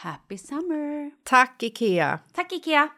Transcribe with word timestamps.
Happy 0.00 0.36
summer! 0.36 1.10
Tack, 1.24 1.62
Ikea! 1.62 2.20
Tack 2.32 2.52
Ikea! 2.52 2.88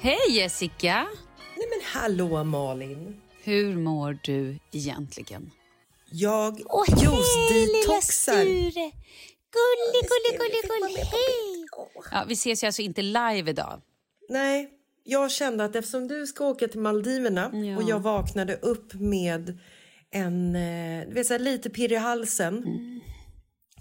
Hej 0.00 0.36
Jessica! 0.36 1.06
Nej 1.56 1.68
men 1.70 1.80
hallå 2.02 2.44
Malin! 2.44 3.20
Hur 3.44 3.76
mår 3.76 4.18
du 4.22 4.58
egentligen? 4.72 5.50
Jag 6.16 6.60
Åh, 6.66 6.84
hej 6.88 6.96
lilla 6.96 7.10
juice-detoxar. 7.10 8.32
Sture! 8.32 8.90
Gullig, 9.54 10.02
gullig, 10.10 10.38
gullig, 10.38 10.62
gullig, 10.62 10.96
hej! 10.96 11.66
Ja, 12.10 12.24
vi 12.28 12.34
ses 12.34 12.62
ju 12.62 12.66
alltså 12.66 12.82
inte 12.82 13.02
live 13.02 13.50
idag. 13.50 13.82
Nej, 14.28 14.70
jag 15.04 15.30
kände 15.30 15.64
att 15.64 15.76
eftersom 15.76 16.08
du 16.08 16.26
ska 16.26 16.46
åka 16.46 16.68
till 16.68 16.80
Maldiverna 16.80 17.50
Ja. 17.52 17.76
och 17.76 17.82
jag 17.82 18.00
vaknade 18.00 18.56
upp 18.56 18.94
med 18.94 19.58
en 20.10 20.56
eh, 20.56 21.08
du 21.08 21.14
vet, 21.14 21.26
så 21.26 21.34
här, 21.34 21.38
lite 21.38 21.70
pirr 21.70 21.92
i 21.92 21.96
halsen. 21.96 22.58
Mm. 22.58 23.00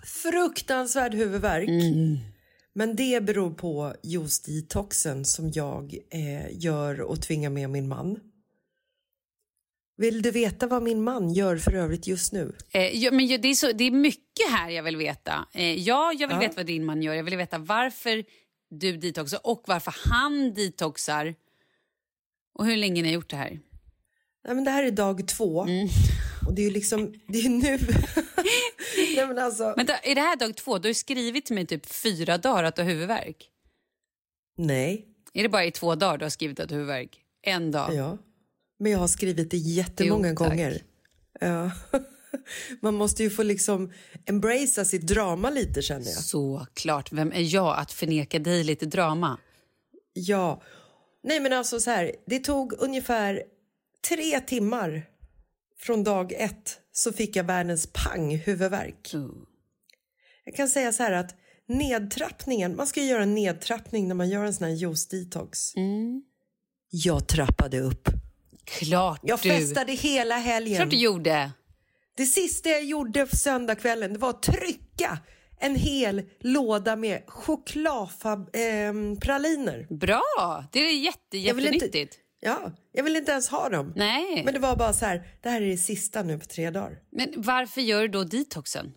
Fruktansvärd 0.05 1.13
huvudvärk. 1.13 1.69
Men 2.75 2.95
det 2.95 3.23
beror 3.23 3.51
på 3.51 3.93
juice-detoxen 4.03 5.23
som 5.25 5.51
jag 5.51 5.97
eh, 6.11 6.57
gör 6.63 7.01
och 7.01 7.21
tvingar 7.21 7.49
med 7.49 7.69
min 7.69 7.87
man. 7.87 8.19
Vill 9.97 10.21
du 10.21 10.31
veta 10.31 10.67
vad 10.67 10.83
min 10.83 11.03
man 11.03 11.33
gör 11.33 11.57
för 11.57 11.73
övrigt 11.75 12.07
just 12.07 12.33
nu? 12.33 12.55
Eh, 12.71 12.81
ja, 13.03 13.11
men 13.11 13.27
det, 13.41 13.47
är 13.47 13.53
så, 13.53 13.71
det 13.71 13.83
är 13.83 13.91
mycket 13.91 14.49
här 14.49 14.69
jag 14.69 14.83
vill 14.83 14.97
veta. 14.97 15.47
Eh, 15.53 15.73
ja, 15.73 16.13
jag 16.13 16.27
vill 16.27 16.35
Ja. 16.35 16.39
veta 16.39 16.53
vad 16.55 16.65
din 16.65 16.85
man 16.85 17.01
gör. 17.03 17.13
Jag 17.13 17.23
vill 17.23 17.37
veta 17.37 17.57
varför 17.57 18.23
du 18.69 18.97
detoxar 18.97 19.39
och 19.43 19.63
varför 19.67 19.93
han 20.11 20.53
detoxar. 20.53 21.35
Och 22.53 22.65
hur 22.65 22.77
länge 22.77 23.01
ni 23.01 23.07
har 23.07 23.13
gjort 23.13 23.29
det 23.29 23.35
här. 23.35 23.59
Nej, 24.45 24.55
men 24.55 24.63
det 24.63 24.71
här 24.71 24.83
är 24.83 24.91
dag 24.91 25.27
två. 25.27 25.63
Mm. 25.63 25.87
Och 26.47 26.53
det 26.53 26.61
är 26.61 26.63
ju 26.63 26.71
liksom, 26.71 27.13
det 27.27 27.39
är 27.39 27.49
nu. 27.49 27.77
Nej, 29.15 29.27
men 29.27 29.37
alltså, 29.39 29.73
Vänta, 29.77 29.97
är 29.97 30.15
det 30.15 30.21
här 30.21 30.35
dag 30.35 30.55
två? 30.57 30.77
Du 30.77 30.89
har 30.89 30.93
skrivit 30.93 31.45
till 31.45 31.55
mig 31.55 31.65
typ 31.67 31.85
fyra 31.85 32.37
dagar 32.37 32.63
att 32.63 32.75
du 32.75 32.81
har 32.81 32.89
huvudvärk. 32.89 33.49
nej. 34.57 35.07
Är 35.35 35.43
det 35.43 35.49
bara 35.49 35.65
i 35.65 35.71
två 35.71 35.95
dagar 35.95 36.17
du 36.17 36.25
har 36.25 36.29
skrivit 36.29 36.59
att 36.59 36.69
du 36.69 36.75
har 36.75 36.79
huvudvärk? 36.79 37.19
En 37.41 37.71
dag? 37.71 37.93
Ja. 37.95 38.17
Men 38.79 38.91
jag 38.91 38.99
har 38.99 39.07
skrivit 39.07 39.51
det 39.51 39.57
jättemånga 39.57 40.29
Jo, 40.29 40.35
tack. 40.35 40.49
gånger. 40.49 40.83
Ja. 41.39 41.71
Man 42.81 42.93
måste 42.93 43.23
ju 43.23 43.29
få 43.29 43.43
liksom 43.43 43.91
embracea 44.25 44.85
sitt 44.85 45.07
drama 45.07 45.49
lite 45.49 45.81
känner 45.81 46.05
jag. 46.05 46.13
Såklart. 46.23 47.11
Vem 47.11 47.31
är 47.31 47.53
jag 47.55 47.77
att 47.77 47.91
förneka 47.91 48.39
dig 48.39 48.63
lite 48.63 48.85
drama? 48.85 49.39
Ja. 50.13 50.61
Nej 51.23 51.39
men 51.39 51.53
alltså 51.53 51.79
så 51.79 51.91
här, 51.91 52.11
det 52.25 52.39
tog 52.39 52.73
ungefär 52.73 53.43
tre 54.09 54.39
timmar 54.39 55.05
från 55.79 56.03
dag 56.03 56.33
ett 56.33 56.79
så 56.91 57.13
fick 57.13 57.35
jag 57.35 57.43
världens 57.43 57.89
pang 57.93 58.35
huvudvärk. 58.35 59.13
Jag 60.45 60.55
kan 60.55 60.67
säga 60.69 60.93
så 60.93 61.03
här 61.03 61.11
att 61.11 61.35
nedtrappningen, 61.67 62.75
man 62.75 62.87
ska 62.87 63.01
ju 63.01 63.07
göra 63.07 63.23
en 63.23 63.35
nedtrappning 63.35 64.07
när 64.07 64.15
man 64.15 64.29
gör 64.29 64.45
en 64.45 64.53
sån 64.53 64.67
här 64.67 64.73
juice 64.75 65.07
detox. 65.07 65.73
Jag 66.89 67.27
trappade 67.27 67.79
upp. 67.79 68.09
Klart 68.65 69.19
Jag 69.23 69.39
du. 69.39 69.49
festade 69.49 69.91
hela 69.91 70.35
helgen. 70.37 70.75
Klart 70.77 70.89
du 70.89 70.97
gjorde. 70.97 71.51
Det 72.17 72.25
sista 72.25 72.69
jag 72.69 72.83
gjorde 72.83 73.27
söndagskvällen 73.27 74.19
var 74.19 74.29
att 74.29 74.43
trycka 74.43 75.17
en 75.59 75.75
hel 75.75 76.21
låda 76.39 76.95
med 76.95 77.23
chokladpraliner. 77.27 79.87
Bra! 79.89 80.65
Det 80.71 80.79
är 80.79 80.91
jätte, 81.03 81.19
vill 81.31 81.47
inte- 81.47 81.61
jättenyttigt. 81.63 82.19
Ja, 82.39 82.71
jag 82.91 83.03
vill 83.03 83.15
inte 83.15 83.31
ens 83.31 83.49
ha 83.49 83.69
dem. 83.69 83.93
Nej. 83.95 84.41
Men 84.45 84.53
det 84.53 84.59
var 84.59 84.75
bara 84.75 84.93
så 84.93 85.05
här, 85.05 85.27
det 85.41 85.49
här 85.49 85.61
är 85.61 85.65
det 85.67 85.77
sista 85.77 86.23
nu 86.23 86.39
på 86.39 86.45
tre 86.45 86.69
dagar. 86.69 86.97
Men 87.11 87.33
varför 87.35 87.81
gör 87.81 88.01
du 88.01 88.07
då 88.07 88.23
detoxen? 88.23 88.93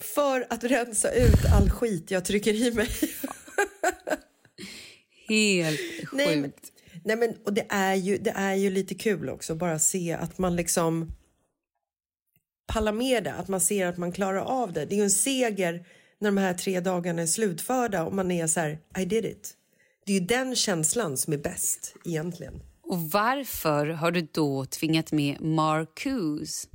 För 0.00 0.46
att 0.50 0.64
rensa 0.64 1.10
ut 1.12 1.44
all 1.54 1.70
skit 1.70 2.10
jag 2.10 2.24
trycker 2.24 2.54
i 2.54 2.72
mig. 2.72 2.88
Helt 5.28 5.78
sjukt. 5.80 6.12
Nej, 6.12 6.36
men, 6.36 6.52
nej 7.06 7.16
men, 7.16 7.36
och 7.44 7.52
det 7.52 7.66
är, 7.68 7.94
ju, 7.94 8.18
det 8.18 8.30
är 8.30 8.54
ju 8.54 8.70
lite 8.70 8.94
kul 8.94 9.28
också, 9.28 9.54
bara 9.54 9.78
se 9.78 10.12
att 10.12 10.38
man 10.38 10.56
liksom 10.56 11.12
pallar 12.66 12.92
med 12.92 13.24
det, 13.24 13.32
att 13.34 13.48
man 13.48 13.60
ser 13.60 13.86
att 13.86 13.96
man 13.96 14.12
klarar 14.12 14.40
av 14.40 14.72
det. 14.72 14.84
Det 14.84 14.94
är 14.94 14.96
ju 14.96 15.02
en 15.02 15.10
seger 15.10 15.86
när 16.18 16.28
de 16.28 16.36
här 16.38 16.54
tre 16.54 16.80
dagarna 16.80 17.22
är 17.22 17.26
slutförda 17.26 18.04
och 18.04 18.14
man 18.14 18.30
är 18.30 18.46
så 18.46 18.60
här, 18.60 18.78
I 18.98 19.04
did 19.04 19.24
it. 19.24 19.54
Det 20.06 20.12
är 20.12 20.20
ju 20.20 20.26
den 20.26 20.56
känslan 20.56 21.16
som 21.16 21.32
är 21.32 21.38
bäst 21.38 21.94
egentligen. 22.04 22.62
Och 22.82 23.10
varför 23.10 23.86
har 23.86 24.10
du 24.10 24.28
då 24.32 24.64
tvingat 24.64 25.12
med 25.12 25.40
Marcuse? 25.40 26.68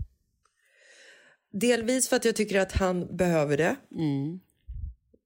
Delvis 1.53 2.09
för 2.09 2.15
att 2.15 2.25
jag 2.25 2.35
tycker 2.35 2.59
att 2.59 2.71
han 2.71 3.17
behöver 3.17 3.57
det. 3.57 3.75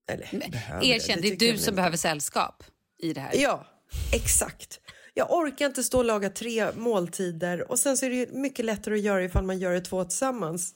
Eller 0.08 0.50
behöver 0.52 0.86
Erkänn, 0.86 1.22
det 1.22 1.28
är 1.28 1.32
tycker 1.32 1.46
jag 1.46 1.56
du 1.56 1.60
som 1.60 1.72
inte. 1.72 1.76
behöver 1.76 1.98
sällskap 1.98 2.64
i 3.00 3.14
det 3.14 3.22
här. 3.22 3.32
Ja, 3.36 3.66
exakt. 4.14 4.80
Jag 5.18 5.32
orkar 5.32 5.66
inte 5.66 5.84
stå 5.84 5.98
och 5.98 6.06
laga 6.06 6.30
tre 6.30 6.72
måltider 6.76 7.72
och 7.72 7.80
sen 7.80 7.98
så 7.98 8.06
är 8.06 8.10
det 8.10 8.16
ju 8.16 8.28
mycket 8.32 8.66
lättare 8.66 8.96
att 8.96 9.02
göra 9.02 9.24
ifall 9.24 9.44
man 9.44 9.60
gör 9.60 9.74
det 9.74 9.82
två 9.82 10.04
tillsammans. 10.04 10.76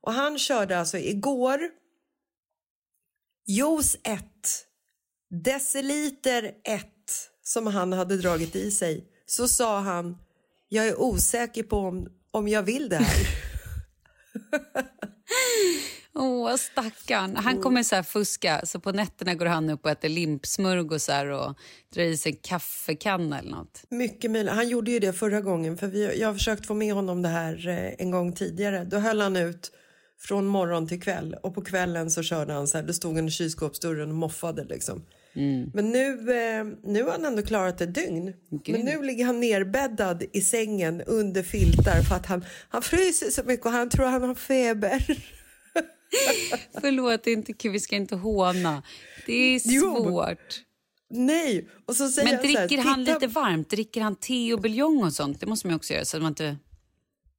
Och 0.00 0.12
han 0.12 0.38
körde 0.38 0.78
alltså 0.78 0.98
igår 0.98 1.60
juice 3.46 3.96
1, 4.02 4.24
deciliter 5.44 6.52
1 6.64 6.86
som 7.42 7.66
han 7.66 7.92
hade 7.92 8.16
dragit 8.16 8.56
i 8.56 8.70
sig. 8.70 9.04
Så 9.26 9.48
sa 9.48 9.80
han, 9.80 10.18
jag 10.68 10.86
är 10.86 11.00
osäker 11.00 11.62
på 11.62 11.76
om, 11.76 12.08
om 12.30 12.48
jag 12.48 12.62
vill 12.62 12.88
det 12.88 12.96
här. 12.96 13.26
Åh, 16.18 16.56
stackarn. 16.56 17.36
Han 17.36 17.60
kommer 17.60 17.82
så 17.82 18.02
fuska, 18.02 18.60
så 18.64 18.80
på 18.80 18.92
nätterna 18.92 19.34
går 19.34 19.46
han 19.46 19.70
upp 19.70 19.84
och 19.84 19.90
äter 19.90 20.08
limpsmörgåsar 20.08 21.26
och 21.26 21.54
drar 21.94 22.02
i 22.02 22.16
sig 22.16 22.32
en 22.32 22.38
kaffekanna 22.42 23.38
eller 23.38 23.50
något. 23.50 23.82
Mycket 23.88 24.30
möjligt. 24.30 24.52
Han 24.52 24.68
gjorde 24.68 24.90
ju 24.90 24.98
det 24.98 25.12
förra 25.12 25.40
gången 25.40 25.76
för 25.76 25.86
vi, 25.86 26.20
jag 26.20 26.28
har 26.28 26.34
försökt 26.34 26.66
få 26.66 26.74
med 26.74 26.94
honom 26.94 27.22
det 27.22 27.28
här 27.28 27.68
eh, 27.68 27.92
en 27.98 28.10
gång 28.10 28.32
tidigare. 28.32 28.84
Då 28.84 28.98
höll 28.98 29.20
han 29.20 29.36
ut 29.36 29.72
från 30.20 30.46
morgon 30.46 30.88
till 30.88 31.02
kväll 31.02 31.36
och 31.42 31.54
på 31.54 31.62
kvällen 31.62 32.10
så 32.10 32.22
körde 32.22 32.52
han 32.52 32.66
så 32.66 32.78
här, 32.78 32.84
det 32.84 32.94
stod 32.94 33.14
han 33.16 33.28
i 33.28 33.30
kylskåpsdörren 33.30 34.10
och 34.10 34.16
moffade 34.16 34.64
liksom. 34.64 35.04
Men 35.74 35.90
nu, 35.90 36.08
eh, 36.10 36.64
nu 36.84 37.02
har 37.02 37.10
han 37.10 37.24
ändå 37.24 37.42
klarat 37.42 37.80
ett 37.80 37.94
dygn. 37.94 38.32
Men 38.66 38.80
nu 38.80 39.02
ligger 39.02 39.24
han 39.24 39.40
nerbäddad 39.40 40.24
i 40.32 40.40
sängen 40.40 41.02
under 41.06 41.42
filtar 41.42 42.02
för 42.02 42.14
att 42.14 42.26
han, 42.26 42.44
han 42.68 42.82
fryser 42.82 43.30
så 43.30 43.42
mycket 43.42 43.66
och 43.66 43.72
han 43.72 43.90
tror 43.90 44.06
han 44.06 44.22
har 44.22 44.34
feber. 44.34 45.16
Förlåt, 46.80 47.24
det 47.24 47.30
är 47.30 47.34
inte 47.34 47.52
kul. 47.52 47.72
Vi 47.72 47.80
ska 47.80 47.96
inte 47.96 48.16
håna. 48.16 48.82
Det 49.26 49.32
är 49.32 49.60
Jo. 49.64 49.96
svårt. 50.04 50.62
Nej! 51.10 51.68
Och 51.86 51.96
så 51.96 52.08
säger 52.08 52.28
Men 52.32 52.40
så 52.42 52.46
här, 52.58 52.66
dricker 52.68 52.82
han 52.84 53.04
"Titta-" 53.06 53.14
lite 53.14 53.26
varmt? 53.26 53.70
Dricker 53.70 54.00
han 54.00 54.16
te 54.16 54.52
och 54.54 54.60
buljong 54.60 55.04
och 55.04 55.12
sånt? 55.12 55.40
Det 55.40 55.46
måste 55.46 55.66
man 55.66 55.76
också 55.76 55.94
göra. 55.94 56.04
Så 56.04 56.16
att 56.16 56.22
man 56.22 56.30
inte... 56.32 56.56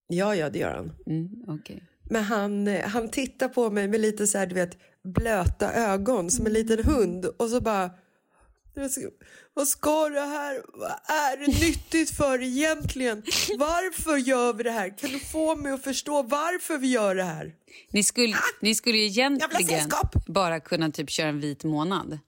Ja, 0.08 0.36
ja, 0.36 0.50
det 0.50 0.60
gör 0.60 0.76
han. 0.76 0.92
Mm, 1.08 1.30
okej. 1.48 1.84
Men 2.10 2.24
han, 2.24 2.68
eh, 2.68 2.88
han 2.88 3.10
tittar 3.10 3.48
på 3.50 3.70
mig 3.70 3.88
med 3.88 4.02
lite 4.02 4.28
så 4.28 4.38
här, 4.38 4.46
du 4.48 4.56
vet, 4.56 4.78
blöta 5.04 5.74
ögon 5.74 6.32
som 6.32 6.46
en 6.46 6.54
liten 6.54 6.84
hund 6.84 7.26
och 7.26 7.50
så 7.50 7.62
bara 7.62 7.82
"Jag 7.82 7.90
ska- 7.92 7.98
vad 9.54 9.68
ska 9.68 10.10
det 10.10 10.20
här, 10.20 10.62
vad 10.74 10.92
är 11.06 11.38
det 11.38 11.48
nyttigt 11.48 12.18
för 12.18 12.42
egentligen? 12.44 13.24
Varför 13.58 14.18
gör 14.18 14.54
vi 14.54 14.64
det 14.64 14.72
här? 14.72 14.98
Kan 14.98 15.10
du 15.10 15.20
få 15.20 15.56
mig 15.56 15.72
att 15.72 15.84
förstå 15.84 16.22
varför 16.22 16.78
vi 16.78 16.88
gör 16.88 17.16
det 17.16 17.24
här? 17.24 17.56
Ni 17.92 18.04
skulle, 18.04 18.36
ni 18.62 18.76
skulle 18.76 18.98
ju 18.98 19.06
egentligen 19.06 19.90
bara 20.28 20.60
kunna 20.60 20.92
typ 20.92 21.10
köra 21.10 21.30
en 21.30 21.40
vit 21.40 21.64
månad. 21.64 22.20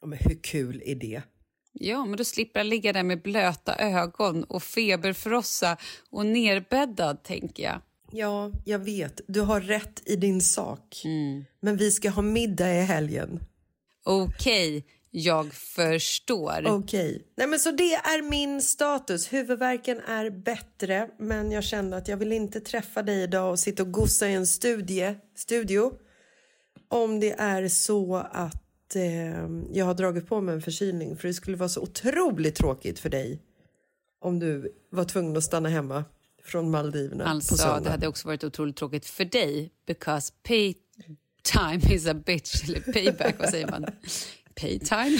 Ja, 0.00 0.06
men 0.06 0.18
hur 0.18 0.42
kul 0.42 0.82
är 0.86 0.94
det? 0.94 1.22
Ja, 1.72 2.04
men 2.04 2.16
då 2.16 2.24
slipper 2.24 2.60
jag 2.60 2.66
ligga 2.66 2.92
där 2.92 3.02
med 3.02 3.22
blöta 3.22 3.76
ögon 3.76 4.44
och 4.44 4.62
feberfrossa 4.62 5.76
och 6.10 6.26
nerbäddad, 6.26 7.22
tänker 7.22 7.62
jag. 7.62 7.80
Ja, 8.12 8.50
jag 8.64 8.78
vet, 8.78 9.20
du 9.26 9.40
har 9.40 9.60
rätt 9.60 10.02
i 10.04 10.16
din 10.16 10.40
sak. 10.40 11.02
Men 11.60 11.76
vi 11.76 11.90
ska 11.90 12.10
ha 12.10 12.22
middag 12.22 12.74
i 12.74 12.80
helgen. 12.80 13.40
Okej, 14.06 14.84
jag 15.10 15.52
förstår. 15.52 16.66
Okej. 16.66 17.26
Nej, 17.36 17.46
men 17.46 17.58
så 17.58 17.70
det 17.70 17.94
är 17.94 18.22
min 18.30 18.62
status. 18.62 19.32
Huvudvärken 19.32 20.00
är 20.00 20.30
bättre, 20.30 21.08
men 21.18 21.52
jag 21.52 21.64
kände 21.64 21.96
att 21.96 22.08
jag 22.08 22.16
vill 22.16 22.32
inte 22.32 22.60
träffa 22.60 23.02
dig 23.02 23.22
idag 23.22 23.50
och 23.50 23.58
sitta 23.58 23.82
och 23.82 23.92
gossa 23.92 24.28
i 24.28 24.34
en 24.34 24.46
studie, 24.46 25.14
studio. 25.36 25.92
Om 26.88 27.20
det 27.20 27.32
är 27.32 27.68
så 27.68 28.16
att 28.16 28.96
eh, 28.96 29.48
jag 29.72 29.84
har 29.84 29.94
dragit 29.94 30.28
på 30.28 30.40
mig 30.40 30.54
en 30.54 30.62
förkylning, 30.62 31.16
för 31.16 31.28
det 31.28 31.34
skulle 31.34 31.56
vara 31.56 31.68
så 31.68 31.80
otroligt 31.80 32.54
tråkigt 32.54 32.98
för 32.98 33.08
dig 33.08 33.42
om 34.20 34.38
du 34.38 34.72
var 34.90 35.04
tvungen 35.04 35.36
att 35.36 35.44
stanna 35.44 35.68
hemma 35.68 36.04
från 36.44 36.70
Maldiverna 36.70 37.24
på 37.24 37.30
Alltså, 37.30 37.56
söndag. 37.56 37.80
det 37.80 37.90
hade 37.90 38.06
också 38.08 38.28
varit 38.28 38.44
otroligt 38.44 38.76
tråkigt 38.76 39.06
för 39.06 39.24
dig, 39.24 39.72
because 39.86 40.32
pay 40.48 40.74
time 41.46 41.94
is 41.94 42.06
a 42.06 42.14
bitch, 42.14 42.64
eller 42.68 42.80
payback, 42.92 43.38
vad 43.38 43.48
säger 43.48 43.70
man? 43.70 43.86
Pay 44.54 44.78
time? 44.78 45.18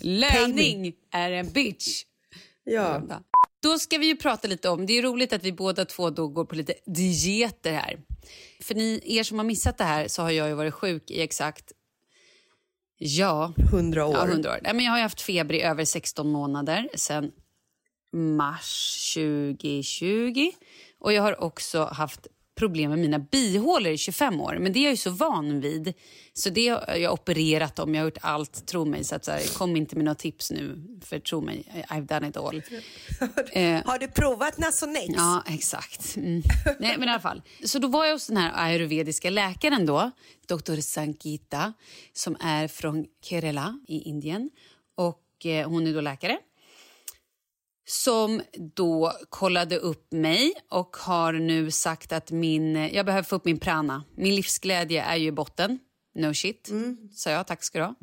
Löning 0.00 0.92
är 1.12 1.32
en 1.32 1.52
bitch. 1.52 2.04
Ja. 2.64 3.02
Då 3.62 3.78
ska 3.78 3.98
vi 3.98 4.06
ju 4.06 4.16
prata 4.16 4.48
lite 4.48 4.68
om, 4.68 4.86
det 4.86 4.92
är 4.98 5.02
roligt 5.02 5.32
att 5.32 5.44
vi 5.44 5.52
båda 5.52 5.84
två 5.84 6.10
då 6.10 6.28
går 6.28 6.44
på 6.44 6.54
lite 6.54 6.74
dieter 6.86 7.72
här. 7.72 8.00
För 8.62 8.74
ni, 8.74 9.02
er 9.04 9.22
som 9.22 9.38
har 9.38 9.44
missat 9.44 9.78
det 9.78 9.84
här 9.84 10.08
så 10.08 10.22
har 10.22 10.30
jag 10.30 10.48
ju 10.48 10.54
varit 10.54 10.74
sjuk 10.74 11.10
i 11.10 11.22
exakt, 11.22 11.72
ja, 12.98 13.54
100 13.72 14.06
år. 14.06 14.14
Ja, 14.14 14.26
100 14.26 14.50
år. 14.50 14.58
Nej, 14.62 14.74
men 14.74 14.84
jag 14.84 14.92
har 14.92 14.98
ju 14.98 15.02
haft 15.02 15.20
feber 15.20 15.54
i 15.54 15.62
över 15.62 15.84
16 15.84 16.28
månader 16.28 16.88
sen 16.94 17.32
mars 18.12 19.14
2020. 19.14 20.50
Och 20.98 21.12
jag 21.12 21.22
har 21.22 21.42
också 21.42 21.84
haft 21.84 22.26
problem 22.56 22.90
med 22.90 22.98
mina 22.98 23.18
bihålor 23.18 23.92
i 23.92 23.98
25 23.98 24.40
år. 24.40 24.58
Men 24.60 24.72
det 24.72 24.78
är 24.78 24.82
jag 24.82 24.90
ju 24.90 24.96
så 24.96 25.10
van 25.10 25.60
vid. 25.60 25.92
Så 26.32 26.50
det 26.50 26.68
har 26.68 26.96
jag 26.96 27.12
opererat 27.12 27.78
om. 27.78 27.94
Jag 27.94 28.02
har 28.02 28.06
gjort 28.06 28.18
allt, 28.20 28.66
tro 28.66 28.84
mig. 28.84 29.04
Så 29.04 29.14
att 29.14 29.24
så 29.24 29.30
här, 29.30 29.58
kom 29.58 29.76
inte 29.76 29.96
med 29.96 30.04
några 30.04 30.14
tips 30.14 30.50
nu, 30.50 30.82
för 31.04 31.18
tro 31.18 31.40
mig, 31.40 31.84
I've 31.88 32.06
done 32.14 32.28
it 32.28 32.36
all. 32.36 32.62
Eh, 33.52 33.82
Har 33.84 33.98
du 33.98 34.08
provat 34.08 34.58
Nasonex? 34.58 35.14
Ja, 35.16 35.42
exakt. 35.46 36.16
Mm. 36.16 36.42
Nej, 36.78 36.96
men 36.98 37.08
i 37.08 37.12
alla 37.12 37.20
fall. 37.20 37.42
Så 37.64 37.78
då 37.78 37.88
var 37.88 38.04
jag 38.04 38.12
hos 38.12 38.26
den 38.26 38.36
här 38.36 38.52
ayurvediska 38.54 39.30
läkaren 39.30 39.86
då, 39.86 40.10
Dr. 40.48 40.80
Sankita, 40.80 41.72
som 42.12 42.36
är 42.40 42.68
från 42.68 43.06
Kerala 43.24 43.78
i 43.88 43.98
Indien. 44.00 44.50
Och 44.94 45.46
eh, 45.46 45.68
hon 45.68 45.86
är 45.86 45.94
då 45.94 46.00
läkare. 46.00 46.38
Som 47.88 48.42
då 48.74 49.12
kollade 49.28 49.78
upp 49.78 50.12
mig 50.12 50.52
och 50.70 50.96
har 50.96 51.32
nu 51.32 51.70
sagt 51.70 52.12
att 52.12 52.30
min, 52.30 52.76
jag 52.76 53.06
behöver 53.06 53.22
få 53.22 53.36
upp 53.36 53.44
min 53.44 53.58
prana. 53.58 54.04
Min 54.16 54.34
livsglädje 54.34 55.02
är 55.02 55.16
ju 55.16 55.26
i 55.26 55.32
botten. 55.32 55.78
No 56.14 56.34
shit, 56.34 56.70
sa 57.14 57.30
jag. 57.30 57.46
Tack 57.46 57.62
ska 57.62 57.78
du 57.78 57.84
ha. 57.84 57.94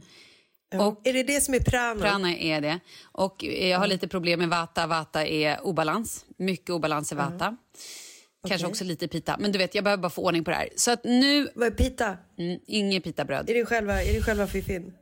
Och 0.88 1.08
Är 1.08 1.14
det 1.14 1.24
det 1.24 1.42
som 1.42 1.54
är 1.54 1.60
prana? 1.60 2.02
Prana 2.02 2.38
är 2.38 2.62
det. 2.62 2.80
Och 3.02 3.44
jag 3.44 3.80
har 3.80 3.88
lite 3.88 4.08
problem 4.08 4.40
med 4.40 4.50
vata. 4.50 4.88
Vata 4.88 5.28
är 5.28 5.66
obalans. 5.66 6.26
Mycket 6.38 6.70
obalans 6.70 7.12
i 7.12 7.16
vata. 7.16 7.58
Kanske 8.48 8.66
Okej. 8.66 8.72
också 8.72 8.84
lite 8.84 9.08
pita. 9.08 9.38
Men 9.40 9.52
du 9.52 9.58
vet, 9.58 9.76
jag 9.76 9.84
behöver 9.84 10.02
bara 10.02 10.10
få 10.10 10.26
ordning 10.26 10.44
på 10.44 10.52
det 10.52 10.58
här. 10.58 10.70
Så 10.76 10.92
att 10.92 11.04
nu... 11.04 11.50
Vad 11.56 11.68
är 11.68 11.72
pita? 11.72 12.18
Mm, 12.38 12.60
inget 12.68 13.04
pitabröd. 13.04 13.50
Är 13.50 13.54
det 13.54 13.66
själva, 13.66 14.04
är 14.04 14.14
det 14.14 14.22
själva 14.22 14.48
fiffin? 14.48 14.94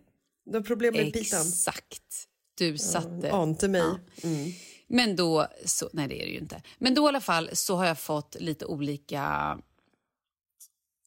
Du 0.46 0.58
har 0.58 0.64
problem 0.64 0.94
med 0.94 1.14
pitan? 1.14 1.42
Exakt. 1.42 2.28
Du 2.58 2.78
satte... 2.78 3.32
Ante 3.32 3.68
mig. 3.68 3.82
Ja. 3.82 3.98
Mm. 4.24 4.52
Men 4.94 5.16
då, 5.16 5.48
så, 5.66 5.90
nej 5.94 6.08
det 6.08 6.22
är 6.22 6.26
det 6.26 6.32
ju 6.32 6.40
inte. 6.40 6.62
Men 6.78 6.94
då 6.94 7.06
i 7.06 7.08
alla 7.08 7.22
fall 7.22 7.50
så 7.54 7.76
har 7.76 7.86
jag 7.86 8.00
fått 8.00 8.36
lite 8.40 8.66
olika 8.66 9.58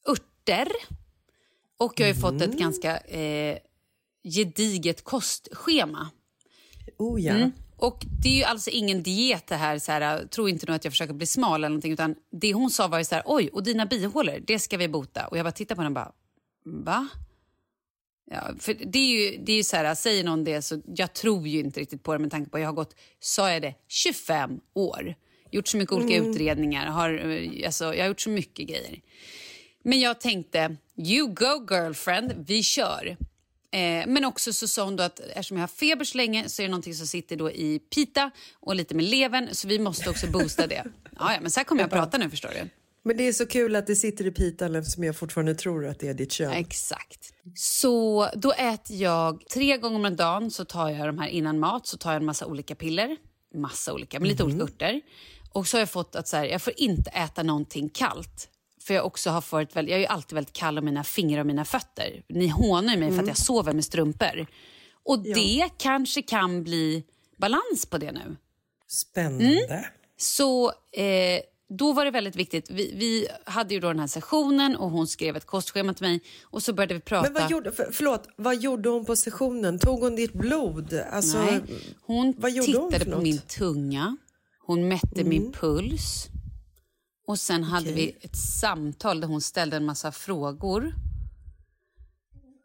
örter. 0.08 0.68
Och 1.76 2.00
jag 2.00 2.06
har 2.06 2.14
ju 2.14 2.20
fått 2.20 2.42
ett 2.42 2.58
ganska 2.58 2.98
eh, 2.98 3.58
gediget 4.24 5.04
kostschema. 5.04 6.10
Oh 6.98 7.22
ja. 7.22 7.32
Mm. 7.32 7.52
Och 7.76 8.04
det 8.22 8.28
är 8.28 8.36
ju 8.36 8.44
alltså 8.44 8.70
ingen 8.70 9.02
diet 9.02 9.46
det 9.46 9.56
här, 9.56 9.78
så 9.78 9.92
här, 9.92 10.26
tro 10.26 10.48
inte 10.48 10.66
nu 10.66 10.72
att 10.72 10.84
jag 10.84 10.92
försöker 10.92 11.14
bli 11.14 11.26
smal 11.26 11.60
eller 11.60 11.68
någonting, 11.68 11.92
utan 11.92 12.14
det 12.30 12.52
hon 12.52 12.70
sa 12.70 12.88
var 12.88 12.98
ju 12.98 13.04
så 13.04 13.14
här, 13.14 13.22
oj, 13.26 13.48
och 13.52 13.62
dina 13.62 13.86
bihålor, 13.86 14.38
det 14.46 14.58
ska 14.58 14.76
vi 14.76 14.88
bota. 14.88 15.26
Och 15.26 15.38
jag 15.38 15.44
bara 15.44 15.52
tittar 15.52 15.74
på 15.74 15.82
henne 15.82 15.88
och 15.88 15.94
bara, 15.94 16.12
va? 16.64 17.08
Ja, 18.30 18.50
för 18.58 18.74
det 18.74 18.98
är 18.98 19.06
ju, 19.06 19.38
det 19.44 19.52
är 19.52 19.56
ju 19.56 19.64
så 19.64 19.76
här, 19.76 19.94
säger 19.94 20.24
någon 20.24 20.44
det 20.44 20.62
så 20.62 20.82
jag 20.86 21.12
tror 21.12 21.48
ju 21.48 21.60
inte 21.60 21.80
riktigt 21.80 22.02
på 22.02 22.12
det 22.12 22.18
med 22.18 22.30
tanke 22.30 22.50
på 22.50 22.56
att 22.56 22.60
jag 22.60 22.68
har 22.68 22.74
gått, 22.74 22.96
sa 23.20 23.52
jag 23.52 23.62
det, 23.62 23.74
25 23.88 24.60
år. 24.74 25.14
Gjort 25.50 25.68
så 25.68 25.76
mycket 25.76 25.92
olika 25.92 26.16
utredningar, 26.16 26.86
har, 26.86 27.30
eh, 27.30 27.66
alltså, 27.66 27.84
jag 27.94 28.02
har 28.02 28.08
gjort 28.08 28.20
så 28.20 28.30
mycket 28.30 28.68
grejer. 28.68 29.00
Men 29.82 30.00
jag 30.00 30.20
tänkte, 30.20 30.76
you 30.96 31.28
go 31.28 31.66
girlfriend, 31.70 32.44
vi 32.46 32.62
kör. 32.62 33.16
Eh, 33.70 34.06
men 34.06 34.24
också 34.24 34.52
så 34.52 34.68
sa 34.68 34.84
hon 34.84 34.96
då 34.96 35.02
att 35.02 35.20
eftersom 35.20 35.56
jag 35.56 35.62
har 35.62 35.68
feber 35.68 36.04
så 36.04 36.16
länge 36.16 36.48
så 36.48 36.62
är 36.62 36.66
det 36.66 36.70
någonting 36.70 36.94
som 36.94 37.06
sitter 37.06 37.36
då 37.36 37.50
i 37.50 37.78
pita 37.78 38.30
och 38.60 38.74
lite 38.74 38.94
med 38.94 39.04
levern 39.04 39.48
så 39.52 39.68
vi 39.68 39.78
måste 39.78 40.10
också 40.10 40.26
boosta 40.26 40.66
det. 40.66 40.84
Ja, 41.18 41.34
ja, 41.34 41.40
men 41.40 41.50
så 41.50 41.60
här 41.60 41.64
kommer 41.64 41.82
jag 41.82 41.86
att 41.86 41.92
prata 41.92 42.18
nu 42.18 42.30
förstår 42.30 42.48
du. 42.48 42.68
Men 43.06 43.16
det 43.16 43.28
är 43.28 43.32
så 43.32 43.46
kul 43.46 43.76
att 43.76 43.86
det 43.86 43.96
sitter 43.96 44.26
i 44.26 44.30
pitan 44.30 44.74
eftersom 44.74 45.04
jag 45.04 45.16
fortfarande 45.16 45.54
tror 45.54 45.86
att 45.86 46.00
det 46.00 46.08
är 46.08 46.14
ditt 46.14 46.32
kön. 46.32 46.52
Exakt. 46.52 47.32
Så 47.54 48.28
då 48.34 48.52
äter 48.52 48.96
jag 48.96 49.44
tre 49.52 49.76
gånger 49.76 50.08
om 50.08 50.16
dagen 50.16 50.50
så 50.50 50.64
tar 50.64 50.90
jag 50.90 51.08
de 51.08 51.18
här 51.18 51.28
innan 51.28 51.58
mat 51.58 51.86
så 51.86 51.96
tar 51.96 52.12
jag 52.12 52.20
en 52.20 52.26
massa 52.26 52.46
olika 52.46 52.74
piller. 52.74 53.16
Massa 53.54 53.92
olika, 53.92 54.20
med 54.20 54.28
lite 54.28 54.44
olika 54.44 54.62
örter. 54.62 55.00
Och 55.52 55.66
så 55.66 55.76
har 55.76 55.80
jag 55.80 55.90
fått 55.90 56.16
att 56.16 56.28
så 56.28 56.36
här, 56.36 56.44
jag 56.44 56.62
får 56.62 56.72
inte 56.76 57.10
äta 57.10 57.42
någonting 57.42 57.88
kallt. 57.88 58.48
För 58.80 58.94
jag 58.94 59.06
också 59.06 59.30
har 59.30 59.44
varit 59.50 59.76
väldigt, 59.76 59.90
jag 59.90 59.96
är 59.96 60.00
ju 60.00 60.06
alltid 60.06 60.34
väldigt 60.34 60.54
kall 60.54 60.78
om 60.78 60.84
mina 60.84 61.04
fingrar 61.04 61.40
och 61.40 61.46
mina 61.46 61.64
fötter. 61.64 62.22
Ni 62.28 62.48
hånar 62.48 62.96
mig 62.96 63.12
för 63.12 63.22
att 63.22 63.28
jag 63.28 63.36
sover 63.36 63.72
med 63.72 63.84
strumpor. 63.84 64.46
Och 65.02 65.18
det 65.18 65.68
kanske 65.78 66.22
kan 66.22 66.64
bli 66.64 67.04
balans 67.36 67.86
på 67.90 67.98
det 67.98 68.12
nu. 68.12 68.36
Spännande. 68.88 69.90
Så 70.16 70.68
eh, 70.92 71.40
då 71.76 71.92
var 71.92 72.04
det 72.04 72.10
väldigt 72.10 72.36
viktigt. 72.36 72.70
Vi, 72.70 72.94
vi 72.96 73.28
hade 73.44 73.74
ju 73.74 73.80
då 73.80 73.88
den 73.88 73.98
här 73.98 74.06
sessionen 74.06 74.76
och 74.76 74.90
hon 74.90 75.06
skrev 75.06 75.36
ett 75.36 75.46
kostschema 75.46 75.94
till 75.94 76.06
mig 76.06 76.20
och 76.42 76.62
så 76.62 76.72
började 76.72 76.94
vi 76.94 77.00
prata. 77.00 77.30
Men 77.30 77.42
vad 77.42 77.50
gjorde, 77.50 77.72
för, 77.72 77.88
förlåt, 77.92 78.28
vad 78.36 78.56
gjorde 78.56 78.88
hon 78.88 79.04
på 79.04 79.16
sessionen? 79.16 79.78
Tog 79.78 80.00
hon 80.00 80.16
ditt 80.16 80.32
blod? 80.32 81.00
Alltså, 81.12 81.38
Nej, 81.38 81.60
hon 82.02 82.34
hon 82.42 82.64
tittade 82.64 82.98
för 82.98 83.12
på 83.12 83.20
min 83.20 83.38
tunga, 83.38 84.16
hon 84.66 84.88
mätte 84.88 85.24
min 85.24 85.52
puls 85.52 86.28
och 87.26 87.38
sen 87.38 87.64
hade 87.64 87.92
vi 87.92 88.16
ett 88.20 88.36
samtal 88.36 89.20
där 89.20 89.28
hon 89.28 89.40
ställde 89.40 89.76
en 89.76 89.84
massa 89.84 90.12
frågor. 90.12 90.94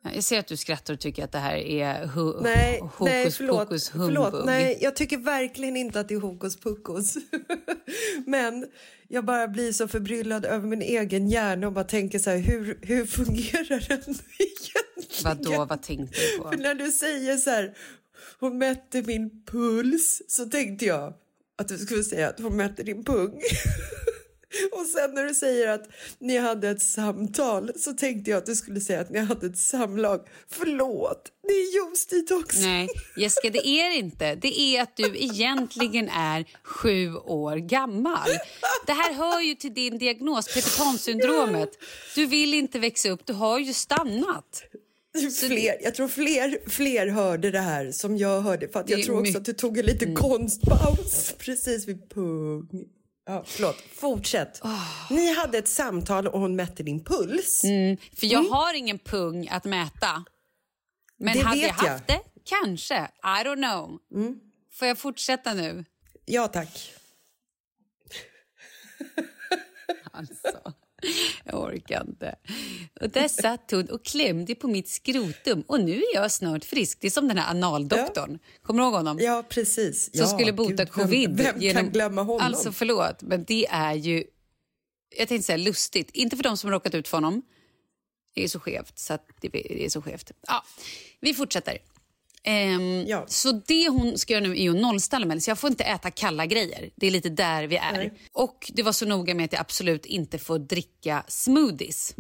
Jag 0.03 0.23
ser 0.23 0.39
att 0.39 0.47
du 0.47 0.57
skrattar 0.57 0.93
och 0.93 0.99
tycker 0.99 1.23
att 1.23 1.31
det 1.31 1.37
här 1.39 1.55
är 1.57 2.05
hu- 2.05 2.41
Nej, 2.43 2.79
hokus 2.79 2.99
nej 3.05 3.31
förlåt, 3.31 3.59
pokus 3.59 3.89
humbug. 3.89 4.15
förlåt. 4.25 4.45
Nej, 4.45 4.77
jag 4.81 4.95
tycker 4.95 5.17
verkligen 5.17 5.77
inte 5.77 5.99
att 5.99 6.07
det 6.07 6.13
är 6.13 6.19
hokus 6.19 6.59
pokus. 6.59 7.15
Men 8.25 8.67
jag 9.07 9.25
bara 9.25 9.47
blir 9.47 9.71
så 9.73 9.87
förbryllad 9.87 10.45
över 10.45 10.67
min 10.67 10.81
egen 10.81 11.29
hjärna 11.29 11.67
och 11.67 11.73
bara 11.73 11.83
tänker 11.83 12.19
så 12.19 12.29
här, 12.29 12.37
hur, 12.37 12.79
hur 12.81 13.05
fungerar 13.05 13.87
den 13.89 13.99
egentligen? 14.39 15.23
Vadå, 15.23 15.65
vad 15.65 15.81
tänkte 15.81 16.19
du 16.21 16.37
på? 16.43 16.49
För 16.51 16.57
när 16.57 16.75
du 16.75 16.91
säger 16.91 17.37
så 17.37 17.49
här, 17.49 17.73
hon 18.39 18.57
mätte 18.57 19.01
min 19.01 19.45
puls, 19.45 20.21
så 20.27 20.45
tänkte 20.45 20.85
jag 20.85 21.13
att 21.57 21.67
du 21.67 21.77
skulle 21.77 22.03
säga 22.03 22.29
att 22.29 22.39
hon 22.39 22.57
mätte 22.57 22.83
din 22.83 23.03
pung. 23.03 23.31
Och 24.71 24.85
sen 24.85 25.13
när 25.13 25.25
du 25.25 25.33
säger 25.33 25.67
att 25.67 25.89
ni 26.19 26.37
hade 26.37 26.69
ett 26.69 26.81
samtal 26.81 27.71
så 27.75 27.93
tänkte 27.93 28.31
jag 28.31 28.37
att 28.37 28.45
du 28.45 28.55
skulle 28.55 28.81
säga 28.81 29.01
att 29.01 29.09
ni 29.09 29.19
hade 29.19 29.47
ett 29.47 29.57
samlag. 29.57 30.27
Förlåt, 30.49 31.31
det 31.47 31.53
är 31.53 31.73
juice-detox. 31.75 32.61
Nej, 32.61 32.87
Jessica, 33.17 33.49
det 33.49 33.67
är 33.67 33.97
inte. 33.97 34.35
Det 34.35 34.59
är 34.59 34.81
att 34.81 34.97
du 34.97 35.17
egentligen 35.17 36.09
är 36.09 36.45
sju 36.63 37.15
år 37.15 37.55
gammal. 37.55 38.29
Det 38.85 38.93
här 38.93 39.13
hör 39.13 39.41
ju 39.41 39.55
till 39.55 39.73
din 39.73 39.97
diagnos, 39.97 40.53
Peter 40.53 40.77
Pan-syndromet. 40.77 41.69
Du 42.15 42.25
vill 42.25 42.53
inte 42.53 42.79
växa 42.79 43.09
upp, 43.09 43.25
du 43.25 43.33
har 43.33 43.59
ju 43.59 43.73
stannat. 43.73 44.63
Fler, 45.47 45.77
jag 45.83 45.95
tror 45.95 46.07
fler, 46.07 46.69
fler 46.69 47.07
hörde 47.07 47.51
det 47.51 47.59
här 47.59 47.91
som 47.91 48.17
jag 48.17 48.41
hörde. 48.41 48.67
För 48.67 48.83
jag 48.87 49.03
tror 49.03 49.19
också 49.19 49.37
att 49.37 49.45
du 49.45 49.53
tog 49.53 49.77
en 49.77 49.85
liten 49.85 50.15
konstpaus 50.15 51.35
precis 51.37 51.87
vid 51.87 52.09
pung. 52.09 52.67
Ja, 53.29 53.43
förlåt, 53.45 53.75
fortsätt. 53.95 54.61
Ni 55.09 55.33
hade 55.35 55.57
ett 55.57 55.67
samtal 55.67 56.27
och 56.27 56.39
hon 56.39 56.55
mätte 56.55 56.83
din 56.83 57.03
puls. 57.03 57.61
För 58.19 58.25
jag 58.27 58.43
har 58.43 58.73
ingen 58.73 58.99
pung 58.99 59.47
att 59.47 59.65
mäta. 59.65 60.23
Men 61.17 61.27
Mm. 61.29 61.39
Det 61.39 61.45
hade 61.45 61.61
vet 61.61 61.67
jag 61.67 61.73
haft 61.73 62.03
jag. 62.07 62.15
Mm. 62.15 62.23
det? 62.33 62.39
Kanske. 62.43 62.95
I 63.23 63.43
don't 63.45 63.55
know. 63.55 63.99
Får 64.71 64.87
jag 64.87 64.97
fortsätta 64.97 65.53
nu? 65.53 65.85
Ja, 66.25 66.47
tack. 66.47 66.93
Alltså, 70.11 70.73
jag 71.43 71.61
orkar 71.61 72.05
inte. 72.07 72.35
Och 73.01 73.09
där 73.09 73.27
satt 73.27 73.71
hon 73.71 73.89
och 73.89 74.05
klämde 74.05 74.55
på 74.55 74.67
mitt 74.67 74.89
skrotum 74.89 75.63
och 75.67 75.79
nu 75.79 75.95
är 75.95 76.15
jag 76.15 76.31
snart 76.31 76.65
frisk. 76.65 76.97
Det 77.01 77.07
är 77.07 77.11
som 77.11 77.27
den 77.27 77.37
här 77.37 77.49
analdoktorn. 77.51 78.39
Kommer 78.61 78.81
du 78.81 78.85
ihåg 78.85 78.93
honom? 78.93 79.17
Ja, 79.21 79.43
precis. 79.49 80.03
Som 80.03 80.19
ja, 80.19 80.27
skulle 80.27 80.53
bota 80.53 80.69
gud, 80.69 80.77
vem- 80.77 80.87
covid. 80.87 81.37
Vem, 81.37 81.61
genom... 81.61 81.83
kan 81.83 81.91
glömma 81.91 82.23
honom? 82.23 82.41
Alltså 82.41 82.71
förlåt, 82.71 83.21
men 83.21 83.43
det 83.43 83.67
är 83.69 83.93
ju... 83.93 84.23
Jag 85.17 85.27
tänkte 85.27 85.45
säga 85.45 85.57
lustigt. 85.57 86.09
Inte 86.13 86.35
för 86.35 86.43
de 86.43 86.57
som 86.57 86.71
råkat 86.71 86.95
ut 86.95 87.07
för 87.07 87.17
honom. 87.17 87.41
Det 88.35 88.43
är 88.43 88.47
så 88.47 88.59
skevt. 88.59 88.99
Så 88.99 89.17
det 89.41 89.85
är 89.85 89.89
så 89.89 90.01
skevt. 90.01 90.31
Ja, 90.47 90.65
vi 91.19 91.33
fortsätter. 91.33 91.77
Ehm, 92.43 93.05
Ja. 93.07 93.25
Så 93.27 93.51
det 93.51 93.89
hon 93.89 94.17
ska 94.17 94.33
göra 94.33 94.43
nu 94.43 94.61
är 94.61 94.69
att 94.69 94.75
nollställa 94.75 95.25
mig. 95.25 95.41
Så 95.41 95.49
jag 95.51 95.59
får 95.59 95.69
inte 95.69 95.83
äta 95.83 96.11
kalla 96.11 96.45
grejer. 96.45 96.89
Det 96.95 97.07
är 97.07 97.11
lite 97.11 97.29
där 97.29 97.67
vi 97.67 97.75
är. 97.75 97.91
Nej. 97.91 98.13
Och 98.31 98.71
det 98.73 98.83
var 98.83 98.91
så 98.91 99.05
noga 99.05 99.35
med 99.35 99.45
att 99.45 99.51
jag 99.53 99.59
absolut 99.61 100.05
inte 100.05 100.37
får 100.37 100.59
dricka 100.59 101.23
smoothies. 101.27 102.15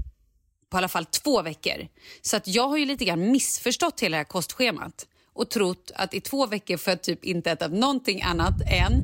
På 0.69 0.77
alla 0.77 0.87
fall 0.87 1.05
två 1.05 1.41
veckor. 1.41 1.87
Så 2.21 2.37
att 2.37 2.47
jag 2.47 2.67
har 2.67 2.77
ju 2.77 2.85
lite 2.85 3.05
grann 3.05 3.31
missförstått 3.31 3.99
hela 3.99 4.15
det 4.17 4.19
här 4.19 4.23
kostschemat. 4.25 5.07
Och 5.33 5.49
trott 5.49 5.91
att 5.95 6.13
i 6.13 6.21
två 6.21 6.45
veckor 6.47 6.77
får 6.77 6.91
jag 6.91 7.01
typ 7.01 7.25
inte 7.25 7.51
äta 7.51 7.67
någonting 7.67 8.21
annat 8.21 8.53
än 8.71 9.01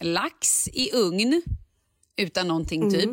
lax 0.00 0.68
i 0.68 0.90
ugn 0.92 1.42
utan 2.16 2.48
någonting 2.48 2.90
typ. 2.90 3.10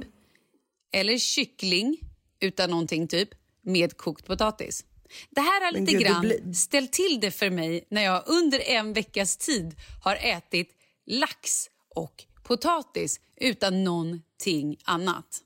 Eller 0.94 1.18
kyckling 1.18 1.98
utan 2.40 2.70
någonting 2.70 3.08
typ 3.08 3.30
med 3.62 3.98
kokt 3.98 4.26
potatis. 4.26 4.86
Det 5.30 5.42
här 5.42 5.66
har 5.66 5.72
lite 5.72 5.92
gud, 5.92 6.02
grann 6.02 6.22
blir- 6.22 6.54
ställt 6.54 6.94
till 6.94 7.20
det 7.22 7.32
för 7.32 7.50
mig 7.50 7.88
när 7.90 8.04
jag 8.04 8.24
under 8.26 8.60
en 8.60 8.94
veckas 8.94 9.38
tid 9.38 9.76
har 10.04 10.16
ätit 10.16 10.70
lax 11.06 11.70
och 11.96 12.24
potatis 12.44 13.20
utan 13.42 13.84
någonting 13.84 14.78
annat. 14.84 15.44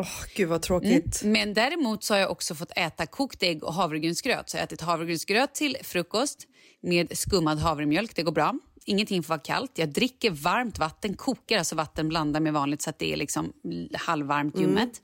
Åh, 0.00 0.24
gud 0.34 0.48
vad 0.48 0.62
tråkigt. 0.62 1.22
Men 1.24 1.54
däremot 1.54 2.04
så 2.04 2.14
har 2.14 2.18
jag 2.20 2.30
också 2.30 2.54
fått 2.54 2.72
äta 2.76 3.06
kokt 3.06 3.42
ägg 3.42 3.64
och 3.64 3.74
havregrynsgröt. 3.74 4.50
Så 4.50 4.56
jag 4.56 4.60
har 4.60 4.64
ätit 4.66 4.80
havregrynsgröt 4.80 5.54
till 5.54 5.76
frukost 5.82 6.46
med 6.82 7.18
skummad 7.18 7.58
havremjölk. 7.58 8.16
Det 8.16 8.22
går 8.22 8.32
bra. 8.32 8.54
Ingenting 8.84 9.22
får 9.22 9.28
vara 9.28 9.38
kallt. 9.40 9.70
Jag 9.74 9.88
dricker 9.88 10.30
varmt 10.30 10.78
vatten, 10.78 11.14
kokar 11.16 11.58
alltså 11.58 11.74
vatten 11.76 12.08
blandar 12.08 12.40
med 12.40 12.52
vanligt 12.52 12.82
så 12.82 12.90
att 12.90 12.98
det 12.98 13.12
är 13.12 13.16
liksom 13.16 13.52
halvvarmt 13.94 14.58
ljummet. 14.58 15.02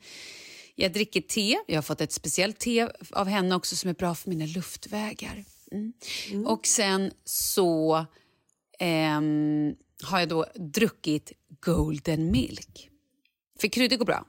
Jag 0.78 0.92
dricker 0.92 1.20
te. 1.20 1.58
Jag 1.66 1.76
har 1.76 1.82
fått 1.82 2.00
ett 2.00 2.12
speciellt 2.12 2.58
te 2.58 2.88
av 3.10 3.26
henne 3.26 3.54
också 3.54 3.76
som 3.76 3.90
är 3.90 3.94
bra 3.94 4.14
för 4.14 4.30
mina 4.30 4.46
luftvägar. 4.46 5.44
Mm. 5.72 6.46
Och 6.46 6.66
sen 6.66 7.12
så 7.24 8.06
ehm, 8.78 9.74
har 10.02 10.18
jag 10.18 10.28
då 10.28 10.46
druckit 10.54 11.32
golden 11.60 12.30
milk. 12.30 12.90
För 13.60 13.68
kryddor 13.68 13.96
går 13.96 14.04
bra. 14.04 14.24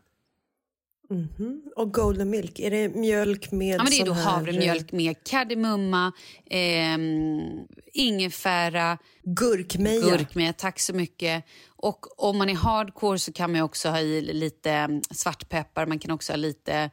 Och 1.76 1.94
golden 1.94 2.30
milk, 2.30 2.60
är 2.60 2.72
det 2.72 2.90
mjölk 2.90 3.52
med 3.52 3.76
Ja, 3.80 3.84
men 3.84 3.92
det 3.92 4.00
är 4.00 4.06
då 4.06 4.14
här... 4.14 4.32
havremjölk 4.32 4.92
med 4.92 5.24
kardemumma, 5.24 6.12
ehm, 6.50 7.68
ingefära, 7.94 8.98
Gurkmeja. 9.24 10.02
gurkmeja. 10.02 10.54
Tack 10.54 10.80
så 10.80 10.94
mycket. 10.94 11.44
Och 11.68 12.30
om 12.30 12.38
man 12.38 12.50
är 12.50 12.56
hardcore 12.56 13.20
så 13.20 13.34
kan 13.34 13.52
man 13.52 13.62
också 13.62 13.90
ha 13.90 14.00
i 14.00 14.22
lite 14.22 14.72
mm, 14.72 15.02
svartpeppar. 15.12 15.86
Man 15.86 16.00
kan 16.00 16.12
också 16.12 16.34
ha 16.34 16.38
lite 16.38 16.90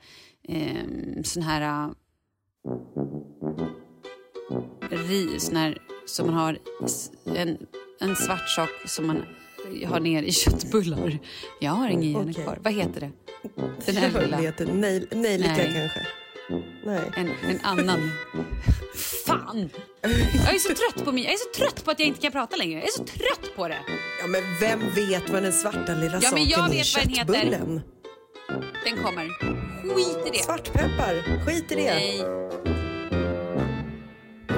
ehm, 0.49 1.25
sån 1.25 1.42
här... 1.42 1.88
äh, 4.90 5.09
ri, 5.09 5.40
sån 5.40 5.56
här 5.56 5.78
som 6.06 6.26
man 6.26 6.35
har 6.37 6.59
en, 7.37 7.59
en 8.00 8.16
svart 8.16 8.49
sak 8.49 8.71
som 8.87 9.06
man 9.06 9.23
har 9.87 10.00
ner 10.00 10.23
i 10.23 10.33
köttbullar. 10.33 11.18
Jag 11.61 11.73
har 11.73 11.88
ingen 11.88 12.12
hjärna 12.12 12.30
Okej. 12.30 12.44
kvar. 12.44 12.59
Vad 12.62 12.73
heter 12.73 13.00
det? 13.00 13.11
Den 13.86 13.94
Jag 13.94 14.02
här 14.02 14.20
lilla... 14.22 14.42
inte. 14.42 14.64
Nej, 14.64 15.06
nejlika 15.10 15.52
Nej. 15.52 15.72
kanske. 15.74 16.06
Nej. 16.84 17.00
en, 17.16 17.28
en 17.50 17.60
annan. 17.62 18.10
Fan! 19.26 19.70
Jag 20.46 20.54
är 20.54 20.58
så 20.58 20.68
trött 20.68 21.04
på 21.04 21.12
mig. 21.12 21.24
Jag 21.24 21.32
är 21.32 21.36
så 21.36 21.58
trött 21.60 21.84
på 21.84 21.90
att 21.90 21.98
jag 21.98 22.08
inte 22.08 22.20
kan 22.20 22.32
prata 22.32 22.56
längre. 22.56 22.78
Jag 22.78 22.88
är 22.88 22.92
så 22.92 23.04
trött 23.04 23.56
på 23.56 23.68
det. 23.68 23.78
Ja, 24.20 24.26
men 24.26 24.42
vem 24.60 24.94
vet 24.94 25.30
vad 25.30 25.42
den 25.42 25.52
svarta 25.52 25.94
lilla 25.94 26.18
Ja, 26.22 26.38
jag 26.38 26.50
saken 26.50 26.72
är 26.72 26.74
i 26.74 26.78
vet 26.78 26.94
vad 26.94 27.02
den 27.02 27.08
heter. 27.08 27.14
köttbullen? 27.16 27.82
Den 28.84 28.96
kommer. 29.04 29.28
Skit 29.94 30.26
i 30.26 30.30
det. 30.38 30.44
Svartpeppar, 30.44 31.44
skit 31.46 31.72
i 31.72 31.74
det. 31.74 31.94
Nej. 31.94 32.22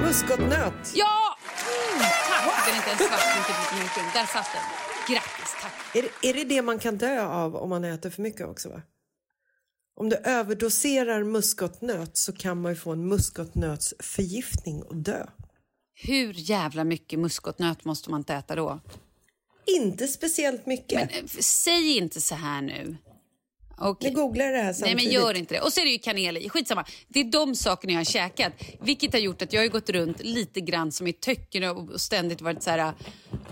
Muskotnöt. 0.03 0.91
Ja! 0.93 1.37
Mm, 1.93 1.99
tack! 2.29 2.65
Den 2.65 2.73
är 2.73 2.77
inte 2.77 2.89
ens 2.89 3.01
svart. 3.01 3.21
Är. 3.97 4.13
Där 4.19 4.25
satt 4.25 4.49
den. 4.53 4.96
Är 5.93 6.01
det, 6.01 6.29
är 6.29 6.33
det 6.33 6.43
det 6.43 6.61
man 6.61 6.79
kan 6.79 6.97
dö 6.97 7.25
av 7.25 7.55
om 7.55 7.69
man 7.69 7.83
äter 7.83 8.09
för 8.09 8.21
mycket 8.21 8.47
också? 8.47 8.69
Va? 8.69 8.81
Om 9.99 10.09
du 10.09 10.15
överdoserar 10.15 11.23
muskotnöt 11.23 12.17
så 12.17 12.33
kan 12.33 12.61
man 12.61 12.75
få 12.75 12.91
en 12.91 13.07
muskotnötsförgiftning 13.07 14.83
och 14.83 14.95
dö. 14.95 15.25
Hur 15.93 16.33
jävla 16.33 16.83
mycket 16.83 17.19
muskotnöt 17.19 17.85
måste 17.85 18.09
man 18.09 18.19
inte 18.19 18.33
äta 18.33 18.55
då? 18.55 18.79
Inte 19.65 20.07
speciellt 20.07 20.65
mycket. 20.65 20.99
Men, 20.99 21.23
eh, 21.23 21.29
säg 21.39 21.97
inte 21.97 22.21
så 22.21 22.35
här 22.35 22.61
nu. 22.61 22.97
Okej. 23.79 24.09
Nu 24.09 24.15
googlar 24.15 24.45
jag 24.45 24.53
det 24.53 24.57
här 24.57 24.65
Nej 24.65 24.73
samtidigt. 24.73 25.03
men 25.03 25.13
gör 25.13 25.33
inte 25.33 25.53
det. 25.53 25.61
Och 25.61 25.73
så 25.73 25.79
är 25.81 25.85
det 25.85 25.91
ju 25.91 25.97
kanel 25.97 26.37
i. 26.37 26.49
Skitsamma. 26.49 26.85
Det 27.07 27.19
är 27.19 27.23
de 27.23 27.55
sakerna 27.55 27.93
jag 27.93 27.99
har 27.99 28.05
käkat. 28.05 28.53
Vilket 28.81 29.13
har 29.13 29.19
gjort 29.19 29.41
att 29.41 29.53
jag 29.53 29.61
har 29.61 29.67
gått 29.67 29.89
runt 29.89 30.23
lite 30.23 30.61
grann 30.61 30.91
som 30.91 31.07
i 31.07 31.13
töcken 31.13 31.63
och 31.63 32.01
ständigt 32.01 32.41
varit 32.41 32.63
så 32.63 32.69
här... 32.69 32.93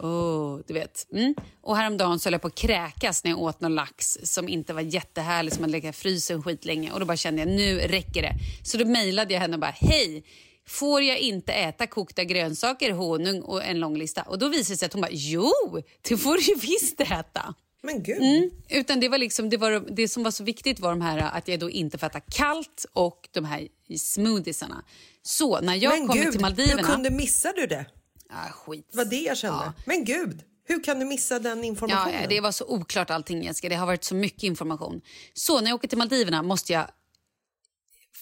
Åh, 0.01 0.59
du 0.67 0.73
vet. 0.73 1.07
Mm. 1.13 1.35
Och 1.61 1.77
häromdagen 1.77 2.19
så 2.19 2.27
höll 2.27 2.33
jag 2.33 2.41
på 2.41 2.47
att 2.47 2.55
kräkas 2.55 3.23
när 3.23 3.31
jag 3.31 3.41
åt 3.41 3.61
någon 3.61 3.75
lax 3.75 4.17
som 4.23 4.49
inte 4.49 4.73
var 4.73 4.81
jättehärlig, 4.81 5.53
som 5.53 5.63
hade 5.63 5.71
legat 5.71 5.95
i 5.95 5.97
frysen 5.97 6.43
skitlänge. 6.43 6.91
Och 6.91 6.99
då 6.99 7.05
bara 7.05 7.17
kände 7.17 7.41
jag, 7.41 7.49
nu 7.49 7.77
räcker 7.77 8.21
det. 8.21 8.33
Så 8.63 8.77
då 8.77 8.85
mejlade 8.85 9.33
jag 9.33 9.41
henne 9.41 9.53
och 9.53 9.59
bara, 9.59 9.75
hej! 9.79 10.23
Får 10.67 11.01
jag 11.01 11.19
inte 11.19 11.53
äta 11.53 11.87
kokta 11.87 12.23
grönsaker, 12.23 12.91
honung 12.91 13.41
och 13.41 13.63
en 13.63 13.79
lång 13.79 13.97
lista? 13.97 14.21
Och 14.21 14.39
då 14.39 14.49
visade 14.49 14.73
det 14.73 14.77
sig 14.77 14.85
att 14.85 14.93
hon 14.93 15.01
bara, 15.01 15.11
jo, 15.11 15.53
det 16.01 16.17
får 16.17 16.35
du 16.35 16.41
ju 16.41 16.55
visst 16.55 17.01
äta. 17.01 17.53
Men 17.85 18.03
gud. 18.03 18.17
Mm, 18.17 18.49
utan 18.69 18.99
det 18.99 19.09
var 19.09 19.17
liksom, 19.17 19.49
det, 19.49 19.57
var, 19.57 19.95
det 19.95 20.07
som 20.07 20.23
var 20.23 20.31
så 20.31 20.43
viktigt 20.43 20.79
var 20.79 20.89
de 20.89 21.01
här 21.01 21.17
att 21.17 21.47
jag 21.47 21.59
då 21.59 21.69
inte 21.69 21.97
får 21.97 22.07
äta 22.07 22.19
kallt 22.19 22.85
och 22.93 23.29
de 23.31 23.45
här 23.45 23.67
smoothiesarna. 23.97 24.83
Så 25.21 25.61
när 25.61 25.75
jag 25.75 25.99
men 25.99 26.07
kommer 26.07 26.23
gud, 26.23 26.31
till 26.31 26.41
Maldiverna... 26.41 26.87
hur 26.87 26.93
kunde 26.93 27.09
missa 27.09 27.53
du 27.55 27.67
det? 27.67 27.85
Ah, 28.29 28.49
skit. 28.49 28.87
Det 28.91 28.97
var 28.97 29.05
det 29.05 29.19
jag 29.19 29.37
kände. 29.37 29.63
Ja. 29.65 29.73
Men 29.85 30.05
gud, 30.05 30.43
hur 30.63 30.83
kan 30.83 30.99
du 30.99 31.05
missa 31.05 31.39
den 31.39 31.63
informationen? 31.63 32.21
ja, 32.21 32.27
det 32.27 32.41
var 32.41 32.51
så 32.51 32.65
oklart 32.67 33.09
allting 33.09 33.43
Jessica. 33.43 33.69
Det 33.69 33.75
har 33.75 33.85
varit 33.85 34.03
så 34.03 34.15
mycket 34.15 34.43
information. 34.43 35.01
Så 35.33 35.61
när 35.61 35.67
jag 35.67 35.75
åker 35.75 35.87
till 35.87 35.97
Maldiverna 35.97 36.43
måste 36.43 36.73
jag 36.73 36.87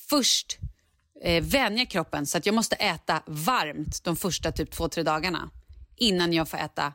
först 0.10 0.58
eh, 1.24 1.44
vänja 1.44 1.86
kroppen 1.86 2.26
så 2.26 2.38
att 2.38 2.46
jag 2.46 2.56
måste 2.56 2.76
äta 2.76 3.24
varmt 3.26 4.04
de 4.04 4.16
första 4.16 4.52
typ 4.52 4.72
två, 4.72 4.88
tre 4.88 5.04
dagarna 5.04 5.50
innan 5.96 6.34
jag 6.34 6.50
får 6.50 6.58
äta 6.58 6.94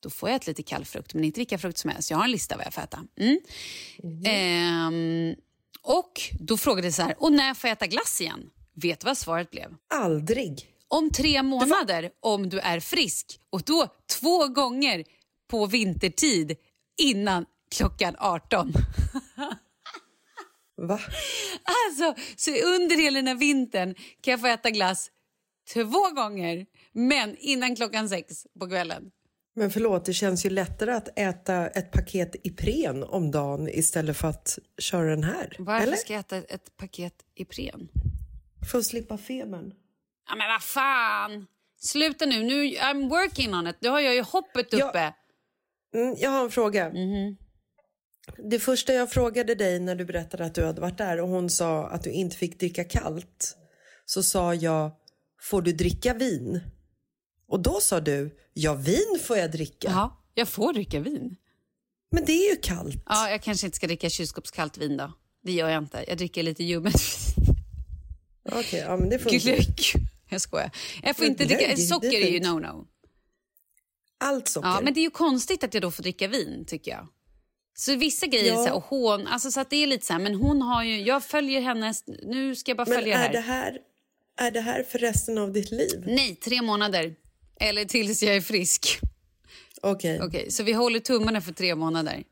då 0.00 0.10
får 0.10 0.28
jag 0.28 0.36
äta 0.36 0.50
lite 0.50 0.62
kall 0.62 0.84
frukt, 0.84 1.14
men 1.14 1.24
inte 1.24 1.40
vilka 1.40 1.58
frukt 1.58 1.78
som 1.78 1.90
helst. 1.90 2.10
Jag 2.10 2.18
har 2.18 2.24
en 2.24 2.30
lista 2.30 2.56
vad 2.56 2.66
jag 2.66 2.74
får 2.74 2.82
äta. 2.82 3.04
Mm. 3.20 3.38
Ehm, 4.24 5.34
och 5.82 6.20
då 6.40 6.56
frågade 6.56 6.86
jag 6.86 6.94
så 6.94 7.02
här, 7.02 7.14
och 7.18 7.32
när 7.32 7.54
får 7.54 7.68
jag 7.68 7.76
äta 7.76 7.86
glass 7.86 8.20
igen? 8.20 8.50
Vet 8.74 9.00
du 9.00 9.04
vad 9.04 9.18
svaret 9.18 9.50
blev? 9.50 9.74
Aldrig. 9.94 10.66
Om 10.88 11.10
tre 11.10 11.42
månader 11.42 12.10
om 12.20 12.48
du 12.48 12.58
är 12.58 12.80
frisk. 12.80 13.40
Och 13.50 13.62
då 13.62 13.88
två 14.20 14.48
gånger 14.48 15.04
på 15.50 15.66
vintertid 15.66 16.56
innan 17.02 17.46
klockan 17.70 18.16
18. 18.18 18.72
Va? 20.76 21.00
Alltså, 21.62 22.22
så 22.36 22.50
under 22.50 22.96
hela 22.96 23.18
den 23.18 23.26
här 23.26 23.34
vintern 23.34 23.94
kan 23.94 24.30
jag 24.30 24.40
få 24.40 24.46
äta 24.46 24.70
glass 24.70 25.10
två 25.72 26.10
gånger, 26.10 26.66
men 26.92 27.36
innan 27.36 27.76
klockan 27.76 28.08
sex 28.08 28.46
på 28.60 28.68
kvällen. 28.68 29.10
Men 29.58 29.70
förlåt, 29.70 30.04
det 30.04 30.12
känns 30.12 30.46
ju 30.46 30.50
lättare 30.50 30.92
att 30.92 31.18
äta 31.18 31.66
ett 31.66 31.90
paket 31.90 32.36
Ipren 32.42 33.04
om 33.04 33.30
dagen 33.30 33.68
istället 33.68 34.16
för 34.16 34.28
att 34.28 34.58
köra 34.78 35.10
den 35.10 35.24
här. 35.24 35.56
Varför 35.58 35.86
Eller? 35.86 35.96
ska 35.96 36.12
jag 36.12 36.20
äta 36.20 36.36
ett 36.36 36.76
paket 36.76 37.14
Ipren? 37.34 37.88
För 38.70 38.78
att 38.78 38.84
slippa 38.84 39.18
febern. 39.18 39.72
Ja, 40.28 40.36
men 40.36 40.48
vad 40.48 40.62
fan! 40.62 41.46
Sluta 41.80 42.26
nu, 42.26 42.42
nu 42.42 42.64
I'm 42.64 43.08
working 43.08 43.54
on 43.54 43.66
it. 43.66 43.76
Nu 43.80 43.88
har 43.88 44.00
jag 44.00 44.14
ju 44.14 44.22
hoppet 44.22 44.74
uppe. 44.74 45.14
Mm, 45.94 46.14
jag 46.18 46.30
har 46.30 46.44
en 46.44 46.50
fråga. 46.50 46.88
Mhm. 46.88 47.36
Det 48.50 48.58
första 48.58 48.92
jag 48.92 49.10
frågade 49.10 49.54
dig 49.54 49.80
när 49.80 49.94
du 49.94 50.04
berättade 50.04 50.44
att 50.44 50.54
du 50.54 50.64
hade 50.64 50.80
varit 50.80 50.98
där 50.98 51.20
och 51.20 51.28
hon 51.28 51.50
sa 51.50 51.88
att 51.88 52.02
du 52.02 52.10
inte 52.10 52.36
fick 52.36 52.60
dricka 52.60 52.84
kallt 52.84 53.56
så 54.04 54.22
sa 54.22 54.54
jag, 54.54 54.90
får 55.40 55.62
du 55.62 55.72
dricka 55.72 56.14
vin? 56.14 56.60
Och 57.48 57.60
då 57.60 57.80
sa 57.80 58.00
du, 58.00 58.36
ja 58.54 58.74
vin 58.74 59.18
får 59.24 59.36
jag 59.36 59.50
dricka. 59.52 59.88
Ja, 59.90 60.22
jag 60.34 60.48
får 60.48 60.72
dricka 60.72 61.00
vin. 61.00 61.36
Men 62.10 62.24
det 62.24 62.32
är 62.32 62.50
ju 62.50 62.56
kallt. 62.56 63.02
Ja, 63.06 63.30
jag 63.30 63.42
kanske 63.42 63.66
inte 63.66 63.76
ska 63.76 63.86
dricka 63.86 64.10
kylskåpskallt 64.10 64.78
vin 64.78 64.96
då. 64.96 65.12
Det 65.42 65.52
gör 65.52 65.68
jag 65.68 65.82
inte. 65.82 66.04
Jag 66.08 66.18
dricker 66.18 66.42
lite 66.42 66.64
ljummet 66.64 66.94
vin. 66.94 67.46
Okej, 68.58 68.80
ja 68.80 68.96
men 68.96 69.08
det 69.10 69.18
funkar. 69.18 69.38
Glögg. 69.38 69.76
Jag 70.28 70.40
skojar. 70.40 70.70
Jag 71.02 71.16
får 71.16 71.26
inte 71.26 71.44
dricka... 71.44 71.64
glögg, 71.64 71.88
Socker 71.88 72.12
är 72.20 72.28
ju 72.30 72.40
no-no. 72.40 72.86
Allt 74.20 74.48
socker. 74.48 74.68
Ja, 74.68 74.80
men 74.80 74.94
det 74.94 75.00
är 75.00 75.02
ju 75.02 75.10
konstigt 75.10 75.64
att 75.64 75.74
jag 75.74 75.82
då 75.82 75.90
får 75.90 76.02
dricka 76.02 76.28
vin, 76.28 76.64
tycker 76.66 76.90
jag. 76.90 77.06
Så 77.74 77.96
vissa 77.96 78.26
grejer, 78.26 78.46
Ja. 78.52 78.56
så 78.56 78.64
här, 78.64 78.72
och 78.74 78.84
hon, 78.84 79.26
alltså 79.26 79.50
så 79.50 79.60
att 79.60 79.70
det 79.70 79.76
är 79.76 79.86
lite 79.86 80.06
så 80.06 80.12
här, 80.12 80.20
men 80.20 80.34
hon 80.34 80.62
har 80.62 80.84
ju, 80.84 81.00
jag 81.02 81.24
följer 81.24 81.60
hennes, 81.60 82.04
nu 82.06 82.54
ska 82.56 82.70
jag 82.70 82.76
bara 82.76 82.88
Men 82.88 82.98
följa 82.98 83.14
är 83.18 83.22
här. 83.22 83.32
det 83.32 83.40
här, 83.40 83.78
är 84.36 84.50
det 84.50 84.60
här 84.60 84.82
för 84.82 84.98
resten 84.98 85.38
av 85.38 85.52
ditt 85.52 85.70
liv? 85.70 86.02
Nej, 86.06 86.34
tre 86.36 86.62
månader. 86.62 87.14
Eller 87.60 87.84
tills 87.84 88.22
jag 88.22 88.36
är 88.36 88.40
frisk. 88.40 88.98
Okej, 89.82 90.20
Okej, 90.22 90.50
så 90.50 90.62
vi 90.62 90.72
håller 90.72 91.00
tummarna 91.00 91.40
för 91.40 91.52
tre 91.52 91.74
månader. 91.74 92.24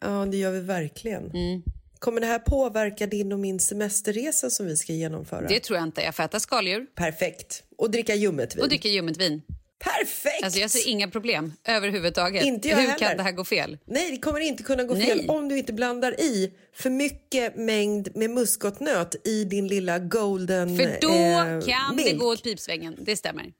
ja 0.00 0.26
det 0.30 0.36
gör 0.36 0.50
vi 0.50 0.60
verkligen. 0.60 1.30
Mm. 1.30 1.62
Kommer 1.98 2.20
det 2.20 2.26
här 2.26 2.38
påverka 2.38 3.06
din 3.06 3.32
och 3.32 3.38
min 3.38 3.60
semesterresa 3.60 4.50
som 4.50 4.66
vi 4.66 4.76
ska 4.76 4.92
genomföra? 4.92 5.48
Det 5.48 5.60
tror 5.60 5.78
jag 5.78 5.86
inte. 5.86 6.00
Jag 6.02 6.14
får 6.14 6.22
äta 6.22 6.40
skaldjur 6.40 6.86
Perfekt. 6.94 7.62
Och 7.78 7.90
dricka 7.90 8.14
ljummet 8.14 8.56
vin? 8.56 8.62
och 8.62 8.68
dricka 8.68 8.88
ljummet 8.88 9.16
vin. 9.16 9.42
Perfekt! 9.78 10.44
Alltså 10.44 10.60
jag 10.60 10.70
ser 10.70 10.88
inga 10.88 11.08
problem 11.10 11.52
överhuvudtaget. 11.64 12.44
Inte 12.44 12.68
jag 12.68 12.76
Hur 12.76 12.82
heller. 12.86 12.98
kan 12.98 13.16
det 13.16 13.22
här 13.22 13.32
gå 13.32 13.44
fel? 13.44 13.78
Nej, 13.84 14.10
det 14.10 14.16
kommer 14.18 14.40
inte 14.40 14.62
kunna 14.62 14.82
gå 14.84 14.94
Nej. 14.94 15.06
fel 15.06 15.30
om 15.30 15.48
du 15.48 15.58
inte 15.58 15.72
blandar 15.72 16.20
i 16.20 16.52
för 16.74 16.90
mycket 16.90 17.56
mängd 17.56 18.16
med 18.16 18.30
muskotnöt 18.30 19.26
i 19.26 19.44
din 19.44 19.68
lilla 19.68 19.98
golden 19.98 20.76
För 20.76 20.98
då 21.00 21.08
eh, 21.12 21.44
kan 21.76 21.96
det 21.96 22.04
milk. 22.04 22.18
gå 22.20 22.26
åt 22.26 22.42
pipsvängen. 22.42 22.96
Det 23.00 23.16
stämmer. 23.16 23.52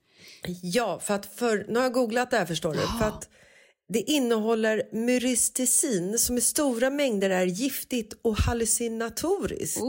Ja, 0.62 1.00
för 1.00 1.14
att 1.14 1.26
för, 1.26 1.64
nu 1.68 1.74
har 1.74 1.82
jag 1.82 1.92
googlat 1.92 2.30
det 2.30 2.36
här 2.36 2.46
förstår 2.46 2.72
du. 2.72 2.80
För 2.98 3.04
att 3.04 3.28
det 3.88 4.10
innehåller 4.10 4.82
myristicin 4.92 6.18
som 6.18 6.38
i 6.38 6.40
stora 6.40 6.90
mängder 6.90 7.30
är 7.30 7.44
giftigt 7.44 8.12
och 8.22 8.36
hallucinatoriskt. 8.36 9.80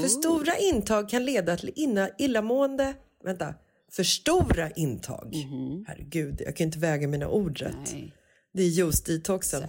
För 0.00 0.08
stora 0.08 0.56
intag 0.56 1.08
kan 1.08 1.24
leda 1.24 1.56
till 1.56 1.72
inna, 1.74 2.08
illamående. 2.18 2.94
Vänta. 3.24 3.54
För 3.92 4.02
stora 4.02 4.70
intag. 4.70 5.34
Herregud, 5.86 6.42
jag 6.44 6.56
kan 6.56 6.64
inte 6.66 6.78
väga 6.78 7.08
mina 7.08 7.28
ord 7.28 7.58
rätt. 7.60 7.92
Nej, 7.92 8.14
Det 8.54 8.62
är 8.62 8.66
juice-detoxen. 8.68 9.68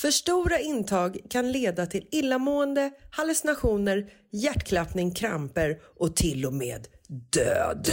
För 0.00 0.10
stora 0.10 0.60
intag 0.60 1.18
kan 1.30 1.52
leda 1.52 1.86
till 1.86 2.08
illamående, 2.10 2.90
hallucinationer, 3.10 4.12
hjärtklappning, 4.32 5.10
kramper 5.10 5.80
och 6.00 6.16
till 6.16 6.46
och 6.46 6.52
med 6.52 6.86
död. 7.30 7.90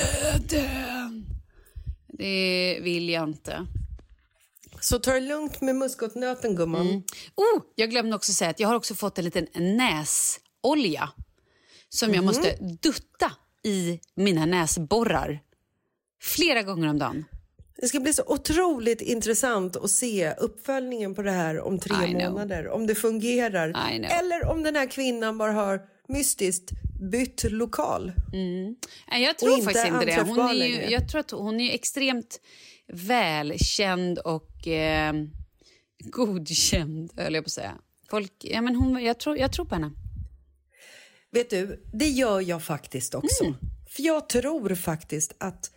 Det 2.07 2.79
vill 2.81 3.09
jag 3.09 3.29
inte. 3.29 3.67
Så 4.79 4.99
ta 4.99 5.11
det 5.11 5.19
lugnt 5.19 5.61
med 5.61 5.75
muskotnöten 5.75 6.55
gumman. 6.55 7.03
Oh, 7.35 7.61
jag 7.75 7.89
glömde 7.89 8.15
också 8.15 8.33
säga 8.33 8.49
att 8.49 8.59
jag 8.59 8.67
har 8.67 8.75
också 8.75 8.95
fått 8.95 9.17
en 9.17 9.25
liten 9.25 9.47
näsolja 9.53 11.09
som 11.89 12.13
jag 12.13 12.23
måste 12.23 12.55
dutta 12.81 13.31
i 13.63 13.99
mina 14.15 14.45
näsborrar 14.45 15.39
flera 16.21 16.63
gånger 16.63 16.89
om 16.89 16.99
dagen. 16.99 17.25
Det 17.77 17.87
ska 17.87 17.99
bli 17.99 18.13
så 18.13 18.23
otroligt 18.27 19.01
intressant 19.01 19.75
att 19.75 19.89
se 19.89 20.33
uppföljningen 20.33 21.15
på 21.15 21.21
det 21.21 21.31
här 21.31 21.59
om 21.59 21.79
tre 21.79 22.29
månader. 22.29 22.67
Om 22.67 22.87
det 22.87 22.95
fungerar. 22.95 23.69
Eller 24.19 24.47
om 24.47 24.63
den 24.63 24.75
här 24.75 24.85
kvinnan 24.85 25.37
bara 25.37 25.51
har 25.51 25.81
mystiskt 26.11 26.71
bytt 27.11 27.43
lokal. 27.43 28.11
Nej, 28.31 29.23
jag 29.23 29.39
tror 29.39 29.51
inte 29.51 29.63
faktiskt 29.63 29.87
inte 29.87 30.05
det. 30.05 30.21
Hon 30.21 30.39
är 30.39 30.53
ju, 30.53 30.89
jag 30.89 31.09
tror 31.09 31.19
att 31.19 31.31
hon 31.31 31.59
är 31.59 31.73
extremt 31.73 32.39
välkänd 32.87 34.19
och 34.19 34.67
eh, 34.67 35.13
godkänd, 35.99 37.11
höll 37.17 37.33
jag 37.33 37.43
på 37.43 37.47
att 37.47 37.51
säga. 37.51 37.73
Folk, 38.09 38.33
ja, 38.39 38.61
men 38.61 38.75
hon, 38.75 39.03
jag, 39.03 39.19
tror, 39.19 39.37
jag 39.37 39.53
tror 39.53 39.65
på 39.65 39.75
henne. 39.75 39.91
Vet 41.31 41.49
du, 41.49 41.83
det 41.93 42.07
gör 42.09 42.41
jag 42.41 42.63
faktiskt 42.63 43.15
också. 43.15 43.43
Mm. 43.43 43.55
För 43.89 44.03
jag 44.03 44.29
tror 44.29 44.75
faktiskt 44.75 45.35
att 45.37 45.71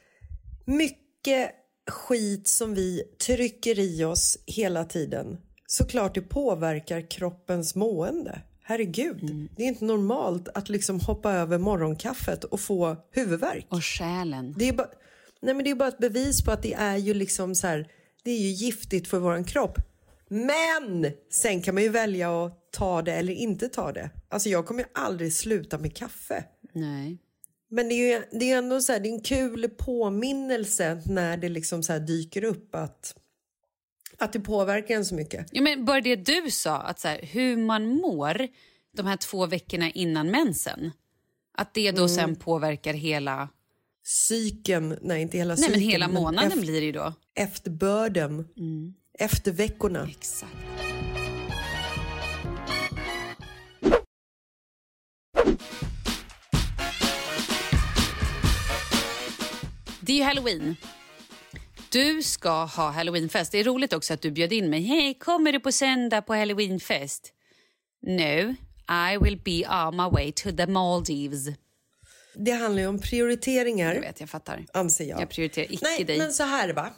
mycket 0.65 1.51
skit 1.91 2.49
som 2.49 2.75
vi 2.75 3.03
trycker 3.27 3.79
i 3.79 4.05
oss 4.05 4.39
hela 4.47 4.85
tiden 4.85 5.37
såklart 5.67 6.15
det 6.15 6.21
påverkar 6.21 7.11
kroppens 7.11 7.75
mående. 7.75 8.43
Herregud, 8.67 9.49
det 9.57 9.63
är 9.63 9.67
inte 9.67 9.85
normalt 9.85 10.49
att 10.49 10.69
liksom 10.69 11.01
hoppa 11.01 11.33
över 11.33 11.59
morgonkaffet 11.59 12.45
och 12.45 12.61
få 12.61 12.97
huvudvärk. 13.11 13.67
Och 13.69 13.85
själen. 13.85 14.55
Det 14.59 14.69
är 14.69 14.73
bara, 14.73 14.89
nej 15.43 15.55
men 15.55 15.65
det 15.65 15.71
är 15.71 15.75
bara 15.75 15.89
ett 15.89 15.99
bevis 15.99 16.45
på 16.45 16.51
att 16.51 16.63
det 16.63 16.75
är 16.75 16.97
ju 16.97 17.15
liksom 17.15 17.55
så 17.55 17.67
här, 17.67 17.89
det 18.25 18.31
är 18.31 18.39
ju 18.39 18.49
giftigt 18.49 19.09
för 19.09 19.19
våran 19.19 19.45
kropp. 19.45 19.79
Men 20.29 21.07
sen 21.31 21.63
kan 21.63 21.75
man 21.75 21.83
ju 21.83 21.89
välja 21.89 22.45
att 22.45 22.73
ta 22.73 23.03
det 23.03 23.13
eller 23.13 23.33
inte 23.33 23.69
ta 23.69 23.93
det. 23.93 24.11
Alltså 24.29 24.49
jag 24.49 24.67
kommer 24.67 24.83
ju 24.83 24.89
aldrig 24.95 25.33
sluta 25.33 25.79
med 25.79 25.97
kaffe. 25.97 26.45
Nej. 26.73 27.19
Men 27.71 27.89
det 27.89 27.95
är 27.95 28.15
ju 28.15 28.25
det 28.41 28.51
är 28.51 28.59
ändå 28.59 28.81
så 28.81 28.93
här, 28.93 29.01
det 29.01 29.09
är 29.09 29.13
en 29.13 29.21
kul 29.21 29.69
påminnelse 29.69 31.03
när 31.07 31.37
det 31.37 31.49
liksom 31.49 31.83
så 31.83 31.99
dyker 31.99 32.45
upp 32.45 32.75
att, 32.75 33.15
att 34.19 34.33
det 34.33 34.41
påverkar 34.41 34.95
en 34.95 35.05
så 35.05 35.15
mycket. 35.15 35.47
Ja, 35.53 35.63
men 35.63 35.85
bara 35.85 36.01
det 36.01 36.17
du 36.17 36.51
sa, 36.51 36.77
att 36.77 37.01
så 37.01 37.09
här, 37.09 37.21
hur 37.23 37.57
man 37.57 37.89
mår 37.89 38.49
de 38.97 39.07
här 39.07 39.17
två 39.17 39.47
veckorna 39.47 39.91
innan 39.91 40.31
mensen. 40.31 40.91
Att 41.59 41.75
det 41.75 41.91
då 41.93 42.09
sen 42.09 42.37
påverkar 42.37 42.95
hela... 42.95 43.49
Cykeln, 44.07 44.99
nej 45.03 45.23
inte 45.23 45.39
hela 45.39 45.55
Nej, 45.55 45.57
cykeln. 45.57 45.81
men 45.81 45.91
hela 45.91 46.09
månaden 46.09 46.49
efter, 46.49 46.61
blir 46.61 46.81
det 46.81 46.87
ju 46.87 46.93
då. 46.93 47.13
Efterbörden, 47.35 48.49
efter 49.19 49.53
veckorna. 49.53 50.09
Exakt. 50.11 50.53
Det 60.01 60.13
är 60.13 60.17
ju 60.17 60.23
halloween. 60.23 60.77
Du 61.95 62.23
ska 62.23 62.65
ha 62.65 62.91
halloweenfest. 62.91 63.53
Det 63.53 63.59
är 63.59 63.65
roligt 63.65 63.93
också 63.93 64.15
att 64.15 64.23
du 64.23 64.31
bjöd 64.31 64.53
in 64.53 64.71
mig. 64.71 64.83
Hej, 64.83 65.15
kommer 65.15 65.53
du 65.53 65.61
på 65.61 65.73
söndag 65.73 66.23
på 66.23 66.35
halloweenfest? 66.35 67.33
No, 68.07 68.55
I 69.13 69.19
will 69.23 69.41
be 69.45 69.69
on 69.69 69.97
my 69.97 70.11
way 70.11 70.33
to 70.33 70.51
the 70.57 70.67
Maldives. 70.67 71.47
Det 72.37 72.51
handlar 72.51 72.83
ju 72.83 72.89
om 72.89 72.99
prioriteringar, 72.99 73.95
Jag 73.95 74.01
vet, 74.01 74.21
jag 74.21 74.31
fattar. 74.31 74.67
anser 74.73 75.05
jag. 75.05 75.21
Jag 75.21 75.31
prioriterar 75.31 75.73
icke 75.73 75.85
Nej, 75.85 76.05
dig. 76.05 76.19
men 76.19 76.33
så 76.33 76.43
här 76.43 76.73
va. 76.73 76.91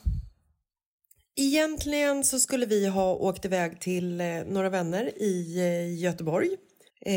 Egentligen 1.36 2.24
så 2.24 2.38
skulle 2.38 2.66
vi 2.66 2.86
ha 2.86 3.14
åkt 3.14 3.44
iväg 3.44 3.80
till 3.80 4.20
eh, 4.20 4.26
några 4.46 4.70
vänner 4.70 5.22
i 5.22 5.58
eh, 5.58 6.02
Göteborg. 6.02 6.48
Eh, 7.06 7.14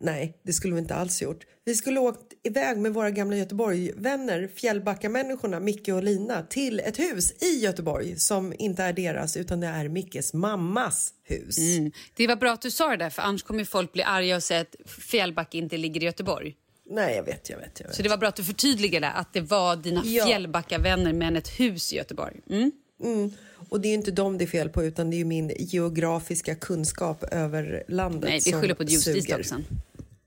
nej, 0.00 0.40
det 0.44 0.52
skulle 0.52 0.74
vi 0.74 0.80
inte 0.80 0.94
alls 0.94 1.22
gjort. 1.22 1.44
Vi 1.64 1.74
skulle 1.74 2.00
åkt 2.00 2.33
iväg 2.44 2.78
med 2.78 2.94
våra 2.94 3.10
gamla 3.10 3.36
Göteborg-vänner, 3.36 4.48
Fjällbacka-människorna, 4.54 5.60
Micke 5.60 5.88
och 5.88 6.02
Lina, 6.02 6.42
till 6.42 6.80
ett 6.80 6.98
hus 6.98 7.42
i 7.42 7.58
Göteborg 7.58 8.18
som 8.18 8.54
inte 8.58 8.82
är 8.82 8.92
deras 8.92 9.36
utan 9.36 9.60
det 9.60 9.66
är 9.66 9.88
Mickes 9.88 10.34
mammas 10.34 11.12
hus. 11.22 11.58
Mm. 11.58 11.92
Det 12.14 12.26
var 12.26 12.36
bra 12.36 12.52
att 12.52 12.62
du 12.62 12.70
sa 12.70 12.90
det 12.90 12.96
där, 12.96 13.10
för 13.10 13.22
annars 13.22 13.42
kommer 13.42 13.64
folk 13.64 13.92
bli 13.92 14.02
arga 14.02 14.36
och 14.36 14.42
säga 14.42 14.60
att 14.60 14.76
Fjällbacka 14.86 15.58
inte 15.58 15.76
ligger 15.76 16.02
i 16.02 16.04
Göteborg. 16.04 16.54
Nej, 16.90 17.16
jag 17.16 17.24
vet, 17.24 17.50
jag 17.50 17.58
vet, 17.58 17.80
jag 17.80 17.86
vet. 17.86 17.96
Så 17.96 18.02
det 18.02 18.08
var 18.08 18.16
bra 18.16 18.28
att 18.28 18.36
du 18.36 18.44
förtydligade 18.44 19.10
att 19.10 19.32
det 19.32 19.40
var 19.40 19.76
dina 19.76 20.02
Ja. 20.04 20.26
Fjällbacka-vänner 20.26 21.12
men 21.12 21.36
ett 21.36 21.48
hus 21.48 21.92
i 21.92 21.96
Göteborg. 21.96 22.40
Mm. 22.50 23.32
Och 23.68 23.80
det 23.80 23.88
är 23.88 23.94
inte 23.94 24.10
dem 24.10 24.38
det 24.38 24.44
är 24.44 24.46
fel 24.46 24.68
på 24.68 24.84
utan 24.84 25.10
det 25.10 25.16
är 25.16 25.18
ju 25.18 25.24
min 25.24 25.52
geografiska 25.58 26.54
kunskap 26.54 27.24
över 27.30 27.84
landet 27.88 28.30
Nej, 28.30 28.40
vi 28.44 28.52
skyller 28.52 28.74
på 28.74 28.84
detoxen. 28.84 29.64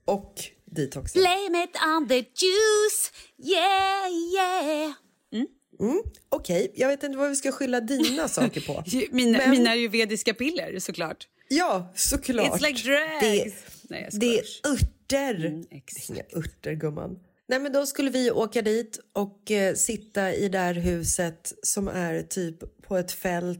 Och 0.05 0.43
detoxen. 0.81 1.21
Blame 1.21 1.63
it 1.63 1.75
on 1.95 2.07
the 2.07 2.15
juice, 2.15 3.11
yeah, 3.53 4.11
yeah. 4.35 4.93
Okej, 6.29 6.71
jag 6.75 6.87
vet 6.87 7.03
inte 7.03 7.17
vad 7.17 7.29
vi 7.29 7.35
ska 7.35 7.51
skylla 7.51 7.81
dina 7.81 8.27
saker 8.27 8.61
på. 8.61 8.83
Mina, 9.11 9.37
Men- 9.37 9.49
mina 9.49 9.69
ayurvediska 9.69 10.33
piller 10.33 10.79
såklart. 10.79 11.27
Ja, 11.49 11.93
såklart. 11.95 12.47
It's 12.61 12.67
like 12.67 12.81
drugs. 12.83 13.21
Det, 13.21 13.53
Nej, 13.89 14.09
det 14.11 14.39
är 14.39 14.43
örter. 14.71 15.45
Mm, 15.45 15.65
exakt. 15.71 16.09
Inga 16.09 16.23
örter, 16.35 16.73
gumman. 16.73 17.19
Nej, 17.49 17.59
men 17.59 17.71
då 17.71 17.85
skulle 17.85 18.09
vi 18.09 18.31
åka 18.31 18.61
dit 18.61 18.99
och 19.13 19.51
eh, 19.51 19.73
sitta 19.75 20.33
i 20.33 20.49
det 20.49 20.57
här 20.57 20.73
huset 20.73 21.53
som 21.63 21.87
är 21.87 22.21
typ 22.23 22.81
på 22.81 22.97
ett 22.97 23.11
fält. 23.11 23.59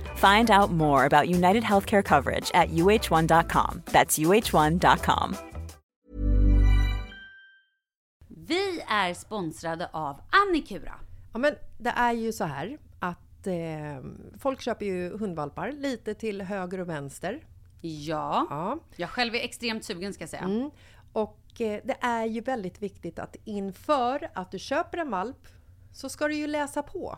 Find 0.21 0.51
out 0.51 0.71
more 0.71 1.05
about 1.05 1.29
United 1.29 1.63
Healthcare 1.63 2.03
coverage 2.03 2.51
at 2.53 2.69
uh1.com. 2.69 3.81
That's 3.85 4.19
uh1.com. 4.19 5.35
Vi 8.47 8.81
är 8.87 9.13
sponsrade 9.13 9.89
av 9.93 10.21
Annikura. 10.31 10.93
Ja, 11.33 11.39
men 11.39 11.55
det 11.77 11.89
är 11.89 12.13
ju 12.13 12.33
så 12.33 12.43
här 12.43 12.77
att 12.99 13.47
eh, 13.47 13.53
folk 14.39 14.61
köper 14.61 14.85
ju 14.85 15.17
hundvalpar 15.17 15.71
lite 15.71 16.13
till 16.13 16.41
höger 16.41 16.79
och 16.79 16.89
vänster. 16.89 17.43
Ja, 17.81 18.47
Ja. 18.49 18.77
jag 18.95 19.09
själv 19.09 19.35
är 19.35 19.39
extremt 19.39 19.83
sugen 19.85 20.13
ska 20.13 20.21
jag 20.21 20.29
säga. 20.29 20.43
Mm. 20.43 20.71
Och 21.13 21.61
eh, 21.61 21.81
det 21.83 21.97
är 22.01 22.25
ju 22.25 22.41
väldigt 22.41 22.81
viktigt 22.81 23.19
att 23.19 23.35
inför 23.45 24.29
att 24.33 24.51
du 24.51 24.59
köper 24.59 24.97
en 24.97 25.09
valp 25.11 25.47
så 25.93 26.09
ska 26.09 26.27
du 26.27 26.35
ju 26.35 26.47
läsa 26.47 26.83
på. 26.83 27.17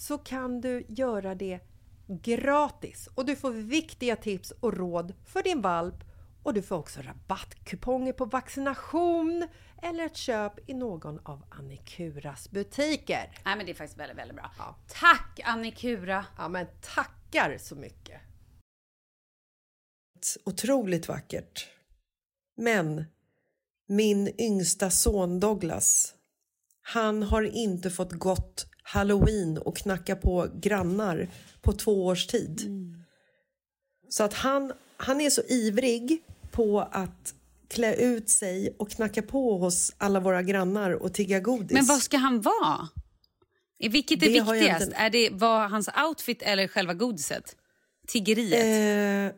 så 0.00 0.18
kan 0.18 0.60
du 0.60 0.84
göra 0.88 1.34
det 1.34 1.60
gratis 2.06 3.08
och 3.14 3.24
du 3.24 3.36
får 3.36 3.50
viktiga 3.50 4.16
tips 4.16 4.50
och 4.50 4.76
råd 4.76 5.14
för 5.24 5.42
din 5.42 5.62
valp 5.62 6.04
och 6.42 6.54
du 6.54 6.62
får 6.62 6.76
också 6.76 7.00
rabattkuponger 7.02 8.12
på 8.12 8.24
vaccination 8.24 9.48
eller 9.82 10.04
ett 10.04 10.16
köp 10.16 10.70
i 10.70 10.74
någon 10.74 11.18
av 11.18 11.44
Annikuras 11.48 12.50
butiker. 12.50 13.30
Nej 13.44 13.56
men 13.56 13.66
det 13.66 13.72
är 13.72 13.74
faktiskt 13.74 13.98
väldigt, 13.98 14.18
väldigt 14.18 14.36
bra. 14.36 14.50
Tack 14.88 15.40
Annikura! 15.44 16.26
Ja 16.38 16.48
men 16.48 16.66
tackar 16.80 17.58
så 17.58 17.74
mycket! 17.74 18.20
Otroligt 20.44 21.08
vackert. 21.08 21.68
Men 22.56 23.04
min 23.86 24.40
yngsta 24.40 24.90
son 24.90 25.40
Douglas, 25.40 26.14
han 26.80 27.22
har 27.22 27.42
inte 27.42 27.90
fått 27.90 28.12
gått 28.12 28.66
halloween 28.92 29.58
och 29.58 29.76
knacka 29.76 30.16
på 30.16 30.48
grannar 30.60 31.28
på 31.62 31.72
två 31.72 32.06
års 32.06 32.26
tid. 32.26 32.62
Så 34.08 34.24
att 34.24 34.34
han, 34.34 34.72
han 34.96 35.20
är 35.20 35.30
så 35.30 35.42
ivrig 35.48 36.22
på 36.50 36.80
att 36.80 37.34
klä 37.68 37.94
ut 37.94 38.30
sig 38.30 38.76
och 38.78 38.90
knacka 38.90 39.22
på 39.22 39.58
hos 39.58 39.92
alla 39.98 40.20
våra 40.20 40.42
grannar 40.42 40.90
och 40.90 41.14
tigga 41.14 41.40
godis. 41.40 41.70
Men 41.72 41.86
vad 41.86 42.02
ska 42.02 42.16
han 42.16 42.40
vara? 42.40 42.88
Vilket 43.90 44.22
är 44.22 44.26
Det 44.26 44.32
viktigast? 44.52 44.82
inte- 44.86 44.96
Är 44.96 45.10
det 45.10 45.30
var 45.32 45.68
hans 45.68 45.88
outfit 46.08 46.42
eller 46.42 46.68
själva 46.68 46.94
godiset? 46.94 47.56
Tiggeriet? 48.06 48.52
Eh, 48.64 49.36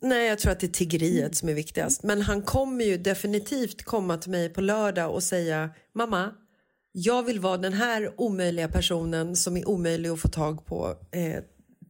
nej, 0.00 0.26
jag 0.28 0.38
tror 0.38 0.52
att 0.52 0.60
det 0.60 0.66
är 0.66 0.72
tiggeriet 0.72 1.36
som 1.36 1.48
är 1.48 1.54
viktigast. 1.54 2.02
Men 2.02 2.22
han 2.22 2.42
kommer 2.42 2.84
ju 2.84 2.96
definitivt 2.98 3.82
komma 3.84 4.16
till 4.18 4.30
mig 4.30 4.48
på 4.48 4.60
lördag 4.60 5.10
och 5.14 5.22
säga 5.22 5.70
Mamma, 5.94 6.30
jag 6.92 7.22
vill 7.22 7.40
vara 7.40 7.56
den 7.56 7.72
här 7.72 8.20
omöjliga 8.20 8.68
personen 8.68 9.36
som 9.36 9.56
är 9.56 9.68
omöjlig 9.68 10.08
att 10.08 10.20
få 10.20 10.28
tag 10.28 10.66
på 10.66 10.96
eh, 11.10 11.42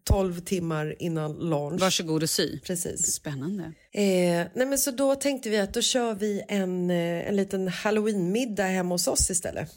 12 0.05 0.41
timmar 0.41 0.97
innan 0.99 1.33
launch. 1.33 1.81
Varsågod 1.81 2.23
och 2.23 2.31
sy. 2.31 2.61
Precis. 2.61 3.12
Spännande. 3.12 3.65
Eh, 3.93 4.47
nej 4.55 4.67
men 4.67 4.79
så 4.79 4.91
då 4.91 5.15
tänkte 5.15 5.51
vi 5.51 5.59
att 5.59 5.75
då 5.75 5.81
kör 5.81 6.15
vi 6.15 6.43
en, 6.49 6.91
eh, 6.91 7.29
en 7.29 7.37
liten 7.37 7.69
halloweenmiddag 7.69 8.65
hemma 8.65 8.95
hos 8.95 9.09
oss 9.09 9.31
istället. 9.31 9.71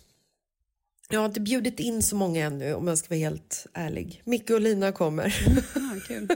Jag 1.09 1.19
har 1.19 1.25
inte 1.25 1.41
bjudit 1.41 1.79
in 1.79 2.03
så 2.03 2.15
många 2.15 2.45
ännu 2.45 2.73
om 2.73 2.87
jag 2.87 2.97
ska 2.97 3.09
vara 3.09 3.19
helt 3.19 3.67
ärlig. 3.73 4.21
Micke 4.25 4.49
och 4.49 4.61
Lina 4.61 4.91
kommer. 4.91 5.35
Ah, 5.75 6.07
kul. 6.07 6.27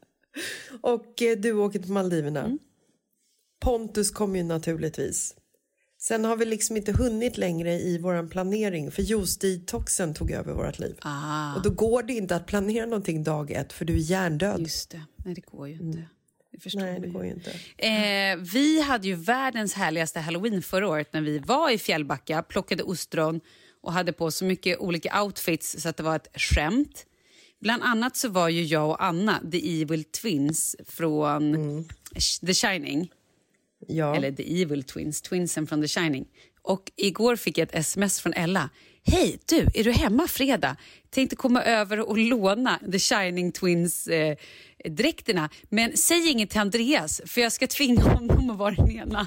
och 0.80 1.22
eh, 1.22 1.38
du 1.38 1.52
åker 1.52 1.78
till 1.78 1.92
Maldiverna. 1.92 2.44
Mm. 2.44 2.58
Pontus 3.60 4.10
kommer 4.10 4.38
ju 4.38 4.44
naturligtvis. 4.44 5.34
Sen 6.02 6.24
har 6.24 6.36
vi 6.36 6.44
liksom 6.44 6.76
inte 6.76 6.92
hunnit 6.92 7.36
längre 7.38 7.72
i 7.72 7.98
vår 7.98 8.28
planering 8.28 8.90
för 8.90 9.02
juice-detoxen 9.02 10.14
tog 10.14 10.30
över 10.30 10.52
vårt 10.52 10.78
liv. 10.78 10.96
Ah. 11.02 11.54
Och 11.56 11.62
då 11.62 11.70
går 11.70 12.02
det 12.02 12.12
inte 12.12 12.36
att 12.36 12.46
planera 12.46 12.86
någonting 12.86 13.24
dag 13.24 13.50
ett 13.50 13.72
för 13.72 13.84
du 13.84 13.92
är 13.92 13.96
hjärndöd. 13.98 14.60
Just 14.60 14.90
det. 14.90 15.02
Nej, 15.24 15.34
det 15.34 15.40
går 15.40 15.68
ju 15.68 15.74
inte. 15.74 16.04
Det 16.52 16.60
förstår 16.60 16.80
Nej, 16.80 17.00
det 17.00 17.08
går 17.08 17.24
ju 17.24 17.30
inte. 17.30 17.50
Eh, 17.76 18.36
vi 18.52 18.80
hade 18.80 19.06
ju 19.08 19.14
världens 19.14 19.74
härligaste 19.74 20.20
halloween 20.20 20.62
förra 20.62 20.88
året 20.88 21.12
när 21.12 21.20
vi 21.20 21.38
var 21.38 21.70
i 21.70 21.78
Fjällbacka, 21.78 22.42
plockade 22.42 22.82
ostron 22.82 23.40
och 23.82 23.92
hade 23.92 24.12
på 24.12 24.30
så 24.30 24.44
mycket 24.44 24.78
olika 24.78 25.22
outfits 25.22 25.76
så 25.82 25.88
att 25.88 25.96
det 25.96 26.02
var 26.02 26.16
ett 26.16 26.28
skämt. 26.40 27.06
Bland 27.60 27.82
annat 27.82 28.16
så 28.16 28.28
var 28.28 28.48
ju 28.48 28.62
jag 28.64 28.90
och 28.90 29.04
Anna 29.04 29.40
the 29.52 29.82
evil 29.82 30.04
twins 30.04 30.76
från 30.86 31.56
Sh- 32.14 32.46
The 32.46 32.54
Shining. 32.54 33.10
Ja. 33.88 34.16
Eller 34.16 34.32
the 34.32 34.62
evil 34.62 34.82
twins, 34.82 35.22
twinsen 35.22 35.66
från 35.66 35.82
The 35.82 35.88
Shining. 35.88 36.26
Och 36.62 36.92
igår 36.96 37.36
fick 37.36 37.58
jag 37.58 37.68
ett 37.68 37.74
sms 37.74 38.20
från 38.20 38.32
Ella. 38.32 38.70
Hej, 39.04 39.38
du, 39.46 39.66
är 39.74 39.84
du 39.84 39.92
hemma 39.92 40.28
fredag? 40.28 40.76
Tänkte 41.10 41.36
komma 41.36 41.62
över 41.62 42.00
och 42.08 42.18
låna 42.18 42.80
The 42.92 42.98
Shining 42.98 43.52
Twins 43.52 44.06
eh, 44.06 44.36
dräkterna. 44.84 45.50
Men 45.68 45.96
säg 45.96 46.30
inget 46.30 46.50
till 46.50 46.60
Andreas 46.60 47.20
för 47.26 47.40
jag 47.40 47.52
ska 47.52 47.66
tvinga 47.66 48.02
honom 48.02 48.50
att 48.50 48.58
vara 48.58 48.74
den 48.74 48.90
ena. 48.90 49.26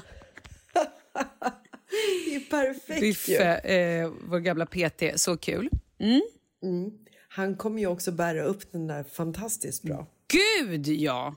Det 2.26 2.34
är 2.34 2.50
perfekt 2.50 3.00
Biffe, 3.00 3.54
eh, 3.54 4.10
vår 4.28 4.38
gamla 4.38 4.66
PT, 4.66 5.20
så 5.20 5.36
kul. 5.36 5.68
Mm. 6.00 6.22
Mm. 6.62 6.90
Han 7.28 7.56
kommer 7.56 7.80
ju 7.80 7.86
också 7.86 8.12
bära 8.12 8.42
upp 8.42 8.72
den 8.72 8.86
där 8.86 9.04
fantastiskt 9.04 9.82
bra. 9.82 10.06
Gud 10.28 10.88
ja! 10.88 11.34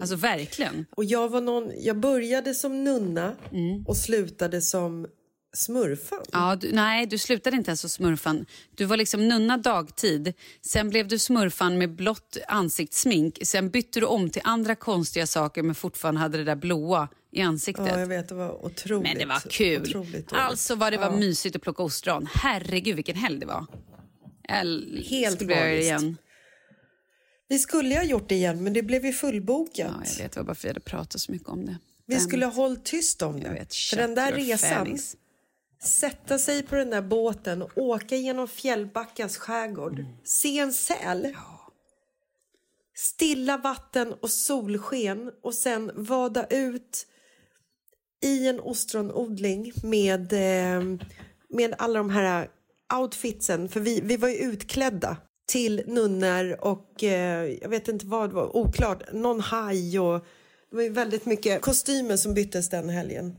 Alltså 0.00 0.16
verkligen. 0.16 0.86
Och 0.96 1.04
jag 1.04 1.28
var 1.28 1.40
någon, 1.40 1.72
jag 1.78 1.96
började 2.00 2.54
som 2.54 2.84
nunna 2.84 3.36
Mm. 3.52 3.84
och 3.86 3.96
slutade 3.96 4.60
som 4.60 5.06
smurfan. 5.54 6.22
Ja, 6.32 6.56
du, 6.56 6.72
nej, 6.72 7.06
du 7.06 7.18
slutade 7.18 7.56
inte 7.56 7.70
ens 7.70 7.80
som 7.80 7.90
smurfan. 7.90 8.46
Du 8.74 8.84
var 8.84 8.96
liksom 8.96 9.28
nunna 9.28 9.56
dagtid. 9.58 10.32
Sen 10.62 10.90
blev 10.90 11.08
du 11.08 11.18
smurfan 11.18 11.78
med 11.78 11.96
blått 11.96 12.36
ansiktssmink. 12.48 13.38
Sen 13.42 13.70
bytte 13.70 14.00
du 14.00 14.06
om 14.06 14.30
till 14.30 14.42
andra 14.44 14.74
konstiga 14.74 15.26
saker 15.26 15.62
men 15.62 15.74
fortfarande 15.74 16.20
hade 16.20 16.38
det 16.38 16.44
där 16.44 16.56
blåa 16.56 17.08
i 17.32 17.40
ansiktet. 17.40 17.86
Ja, 17.88 17.98
jag 18.00 18.06
vet, 18.06 18.28
det 18.28 18.34
var 18.34 18.64
otroligt. 18.64 19.02
men 19.08 19.18
det 19.18 19.26
var 19.26 19.40
kul. 19.50 19.96
Alltså 20.30 20.74
vad 20.74 20.92
det 20.92 20.96
var 20.98 21.04
Ja. 21.10 21.16
mysigt 21.16 21.56
att 21.56 21.62
plocka 21.62 21.82
ostron. 21.82 22.28
Herregud 22.34 22.96
vilken 22.96 23.16
helg 23.16 23.38
det 23.40 23.46
var. 23.46 23.66
Jag 24.48 24.56
Helt 25.04 25.36
skulle 25.36 25.54
magiskt. 25.60 25.82
igen. 25.84 26.16
Vi 27.52 27.58
skulle 27.58 27.96
ha 27.96 28.04
gjort 28.04 28.28
det 28.28 28.34
igen, 28.34 28.64
men 28.64 28.72
det 28.72 28.82
blev 28.82 29.06
ju 29.06 29.12
fullbokat. 29.12 29.72
Ja, 29.78 30.02
jag 30.16 30.22
vet, 30.22 30.32
det 30.32 30.40
var 30.40 30.44
bara 30.44 30.54
för 30.54 30.60
att 30.60 30.64
vi 30.64 30.68
hade 30.68 30.80
pratat 30.80 31.20
så 31.20 31.32
mycket 31.32 31.48
om 31.48 31.66
det. 31.66 31.76
Vi 32.06 32.14
Den- 32.14 32.22
skulle 32.24 32.46
ha 32.46 32.52
hållit 32.52 32.84
tyst 32.84 33.22
om 33.22 33.40
det. 33.40 33.48
Vet, 33.48 33.74
för 33.74 33.96
den 33.96 34.14
där 34.14 34.32
resan, 34.32 34.86
fänis. 34.86 35.16
sätta 35.84 36.38
sig 36.38 36.62
på 36.62 36.74
den 36.74 36.90
där 36.90 37.02
båten 37.02 37.62
och 37.62 37.70
åka 37.78 38.16
genom 38.16 38.48
Fjällbackas 38.48 39.36
skärgård, 39.36 39.98
Mm. 39.98 40.12
se 40.24 40.58
en 40.58 40.72
säl, 40.72 41.36
stilla 42.94 43.56
vatten 43.56 44.12
och 44.12 44.30
solsken 44.30 45.30
och 45.42 45.54
sen 45.54 45.90
vada 45.94 46.46
ut 46.46 47.06
i 48.22 48.48
en 48.48 48.60
ostronodling 48.60 49.72
med, 49.82 50.32
eh, 50.32 50.82
med 51.48 51.74
alla 51.78 51.98
de 51.98 52.10
här 52.10 52.48
outfitsen, 53.00 53.68
för 53.68 53.80
vi, 53.80 54.00
vi 54.00 54.16
var 54.16 54.28
ju 54.28 54.34
utklädda 54.36 55.16
till 55.52 55.82
nunnor 55.86 56.56
och 56.60 57.04
eh, 57.04 57.56
jag 57.60 57.68
vet 57.68 57.88
inte 57.88 58.06
vad 58.06 58.30
det 58.30 58.34
var, 58.34 58.56
oklart, 58.56 59.12
någon 59.12 59.40
haj 59.40 59.98
och 60.00 60.26
det 60.70 60.76
var 60.76 60.82
ju 60.82 60.88
väldigt 60.88 61.26
mycket 61.26 61.60
kostymer 61.62 62.16
som 62.16 62.34
byttes 62.34 62.70
den 62.70 62.88
helgen. 62.88 63.36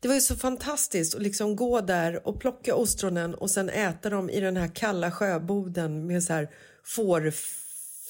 Det 0.00 0.08
var 0.08 0.14
ju 0.14 0.20
så 0.20 0.36
fantastiskt 0.36 1.14
att 1.14 1.22
liksom 1.22 1.56
gå 1.56 1.80
där 1.80 2.28
och 2.28 2.40
plocka 2.40 2.74
ostronen 2.74 3.34
och 3.34 3.50
sen 3.50 3.68
äta 3.68 4.10
dem 4.10 4.30
i 4.30 4.40
den 4.40 4.56
här 4.56 4.68
kalla 4.74 5.10
sjöboden 5.10 6.06
med 6.06 6.22
så 6.22 6.32
här 6.32 6.48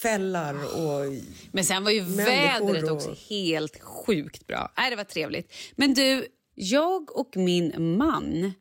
fällar 0.03 0.55
och 0.55 1.13
Men 1.53 1.65
sen 1.65 1.85
var 1.85 1.91
ju 1.91 2.01
vädret 2.01 2.85
och- 2.85 2.91
också 2.97 3.15
helt 3.29 3.81
sjukt 3.81 4.47
bra. 4.47 4.73
Nej, 4.77 4.91
det 4.91 4.97
var 4.97 5.05
trevligt. 5.05 5.53
Men 5.77 5.95
du, 5.95 6.27
jag 6.55 7.17
och 7.17 7.37
min 7.37 7.97
man 7.97 8.53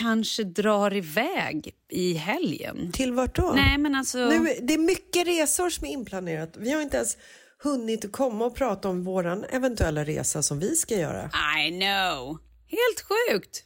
kanske 0.00 0.44
drar 0.44 0.94
iväg 0.96 1.70
i 1.90 2.14
helgen. 2.14 2.92
Till 2.92 3.12
vart 3.12 3.36
då? 3.36 3.52
Nej, 3.56 3.78
men 3.78 3.94
alltså... 3.94 4.18
Nu, 4.18 4.54
det 4.62 4.74
är 4.74 4.78
mycket 4.78 5.26
resor 5.26 5.70
som 5.70 5.86
är 5.86 5.90
inplanerat. 5.90 6.56
Vi 6.56 6.72
har 6.72 6.82
inte 6.82 6.96
ens 6.96 7.16
hunnit 7.62 8.12
komma 8.12 8.44
och 8.44 8.54
prata 8.54 8.88
om 8.88 9.04
våran 9.04 9.44
eventuella 9.44 10.04
resa 10.04 10.42
som 10.42 10.58
vi 10.58 10.76
ska 10.76 10.94
göra. 10.98 11.30
I 11.68 11.70
know. 11.70 12.38
Helt 12.66 13.00
sjukt. 13.08 13.64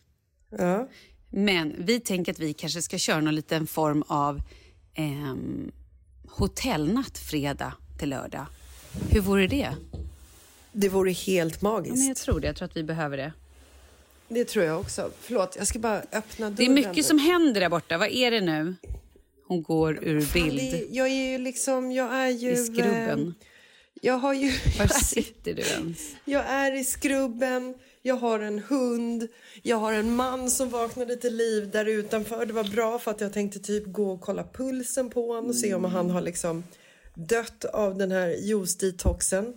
Ja. 0.59 0.88
Men 1.31 1.74
vi 1.79 2.01
tänker 2.01 2.33
att 2.33 2.38
vi 2.38 2.53
kanske 2.53 2.83
ska 2.83 2.98
köra 2.98 3.20
någon 3.20 3.35
liten 3.35 3.66
form 3.66 4.03
av 4.07 4.40
ehm, 4.94 5.70
hotellnatt 6.29 7.18
fredag 7.18 7.72
till 7.98 8.09
lördag. 8.09 8.46
Hur 9.11 9.20
vore 9.20 9.46
det? 9.46 9.70
Det 10.72 10.88
vore 10.88 11.11
helt 11.12 11.59
Ja, 11.62 11.68
magiskt. 11.68 11.96
men 11.96 12.07
jag 12.09 12.16
tror 12.16 12.40
det. 12.40 12.46
Jag 12.46 12.57
tror 12.57 12.66
att 12.68 12.77
vi 12.77 12.85
behöver 12.85 13.16
det. 13.16 13.33
Det 14.28 14.44
tror 14.44 14.64
jag 14.64 14.80
också. 14.80 15.10
Förlåt, 15.20 15.56
jag 15.58 15.66
ska 15.66 15.78
bara 15.78 15.98
öppna 16.12 16.50
dörren. 16.50 16.54
Det 16.56 16.64
är 16.64 16.88
mycket 16.88 17.04
som 17.06 17.18
händer 17.18 17.60
där 17.60 17.68
borta. 17.68 17.98
Vad 17.98 18.08
är 18.08 18.30
det 18.30 18.40
nu? 18.40 18.74
Hon 19.48 19.62
går 19.62 20.04
ur 20.04 20.20
Fan, 20.20 20.42
bild. 20.42 20.72
det, 20.72 20.86
jag 20.90 21.06
är 21.08 21.30
ju 21.32 21.38
liksom, 21.38 21.92
jag 21.92 22.14
är 22.14 22.28
ju... 22.28 22.52
I 22.52 22.56
skrubben. 22.56 23.26
eh, 23.40 23.46
Jag 24.02 24.14
har 24.18 24.34
ju... 24.34 24.50
Var 24.78 24.86
sitter 25.04 25.54
du 25.54 25.62
ens? 25.62 25.98
Jag 26.24 26.44
är 26.46 26.72
i 26.76 26.84
skrubben, 26.84 27.74
jag 28.02 28.14
har 28.16 28.40
en 28.40 28.58
hund, 28.58 29.28
jag 29.62 29.76
har 29.76 29.92
en 29.92 30.16
man 30.16 30.50
som 30.50 30.68
vaknade 30.70 31.16
till 31.16 31.36
liv 31.36 31.70
där 31.70 31.84
utanför. 31.84 32.46
Det 32.46 32.52
var 32.52 32.64
bra 32.64 32.98
för 32.98 33.10
att 33.10 33.20
jag 33.20 33.32
tänkte 33.32 33.58
typ 33.58 33.84
gå 33.86 34.10
och 34.12 34.20
kolla 34.20 34.44
pulsen 34.54 35.10
på 35.10 35.26
honom 35.26 35.46
och 35.46 35.54
se 35.56 35.74
om 35.74 35.84
han 35.84 36.10
har 36.10 36.20
liksom 36.20 36.64
dött 37.14 37.64
av 37.64 37.98
den 37.98 38.10
här 38.10 38.28
juice-detoxen. 38.28 39.54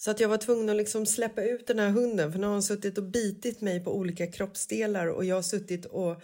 Så 0.00 0.10
att 0.10 0.20
jag 0.20 0.28
var 0.28 0.36
tvungen 0.36 0.68
att 0.68 0.76
liksom 0.76 1.06
släppa 1.06 1.42
ut 1.42 1.66
den 1.66 1.78
här 1.78 1.90
hunden 1.90 2.32
för 2.32 2.38
nu 2.38 2.46
har 2.46 2.52
han 2.52 2.62
suttit 2.62 2.98
och 2.98 3.04
bitit 3.04 3.60
mig 3.60 3.84
på 3.84 3.96
olika 3.96 4.26
kroppsdelar 4.26 5.06
och 5.06 5.24
jag 5.24 5.34
har 5.34 5.42
suttit 5.42 5.84
och 5.84 6.22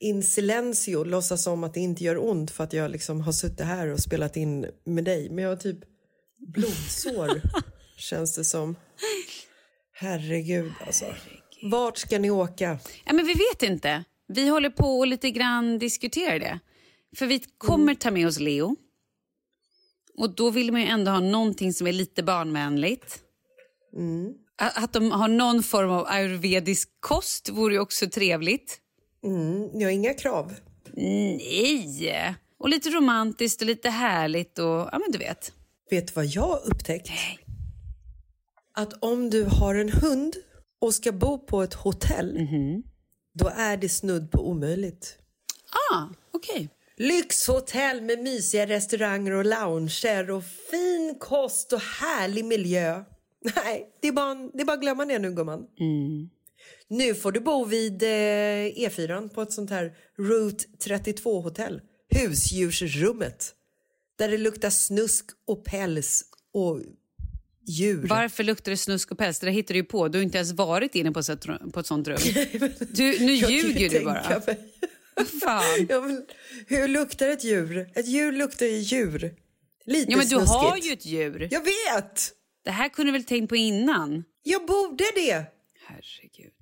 in 0.00 0.22
silencio 0.22 1.04
låtsas 1.04 1.42
som 1.42 1.64
att 1.64 1.74
det 1.74 1.80
inte 1.80 2.04
gör 2.04 2.24
ont 2.24 2.50
för 2.50 2.64
att 2.64 2.72
jag 2.72 2.90
liksom 2.90 3.20
har 3.20 3.32
suttit 3.32 3.66
här 3.66 3.88
och 3.88 4.00
spelat 4.00 4.36
in 4.36 4.66
med 4.84 5.04
dig. 5.04 5.30
Men 5.30 5.44
jag 5.44 5.50
har 5.50 5.56
typ 5.56 5.78
blodsår 6.38 7.42
känns 7.96 8.34
det 8.34 8.44
som. 8.44 8.76
Herregud 9.92 10.72
alltså. 10.86 11.04
Vart 11.62 11.98
ska 11.98 12.18
ni 12.18 12.30
åka? 12.30 12.78
Ja, 13.04 13.12
men 13.12 13.26
vi 13.26 13.34
vet 13.34 13.62
inte. 13.62 14.04
Vi 14.28 14.48
håller 14.48 14.70
på 14.70 14.98
och 14.98 15.06
lite 15.06 15.30
grann 15.30 15.78
diskuterar 15.78 16.38
det. 16.38 16.58
För 17.16 17.26
vi 17.26 17.44
kommer 17.58 17.94
ta 17.94 18.10
med 18.10 18.26
oss 18.26 18.40
Leo. 18.40 18.76
Och 20.18 20.34
då 20.34 20.50
vill 20.50 20.72
man 20.72 20.80
ju 20.80 20.86
ändå 20.86 21.10
ha 21.10 21.20
någonting 21.20 21.72
som 21.72 21.86
är 21.86 21.92
lite 21.92 22.22
barnvänligt. 22.22 23.22
Att, 24.56 24.84
att 24.84 24.92
de 24.92 25.10
har 25.10 25.28
någon 25.28 25.62
form 25.62 25.90
av 25.90 26.06
ayurvedisk 26.08 26.88
kost 27.00 27.48
vore 27.48 27.74
ju 27.74 27.80
också 27.80 28.10
trevligt. 28.10 28.78
Mm, 29.24 29.66
ni 29.66 29.84
har 29.84 29.90
inga 29.90 30.14
krav? 30.14 30.54
Nej! 30.92 32.34
Och 32.58 32.68
lite 32.68 32.90
romantiskt 32.90 33.60
och 33.60 33.66
lite 33.66 33.90
härligt 33.90 34.58
och 34.58 34.66
ja 34.66 34.98
men 34.98 35.12
du 35.12 35.18
vet. 35.18 35.52
Vet 35.90 36.06
du 36.06 36.12
vad 36.12 36.26
jag 36.26 36.42
har 36.42 36.66
upptäckt? 36.66 37.10
Att 38.74 38.92
om 38.92 39.30
du 39.30 39.44
har 39.44 39.74
en 39.74 39.92
hund 39.92 40.36
och 40.80 40.94
ska 40.94 41.12
bo 41.12 41.38
på 41.38 41.62
ett 41.62 41.74
hotell, 41.74 42.48
då 43.34 43.48
är 43.56 43.76
det 43.76 43.88
snudd 43.88 44.30
på 44.30 44.48
omöjligt. 44.48 45.18
Ah, 45.92 46.06
okej. 46.32 46.68
Lyxhotell 47.02 48.02
med 48.02 48.18
mysiga 48.18 48.66
restauranger 48.66 49.32
och 49.32 49.44
lounger 49.44 50.30
och 50.30 50.44
fin 50.70 51.16
kost 51.18 51.72
och 51.72 51.80
härlig 51.80 52.44
miljö. 52.44 53.04
Nej, 53.56 53.88
det 54.02 54.08
är 54.08 54.12
bara, 54.12 54.34
det 54.34 54.60
är 54.60 54.64
bara 54.64 54.72
att 54.72 54.80
glömma 54.80 55.04
det 55.04 55.18
nu 55.18 55.32
gumman. 55.32 55.66
Nu 56.88 57.14
får 57.14 57.32
du 57.32 57.40
bo 57.40 57.64
vid 57.64 58.02
eh, 58.02 58.06
E4 58.06 59.28
på 59.28 59.42
ett 59.42 59.52
sånt 59.52 59.70
här 59.70 59.92
Route 60.18 60.64
32-hotell. 60.84 61.80
Husdjursrummet. 62.10 63.54
Där 64.18 64.28
det 64.28 64.38
luktar 64.38 64.70
snusk 64.70 65.26
och 65.46 65.64
päls 65.64 66.24
och 66.52 66.80
djur. 67.66 68.06
Varför 68.08 68.44
luktar 68.44 68.70
det 68.70 68.76
snusk 68.76 69.10
och 69.10 69.18
päls? 69.18 69.38
Det 69.38 69.46
där 69.46 69.52
hittar 69.52 69.74
du 69.74 69.80
ju 69.80 69.84
på. 69.84 70.08
Du 70.08 70.18
har 70.18 70.22
inte 70.22 70.38
ens 70.38 70.52
varit 70.52 70.94
inne 70.94 71.12
på 71.12 71.18
ett, 71.20 71.26
sånt 71.26 71.46
rum-. 71.46 71.72
Du, 72.90 73.18
nu 73.26 73.32
ljuger 73.32 73.80
ju 73.80 73.88
du 73.88 74.04
bara. 74.04 74.42
mig. 74.46 74.71
Fan. 75.40 75.86
Ja, 75.88 76.00
men, 76.00 76.26
hur 76.66 76.88
luktar 76.88 77.28
ett 77.28 77.44
djur? 77.44 77.90
Ett 77.94 78.06
djur 78.08 78.32
luktar 78.32 78.66
ju 78.66 78.78
djur. 78.78 79.34
Lite 79.84 80.10
Ja, 80.12 80.16
men 80.16 80.26
du 80.26 80.30
snuskigt. 80.30 80.50
har 80.50 80.76
ju 80.76 80.92
ett 80.92 81.06
djur. 81.06 81.48
Jag 81.50 81.60
vet! 81.60 82.32
Det 82.64 82.70
här 82.70 82.88
kunde 82.88 83.12
du 83.12 83.18
väl 83.18 83.24
tänkt 83.24 83.48
på 83.48 83.56
innan? 83.56 84.24
Jag 84.42 84.66
borde 84.66 85.04
det. 85.14 85.44
Herregud. 85.86 86.52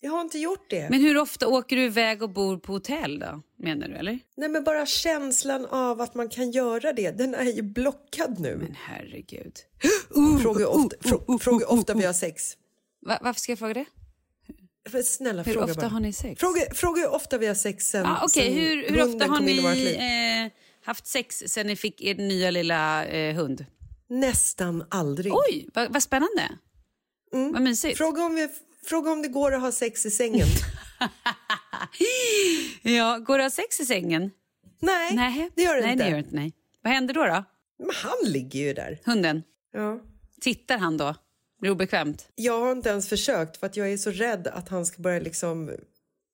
Jag 0.00 0.10
har 0.12 0.20
inte 0.20 0.38
gjort 0.38 0.70
det. 0.70 0.90
Men 0.90 1.00
hur 1.00 1.16
ofta 1.18 1.48
åker 1.48 1.76
du 1.76 1.82
iväg 1.84 2.22
och 2.22 2.30
bor 2.30 2.58
på 2.58 2.72
hotell 2.72 3.18
då? 3.18 3.42
Menar 3.58 3.88
du 3.88 3.94
eller? 3.94 4.18
Nej, 4.36 4.48
men 4.48 4.64
bara 4.64 4.86
känslan 4.86 5.66
av 5.66 6.00
att 6.00 6.14
man 6.14 6.28
kan 6.28 6.50
göra 6.50 6.92
det, 6.92 7.10
den 7.10 7.34
är 7.34 7.44
ju 7.44 7.62
blockad 7.62 8.40
nu. 8.40 8.56
Men 8.56 8.74
herregud. 8.78 9.52
fråga 10.42 10.58
hur 10.58 10.66
ofta, 10.66 10.96
frå, 11.08 11.38
fråga 11.38 11.66
hur 11.66 11.78
ofta 11.78 11.94
vi 11.94 12.04
har 12.04 12.12
sex. 12.12 12.56
Va, 13.06 13.18
varför 13.22 13.40
ska 13.40 13.52
jag 13.52 13.58
fråga 13.58 13.74
det? 13.74 13.84
Snälla, 15.04 15.42
Hur 15.42 15.52
fråga 15.52 15.64
ofta 15.66 15.80
bara. 15.80 15.88
har 15.90 16.00
ni 16.00 16.12
sex? 16.12 16.40
Fråga, 16.40 16.60
fråga 16.74 17.00
hur 17.02 17.08
ofta 17.14 17.38
vi 17.38 17.46
har 17.46 17.54
sex 17.54 17.90
sen, 17.90 18.06
Ah, 18.06 18.20
Okej, 18.24 18.44
sen 18.44 18.52
hur, 18.54 18.88
hur 18.88 19.14
ofta 19.14 19.26
har 19.26 19.40
ni 19.40 20.46
eh, 20.46 20.58
haft 20.84 21.06
sex 21.06 21.42
sen 21.46 21.66
ni 21.66 21.76
fick 21.76 22.00
er 22.02 22.14
nya 22.14 22.50
lilla 22.50 23.04
eh, 23.06 23.34
hund? 23.34 23.66
Nästan 24.08 24.84
aldrig. 24.90 25.32
Oj, 25.34 25.68
vad, 25.74 25.92
vad 25.92 26.02
spännande. 26.02 26.48
Vad 27.32 27.62
mysigt. 27.62 27.98
Fråga 27.98 28.22
om, 28.24 28.34
vi, 28.34 28.48
fråga 28.86 29.10
om 29.10 29.22
det 29.22 29.28
går 29.28 29.54
att 29.54 29.60
ha 29.60 29.72
sex 29.72 30.06
i 30.06 30.10
sängen. 30.10 30.46
Ja, 32.82 33.18
går 33.18 33.38
det 33.38 33.46
att 33.46 33.52
ha 33.56 33.62
sex 33.62 33.80
i 33.80 33.86
sängen? 33.86 34.30
Nej, 34.80 35.14
Nej, 35.16 35.50
det 35.56 35.62
gör 35.62 35.74
det 35.74 35.80
nej, 35.82 35.92
inte. 35.92 36.04
Det 36.04 36.10
gör 36.10 36.18
inte 36.18 36.34
nej. 36.34 36.52
Vad 36.82 36.92
händer 36.92 37.14
då? 37.14 37.24
då? 37.26 37.44
Men 37.78 37.94
han 37.94 38.32
ligger 38.32 38.60
ju 38.60 38.74
där. 38.74 38.98
Hunden? 39.04 39.42
Ja. 39.72 40.00
Tittar 40.40 40.78
han 40.78 40.96
då? 40.96 41.14
Blir 41.62 41.70
det 41.70 41.74
obekvämt? 41.74 42.28
Jag 42.34 42.60
har 42.60 42.72
inte 42.72 42.88
ens 42.88 43.08
försökt 43.08 43.56
för 43.56 43.66
att 43.66 43.76
jag 43.76 43.92
är 43.92 43.96
så 43.96 44.10
rädd 44.10 44.46
att 44.46 44.68
han 44.68 44.86
ska 44.86 45.02
börja 45.02 45.20
liksom 45.20 45.70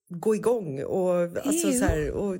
gå 0.08 0.34
igång 0.34 0.82
och, 0.82 1.20
alltså, 1.46 1.72
så 1.72 1.84
här, 1.84 2.10
och 2.10 2.36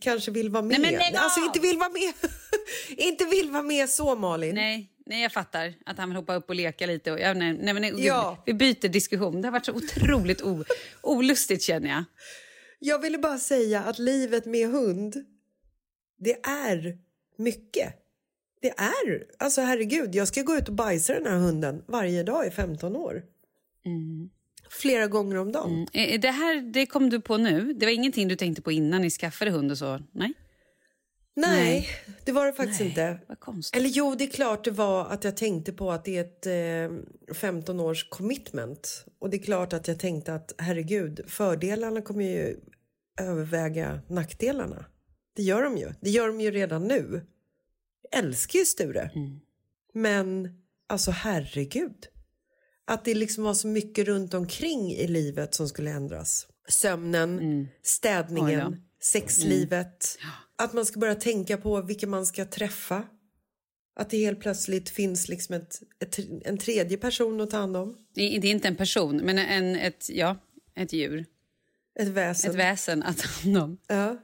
kanske 0.00 0.30
vill 0.30 0.50
vara 0.50 0.62
med. 0.62 0.80
Nej, 0.80 0.92
lägg 0.92 1.14
alltså 1.16 1.40
inte 1.40 1.60
vill 1.60 1.78
vara 1.78 1.88
med. 1.88 2.12
inte 2.96 3.24
vill 3.24 3.50
vara 3.50 3.62
med 3.62 3.88
så 3.88 4.14
Malin. 4.14 4.54
Nej, 4.54 4.92
nej, 5.06 5.22
jag 5.22 5.32
fattar 5.32 5.74
att 5.86 5.98
han 5.98 6.08
vill 6.08 6.16
hoppa 6.16 6.34
upp 6.34 6.48
och 6.48 6.54
leka 6.54 6.86
lite. 6.86 7.12
Och, 7.12 7.20
ja, 7.20 7.34
nej, 7.34 7.58
nej, 7.62 7.74
nej, 7.74 7.94
Ja. 7.96 8.42
Vi 8.46 8.54
byter 8.54 8.88
diskussion. 8.88 9.42
Det 9.42 9.48
har 9.48 9.52
varit 9.52 9.66
så 9.66 9.72
otroligt 9.72 10.42
o, 10.42 10.64
olustigt 11.02 11.62
känner 11.62 11.88
jag. 11.88 12.04
Jag 12.78 12.98
ville 12.98 13.18
bara 13.18 13.38
säga 13.38 13.82
att 13.82 13.98
livet 13.98 14.46
med 14.46 14.68
hund, 14.68 15.16
det 16.18 16.46
är 16.46 16.98
mycket. 17.38 17.94
Det 18.62 18.70
är, 18.76 19.24
alltså 19.38 19.60
herregud, 19.60 20.14
jag 20.14 20.28
ska 20.28 20.42
gå 20.42 20.54
ut 20.56 20.68
och 20.68 20.74
bajsa 20.74 21.14
den 21.14 21.26
här 21.26 21.38
hunden 21.38 21.84
varje 21.88 22.22
dag 22.22 22.46
i 22.46 22.50
15 22.50 22.96
år. 22.96 23.22
Flera 24.70 25.06
gånger 25.06 25.36
om 25.36 25.52
dagen. 25.52 25.86
Eh, 25.92 26.20
Det 26.20 26.30
här 26.30 26.72
det 26.72 26.86
kom 26.86 27.10
du 27.10 27.20
på 27.20 27.36
nu. 27.36 27.72
Det 27.72 27.86
var 27.86 27.92
ingenting 27.92 28.28
du 28.28 28.36
tänkte 28.36 28.62
på 28.62 28.72
innan 28.72 29.02
ni 29.02 29.10
skaffade 29.10 29.50
hund 29.50 29.70
och 29.70 29.78
så? 29.78 29.98
Nej? 30.12 30.32
Nej, 31.36 31.64
Nej. 31.64 31.88
det 32.24 32.32
var 32.32 32.46
det 32.46 32.52
faktiskt 32.52 32.80
inte. 32.80 33.18
Vad 33.28 33.40
konstigt. 33.40 33.76
Eller 33.80 33.88
jo, 33.88 34.14
det 34.14 34.24
är 34.24 34.30
klart 34.30 34.64
det 34.64 34.70
var 34.70 35.06
att 35.06 35.24
jag 35.24 35.36
tänkte 35.36 35.72
på 35.72 35.90
att 35.92 36.04
det 36.04 36.16
är 36.16 36.20
ett 36.20 36.46
eh, 37.30 37.34
15 37.34 37.80
års 37.80 38.08
commitment. 38.08 39.04
Och 39.20 39.30
det 39.30 39.36
är 39.36 39.42
klart 39.42 39.72
att 39.72 39.88
jag 39.88 39.98
tänkte 39.98 40.34
att 40.34 40.54
herregud, 40.58 41.20
fördelarna 41.28 42.02
kommer 42.02 42.24
ju 42.24 42.56
överväga 43.20 44.00
nackdelarna. 44.08 44.84
Det 45.36 45.42
gör 45.42 45.62
de 45.62 45.76
ju. 45.76 45.92
Det 46.00 46.10
gör 46.10 46.26
de 46.28 46.40
ju 46.40 46.50
redan 46.50 46.88
nu. 46.88 47.26
Älskar 48.12 48.58
ju 48.58 48.64
Sture. 48.64 49.10
Men 49.94 50.48
alltså 50.88 51.10
herregud. 51.10 52.06
Att 52.84 53.04
det 53.04 53.14
liksom 53.14 53.44
var 53.44 53.54
så 53.54 53.68
mycket 53.68 54.06
runt 54.06 54.34
omkring 54.34 54.92
i 54.92 55.08
livet 55.08 55.54
som 55.54 55.68
skulle 55.68 55.90
ändras. 55.90 56.46
Sömnen, 56.68 57.38
Oj 57.38 57.78
städningen, 57.82 58.70
då. 58.70 58.76
sexlivet. 59.02 60.18
Att 60.56 60.72
man 60.72 60.86
ska 60.86 61.00
börja 61.00 61.14
tänka 61.14 61.56
på 61.56 61.82
vilka 61.82 62.06
man 62.06 62.26
ska 62.26 62.44
träffa. 62.44 63.04
Att 63.96 64.10
det 64.10 64.18
helt 64.18 64.40
plötsligt 64.40 64.90
finns 64.90 65.28
liksom 65.28 65.54
ett, 65.54 65.82
ett, 66.00 66.18
en 66.44 66.58
tredje 66.58 66.96
person 66.96 67.40
att 67.40 67.50
ta 67.50 67.56
hand 67.56 67.76
om. 67.76 67.96
Det 68.14 68.38
det 68.38 68.48
är 68.48 68.52
inte 68.52 68.68
en 68.68 68.76
person, 68.76 69.16
men 69.16 69.38
en, 69.38 69.76
ett, 69.76 70.10
ja, 70.10 70.36
ett 70.74 70.92
djur. 70.92 71.26
Ett 71.98 72.08
väsen. 72.08 72.50
Ett 72.50 72.56
väsen 72.56 73.02
att 73.02 73.18
ta 73.18 73.28
hand 73.28 73.56
om. 73.58 73.78
Ja. 73.86 74.16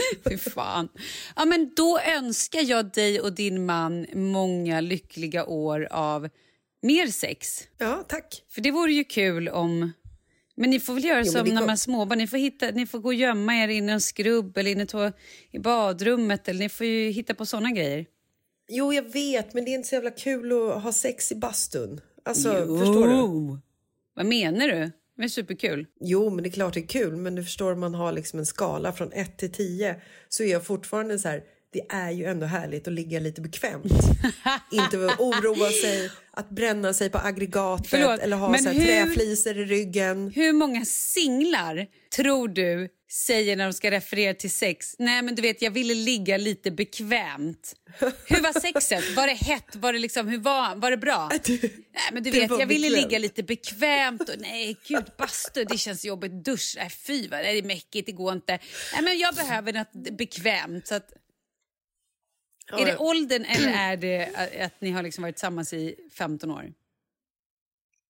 Fy 0.28 0.38
fan. 0.38 0.88
Ja, 1.36 1.44
men 1.44 1.72
då 1.76 1.98
önskar 2.00 2.60
jag 2.60 2.92
dig 2.92 3.20
och 3.20 3.32
din 3.32 3.66
man 3.66 4.06
många 4.14 4.80
lyckliga 4.80 5.46
år 5.46 5.88
av 5.90 6.28
mer 6.82 7.06
sex. 7.06 7.62
ja, 7.78 8.04
tack. 8.08 8.44
För 8.48 8.60
det 8.60 8.70
vore 8.70 8.92
ju 8.92 9.04
kul 9.04 9.48
om 9.48 9.92
Men 10.56 10.70
ni 10.70 10.80
får 10.80 10.94
väl 10.94 11.04
göra 11.04 11.22
Jo, 11.24 11.32
som 11.32 11.48
när 11.48 11.60
man 11.60 11.70
är 11.70 11.76
småbarn. 11.76 12.18
Ni 12.18 12.26
får, 12.26 12.38
hitta, 12.38 12.70
ni 12.70 12.86
får 12.86 12.98
gå 12.98 13.08
och 13.08 13.14
gömma 13.14 13.54
er 13.54 13.68
i 13.68 13.78
en 13.78 14.00
skrubb 14.00 14.58
eller 14.58 14.70
inne 14.70 15.12
i 15.50 15.58
badrummet. 15.58 16.48
Eller 16.48 16.60
ni 16.60 16.68
får 16.68 16.86
ju 16.86 17.10
hitta 17.10 17.34
på 17.34 17.46
såna 17.46 17.70
grejer. 17.70 18.06
Jo, 18.68 18.92
jag 18.92 19.12
vet, 19.12 19.54
men 19.54 19.64
det 19.64 19.70
är 19.70 19.74
inte 19.74 19.88
så 19.88 19.94
jävla 19.94 20.10
kul 20.10 20.52
att 20.52 20.82
ha 20.82 20.92
sex 20.92 21.32
i 21.32 21.34
bastun. 21.34 22.00
Alltså, 22.24 22.48
förstår 22.50 23.06
du? 23.08 23.58
Vad 24.14 24.26
menar 24.26 24.68
du? 24.68 24.90
Men 25.16 25.30
superkul. 25.30 25.86
Jo, 26.00 26.30
men 26.30 26.42
det 26.42 26.48
är 26.48 26.52
klart 26.52 26.74
det 26.74 26.80
är 26.80 26.86
kul. 26.86 27.16
Men 27.16 27.34
du 27.34 27.44
förstår, 27.44 27.74
man 27.74 27.94
har 27.94 28.12
liksom 28.12 28.38
en 28.38 28.46
skala 28.46 28.92
från 28.92 29.12
1 29.12 29.38
till 29.38 29.52
10 29.52 30.00
så 30.28 30.42
är 30.42 30.52
jag 30.52 30.66
fortfarande 30.66 31.18
så 31.18 31.28
här, 31.28 31.44
det 31.72 31.86
är 31.88 32.10
ju 32.10 32.24
ändå 32.24 32.46
härligt 32.46 32.88
att 32.88 32.94
ligga 32.94 33.20
lite 33.20 33.40
bekvämt. 33.40 33.92
inte 34.72 34.96
oroa 34.98 35.70
sig, 35.70 36.10
att 36.30 36.50
bränna 36.50 36.92
sig 36.92 37.10
på 37.10 37.18
aggregatet 37.18 37.86
Förlåt, 37.90 38.20
eller 38.20 38.36
ha 38.36 38.58
så 38.58 38.68
hur- 38.68 38.86
träfliser 38.86 39.58
i 39.58 39.64
ryggen. 39.64 40.32
Hur 40.34 40.52
många 40.52 40.84
singlar 40.84 41.86
tror 42.16 42.48
du 42.48 42.88
säger 43.10 43.56
när 43.56 43.64
de 43.64 43.72
ska 43.72 43.90
referera 43.90 44.34
till 44.34 44.50
sex? 44.50 44.94
Nej, 44.98 45.22
men 45.22 45.34
du 45.34 45.42
vet, 45.42 45.62
jag 45.62 45.70
ville 45.70 45.94
ligga 45.94 46.36
lite 46.36 46.70
bekvämt. 46.70 47.74
Hur 48.26 48.42
var 48.42 48.60
sexet? 48.60 49.16
Var 49.16 49.26
det 49.26 49.32
hett? 49.32 49.76
Var 49.76 49.92
det 49.92 49.98
liksom, 49.98 50.28
hur 50.28 50.38
var, 50.38 50.76
var 50.76 50.90
det 50.90 50.96
bra? 50.96 51.30
nej, 51.48 51.70
men 52.12 52.22
du 52.22 52.30
vet, 52.30 52.50
jag 52.50 52.66
ville 52.66 52.88
bekvämt. 52.88 53.10
ligga 53.10 53.18
lite 53.18 53.42
bekvämt 53.42 54.28
och 54.28 54.34
nej, 54.38 54.76
gud, 54.88 55.04
bastu, 55.18 55.64
det 55.64 55.78
känns 55.78 56.04
jobbigt. 56.04 56.44
Dusch, 56.44 56.74
nej, 56.76 56.90
fy 56.90 57.28
vad 57.28 57.40
det 57.40 57.50
är 57.50 57.62
mäckigt, 57.62 58.06
det 58.06 58.12
går 58.12 58.32
inte. 58.32 58.58
Nej, 58.92 59.02
men 59.02 59.18
jag 59.18 59.34
behöver 59.34 59.72
något 59.72 59.92
bekvämt. 60.18 60.86
Så 60.86 60.94
att, 60.94 61.12
är 62.72 62.84
det 62.86 62.96
åldern 62.96 63.44
eller 63.44 63.68
är 63.68 63.96
det 63.96 64.26
att 64.64 64.80
ni 64.80 64.90
har 64.90 65.02
liksom 65.02 65.22
varit 65.22 65.36
tillsammans 65.36 65.72
i 65.72 65.94
15 66.12 66.50
år? 66.50 66.72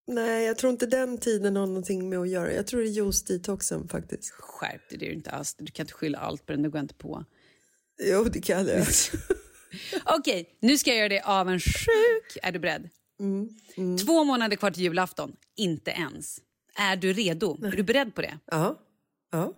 Nej, 0.07 0.45
jag 0.47 0.59
tror 0.59 0.73
inte 0.73 0.87
den 0.87 1.19
tiden 1.19 1.57
har 1.57 1.67
någonting 1.67 2.09
med 2.09 2.19
att 2.19 2.29
göra. 2.29 2.53
Jag 2.53 2.67
tror 2.67 2.81
det 2.83 2.89
är 2.89 2.91
juice-detoxen 2.91 3.89
faktiskt. 3.89 4.31
Skärp 4.31 4.89
dig, 4.89 4.99
det 4.99 5.07
är 5.07 5.09
det 5.09 5.15
inte 5.15 5.31
alls. 5.31 5.55
Du 5.59 5.73
kan 5.73 5.85
inte 5.85 5.95
skylla 5.95 6.19
allt 6.19 6.47
på 6.47 6.53
den, 6.53 6.63
det 6.63 6.69
går 6.69 6.81
inte 6.81 6.95
på. 6.95 7.25
Jo, 8.03 8.25
det 8.25 8.41
kan 8.41 8.67
jag. 8.67 8.87
Okej, 10.05 10.57
nu 10.61 10.79
ska 10.79 10.91
jag 10.91 10.99
göra 10.99 11.09
dig 11.09 11.21
avundsjuk. 11.21 12.39
Är 12.43 12.53
du 12.53 12.59
beredd? 12.59 12.89
Mm, 13.21 13.49
Två 13.99 14.25
månader 14.25 14.57
kvar 14.57 14.71
till 14.71 14.83
julafton. 14.83 15.37
Inte 15.57 15.91
ens. 15.91 16.39
Är 16.75 16.97
du 16.97 17.13
redo? 17.13 17.65
Är 17.67 17.71
du 17.71 17.83
beredd 17.83 18.15
på 18.15 18.23
det? 18.23 18.39
Ja. 18.47 18.79
ja. 19.31 19.55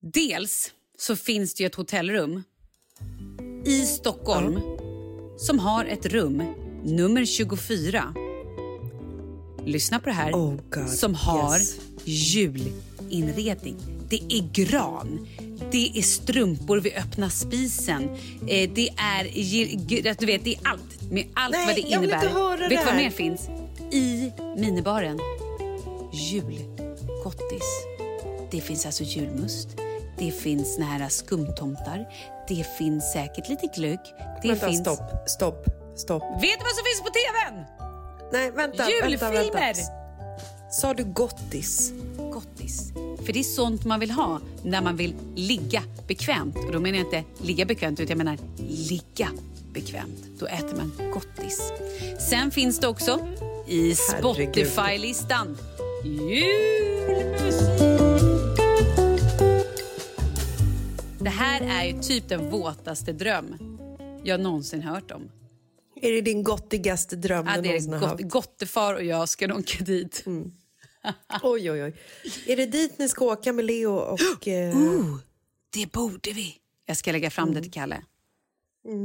Dels 0.00 0.72
så 0.98 1.16
finns 1.16 1.54
det 1.54 1.62
ju 1.62 1.66
ett 1.66 1.74
hotellrum 1.74 2.42
i 3.64 3.86
Stockholm 3.86 4.60
som 5.36 5.58
har 5.58 5.84
ett 5.84 6.06
rum, 6.06 6.42
nummer 6.84 7.24
24. 7.24 8.14
Lyssna 9.64 10.00
på 10.00 10.06
det 10.06 10.14
här. 10.14 10.32
Oh 10.32 10.86
som 10.86 11.14
har 11.14 11.58
yes. 11.58 11.76
julinredning. 12.04 13.76
Det 14.08 14.20
är 14.28 14.52
gran. 14.52 15.26
Det 15.70 15.98
är 15.98 16.02
strumpor 16.02 16.80
vid 16.80 16.92
öppna 16.92 17.30
spisen. 17.30 18.02
Eh, 18.46 18.70
det 18.74 18.88
är, 18.96 19.24
du 20.20 20.26
vet, 20.26 20.44
det 20.44 20.54
är 20.54 20.60
allt. 20.64 21.10
Med 21.10 21.26
allt 21.34 21.52
Nej, 21.52 21.66
vad 21.66 21.74
det 21.74 21.80
jag 21.80 22.00
vill 22.00 22.08
innebär. 22.10 22.26
inte 22.26 22.38
höra 22.38 22.68
vet 22.68 22.80
du 22.80 22.86
vad 22.86 22.96
mer 22.96 23.10
finns? 23.10 23.48
I 23.92 24.32
minibaren. 24.56 25.18
Julgottis. 26.12 27.86
Det 28.50 28.60
finns 28.60 28.86
alltså 28.86 29.04
julmust. 29.04 29.68
Det 30.18 30.30
finns 30.30 30.74
såna 30.74 30.86
här 30.86 31.08
skumtomtar. 31.08 32.06
Det 32.50 32.66
finns 32.78 33.12
säkert 33.12 33.48
lite 33.48 33.66
glögg. 33.66 33.98
Det 34.42 34.48
Vänta, 34.48 34.66
finns... 34.66 34.80
stopp, 34.80 35.28
stopp, 35.28 35.64
stopp. 35.96 36.22
Vet 36.22 36.58
du 36.58 36.64
vad 36.64 36.74
som 36.74 36.84
finns 36.84 37.02
på 37.02 37.10
tvn? 37.10 37.64
Nej, 38.32 38.50
vänta, 38.50 38.90
Julfilmer! 38.90 39.32
vänta, 39.32 39.58
vänta. 39.58 39.80
Sa 40.70 40.94
du 40.94 41.04
gottis? 41.04 41.92
Gottis. 42.32 42.92
För 43.26 43.32
det 43.32 43.38
är 43.38 43.42
sånt 43.42 43.84
man 43.84 44.00
vill 44.00 44.10
ha 44.10 44.40
när 44.62 44.82
man 44.82 44.96
vill 44.96 45.14
ligga 45.34 45.82
bekvämt. 46.06 46.56
Och 46.56 46.72
då 46.72 46.80
menar 46.80 46.98
jag 46.98 47.06
inte 47.06 47.24
ligga 47.42 47.64
bekvämt, 47.66 48.00
utan 48.00 48.18
jag 48.18 48.24
menar 48.24 48.38
ligga 48.68 49.28
bekvämt. 49.72 50.24
Då 50.38 50.46
äter 50.46 50.76
man 50.76 50.92
gottis. 51.12 51.72
Sen 52.18 52.50
finns 52.50 52.78
det 52.78 52.88
också 52.88 53.18
i. 53.66 53.94
Spotify-listan 53.94 55.58
julmusik. 56.04 57.89
Det 61.20 61.30
här 61.30 61.60
är 61.60 61.84
ju 61.84 62.02
typ 62.02 62.28
den 62.28 62.50
våtaste 62.50 63.12
dröm 63.12 63.78
jag 64.24 64.40
någonsin 64.40 64.82
hört 64.82 65.10
om. 65.10 65.30
Är 65.96 66.12
det 66.12 66.20
din 66.20 66.42
gottigaste 66.42 67.16
dröm 67.16 67.46
Ja, 67.46 67.60
du 67.60 67.68
någonsin 67.68 67.92
har 67.92 68.06
haft? 68.06 68.22
Gottefar 68.22 68.94
och 68.94 69.04
jag 69.04 69.28
ska 69.28 69.54
åka 69.54 69.84
dit. 69.84 70.24
Oj, 71.42 71.70
oj, 71.70 71.82
oj. 71.84 71.94
Är 72.46 72.56
det 72.56 72.66
dit 72.66 72.98
ni 72.98 73.08
ska 73.08 73.24
åka 73.24 73.52
med 73.52 73.64
Leo 73.64 73.92
och... 73.92 74.48
Eh... 74.48 74.76
Oh, 74.76 75.18
det 75.70 75.92
borde 75.92 76.30
vi. 76.32 76.56
Jag 76.86 76.96
ska 76.96 77.12
lägga 77.12 77.30
fram 77.30 77.48
Mm. 77.48 77.54
det 77.54 77.62
till 77.62 77.72
Kalle. 77.72 78.02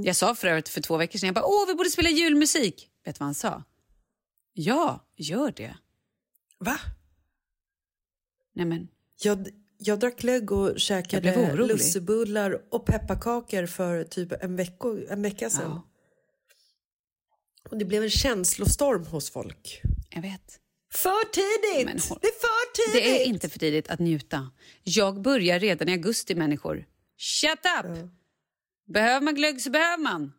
Jag 0.04 0.16
sa 0.16 0.36
för 0.36 0.48
övrigt 0.48 0.70
för 0.70 0.82
två 0.82 0.98
veckor 0.98 1.20
sedan, 1.20 1.28
jag 1.28 1.36
bara, 1.36 1.46
åh, 1.46 1.68
vi 1.68 1.74
borde 1.76 1.90
spela 1.90 2.10
julmusik. 2.10 2.90
Vet 3.06 3.16
du 3.16 3.20
vad 3.20 3.28
han 3.28 3.36
sa? 3.36 3.64
Ja, 4.54 5.06
gör 5.16 5.52
det. 5.56 5.76
Va? 6.58 6.80
Nej 8.54 8.66
men, 8.66 8.88
Jag, 9.22 9.48
jag 9.88 10.00
drack 10.00 10.18
glögg 10.20 10.52
och 10.52 10.80
käkade 10.80 11.56
lussebullar 11.56 12.62
och 12.72 12.86
pepparkakor 12.86 13.66
för 13.66 14.04
typ 14.04 14.32
en, 14.44 14.56
vecko, 14.56 14.98
en 15.10 15.22
vecka 15.22 15.50
sedan. 15.50 15.62
Ja. 15.72 15.88
Och 17.70 17.78
det 17.78 17.86
blev 17.86 18.04
en 18.04 18.10
känslostorm 18.10 19.06
hos 19.06 19.30
folk. 19.30 19.82
jag 20.10 20.22
vet. 20.22 20.60
För 20.94 21.32
tidigt! 21.32 21.86
Men 21.86 22.00
håll- 22.10 22.20
Det 22.22 22.28
är 22.28 22.32
för 22.40 22.92
tidigt! 22.92 23.04
Det 23.18 23.24
är 23.24 23.28
inte 23.28 23.50
för 23.50 23.60
tidigt 23.60 23.88
att 23.90 24.00
njuta. 24.00 24.52
Jag 24.84 25.22
börjar 25.22 25.60
redan 25.60 25.90
i 25.90 25.92
augusti, 25.92 26.36
människor. 26.36 26.86
Shut 27.18 27.60
up! 27.84 28.10
Behöver 28.88 29.22
man 29.22 29.36
glögg 29.36 29.62
så 29.62 29.70
behöver 29.70 30.04
man. 30.04 30.34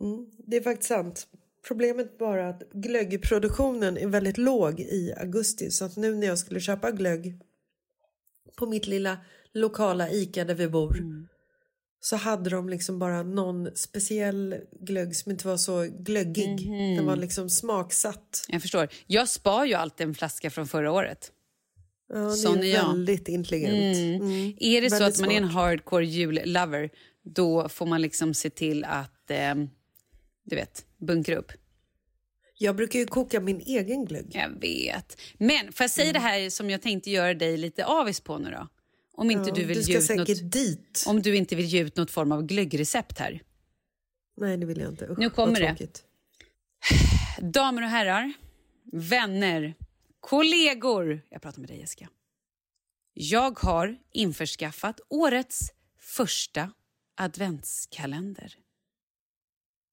Mm, 0.00 0.26
det 0.46 0.56
är 0.56 0.60
faktiskt 0.62 0.88
sant. 0.88 1.26
Problemet 1.68 2.18
bara 2.18 2.48
att 2.48 2.62
glöggproduktionen 2.72 3.96
är 3.98 4.06
väldigt 4.06 4.38
låg 4.38 4.80
i 4.80 5.14
augusti. 5.16 5.70
Så 5.70 5.84
att 5.84 5.96
nu 5.96 6.14
när 6.14 6.26
jag 6.26 6.38
skulle 6.38 6.60
köpa 6.60 6.90
glögg 6.90 7.40
på 8.56 8.66
mitt 8.66 8.86
lilla 8.86 9.18
lokala 9.54 10.10
Ica 10.10 10.44
där 10.44 10.54
vi 10.54 10.68
bor 10.68 11.26
så 12.00 12.16
hade 12.16 12.50
de 12.50 12.68
liksom 12.68 12.98
bara 12.98 13.22
någon 13.22 13.76
speciell 13.76 14.56
glögg 14.80 15.16
som 15.16 15.32
inte 15.32 15.46
var 15.46 15.56
så 15.56 15.86
glöggig. 15.98 16.70
Den 16.96 17.06
var 17.06 17.16
liksom 17.16 17.50
smaksatt. 17.50 18.44
Jag 18.48 18.62
förstår. 18.62 18.88
Jag 19.06 19.28
spar 19.28 19.64
ju 19.64 19.74
alltid 19.74 20.06
en 20.06 20.14
flaska 20.14 20.50
från 20.50 20.68
förra 20.68 20.92
året. 20.92 21.32
Ja, 22.12 22.30
Sån 22.30 22.60
det 22.60 22.66
är 22.66 22.74
jag. 22.74 22.84
är 22.84 22.88
väldigt 22.88 23.28
intelligent. 23.28 23.96
Mm. 24.22 24.54
Är 24.60 24.80
det 24.80 24.90
så 24.90 25.04
att 25.04 25.20
man 25.20 25.30
är 25.30 25.36
en 25.36 25.44
hardcore 25.44 26.06
jullover, 26.06 26.90
då 27.22 27.68
får 27.68 27.86
man 27.86 28.02
liksom 28.02 28.34
se 28.34 28.50
till 28.50 28.84
att, 28.84 29.30
eh, 29.30 29.54
du 30.44 30.56
vet, 30.56 30.84
bunkra 30.98 31.36
upp. 31.36 31.52
Jag 32.62 32.76
brukar 32.76 32.98
ju 32.98 33.06
koka 33.06 33.40
min 33.40 33.60
egen 33.60 34.04
glögg. 34.04 34.26
Jag 34.34 34.60
vet. 34.60 35.20
Men 35.38 35.72
får 35.72 35.84
jag 35.84 35.90
säga 35.90 36.12
det 36.12 36.18
här 36.18 36.50
som 36.50 36.70
jag 36.70 36.82
tänkte 36.82 37.10
göra 37.10 37.34
dig 37.34 37.56
lite 37.56 37.84
avis 37.84 38.20
på 38.20 38.38
nu 38.38 38.50
då? 38.50 38.68
Om 39.12 39.30
inte 39.30 39.48
Ja, 39.48 39.54
du 39.54 39.64
vill 39.64 39.82
du 39.82 39.92
ge 39.92 40.00
ska 40.00 40.12
ut 40.14 40.18
något, 40.18 40.52
dit. 40.52 41.04
om 41.06 41.22
du 41.22 41.36
inte 41.36 41.56
vill 41.56 41.66
ge 41.66 41.82
ut 41.82 41.96
något 41.96 42.10
form 42.10 42.32
av 42.32 42.42
glöggrecept 42.42 43.18
här. 43.18 43.42
Nej, 44.36 44.56
det 44.56 44.66
vill 44.66 44.78
jag 44.80 44.88
inte. 44.88 45.06
Usch, 45.06 45.18
Nu 45.18 45.30
kommer 45.30 45.60
det. 45.60 46.02
Damer 47.52 47.82
och 47.82 47.88
herrar, 47.88 48.32
vänner, 48.92 49.74
kollegor. 50.20 51.22
Jag 51.30 51.42
pratar 51.42 51.60
med 51.60 51.70
dig 51.70 51.78
Jessica. 51.78 52.08
Jag 53.14 53.58
har 53.58 53.98
införskaffat 54.12 55.00
årets 55.08 55.60
första 55.98 56.72
adventskalender. 57.16 58.54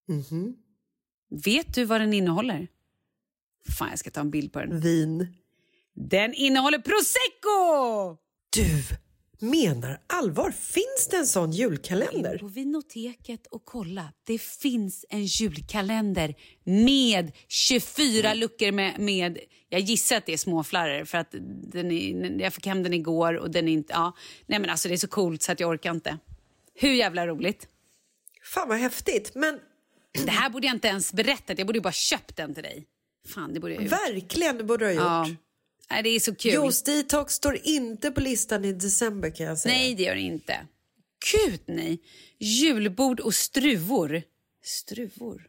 Mhm. 0.07 0.55
Vet 1.29 1.73
du 1.73 1.85
vad 1.85 2.01
den 2.01 2.13
innehåller? 2.13 2.67
Fan, 3.77 3.89
jag 3.89 3.99
ska 3.99 4.09
ta 4.09 4.19
en 4.21 4.31
bild 4.31 4.53
på 4.53 4.59
den. 4.59 4.79
Vin. 4.79 5.27
Den 5.93 6.33
innehåller 6.33 6.79
prosecco! 6.79 8.17
Du 8.49 8.83
menar 9.39 10.01
allvar? 10.07 10.51
Finns 10.51 11.07
det 11.11 11.17
en 11.17 11.27
sån 11.27 11.49
In 11.49 11.55
julkalender? 11.55 12.37
på 12.37 12.47
Vinoteket 12.47 13.47
och 13.47 13.65
kolla. 13.65 14.13
Det 14.23 14.41
finns 14.41 15.05
en 15.09 15.25
julkalender 15.25 16.35
med 16.63 17.31
24 17.47 18.33
luckor 18.33 18.71
med, 18.71 18.99
med... 18.99 19.39
Jag 19.69 19.81
gissar 19.81 20.17
att 20.17 20.25
det 20.25 20.33
är 20.33 20.37
småflarror 20.37 21.05
för 21.05 21.17
att 21.17 21.35
den 21.71 21.91
är, 21.91 22.41
jag 22.41 22.53
fick 22.53 22.65
hem 22.65 22.83
den 22.83 22.93
igår 22.93 23.33
och 23.33 23.51
den 23.51 23.67
är 23.67 23.71
inte... 23.73 23.93
Ja. 23.93 24.15
Nej 24.45 24.59
men 24.59 24.69
alltså 24.69 24.87
det 24.87 24.95
är 24.95 24.97
så 24.97 25.07
coolt 25.07 25.41
så 25.41 25.51
att 25.51 25.59
jag 25.59 25.69
orkar 25.69 25.91
inte. 25.91 26.17
Hur 26.73 26.93
jävla 26.93 27.27
roligt? 27.27 27.67
Fan 28.43 28.69
vad 28.69 28.77
häftigt. 28.77 29.31
Men 29.35 29.59
Det 30.25 30.31
här 30.31 30.49
borde 30.49 30.67
jag 30.67 30.75
inte 30.75 30.87
ens 30.87 31.13
berättat. 31.13 31.57
Jag 31.57 31.67
borde 31.67 31.81
bara 31.81 31.93
köpt 31.93 32.35
den 32.37 32.53
till 32.53 32.63
dig. 32.63 32.85
Fan, 33.27 33.53
det 33.53 33.59
borde 33.59 33.73
jag 33.73 33.83
gjort. 33.83 33.91
verkligen, 33.91 34.57
det 34.57 34.63
borde 34.63 34.89
du 34.89 34.99
ha 34.99 35.23
Ja. 35.23 35.29
gjort. 35.29 35.37
Nej, 35.89 36.03
det 36.03 36.09
är 36.09 36.19
så 36.19 36.35
kul. 36.35 36.51
Juice 36.51 36.83
Detox 36.83 37.33
står 37.33 37.59
inte 37.63 38.11
på 38.11 38.21
listan 38.21 38.65
i 38.65 38.73
december 38.73 39.29
kan 39.29 39.45
jag 39.45 39.57
säga. 39.57 39.75
Nej, 39.75 39.95
det 39.95 40.03
gör 40.03 40.15
det 40.15 40.21
inte. 40.21 40.57
Gud, 41.33 41.61
nej. 41.65 41.99
Julbord 42.39 43.19
och 43.19 43.33
struvor. 43.35 44.21
Struvor? 44.63 45.47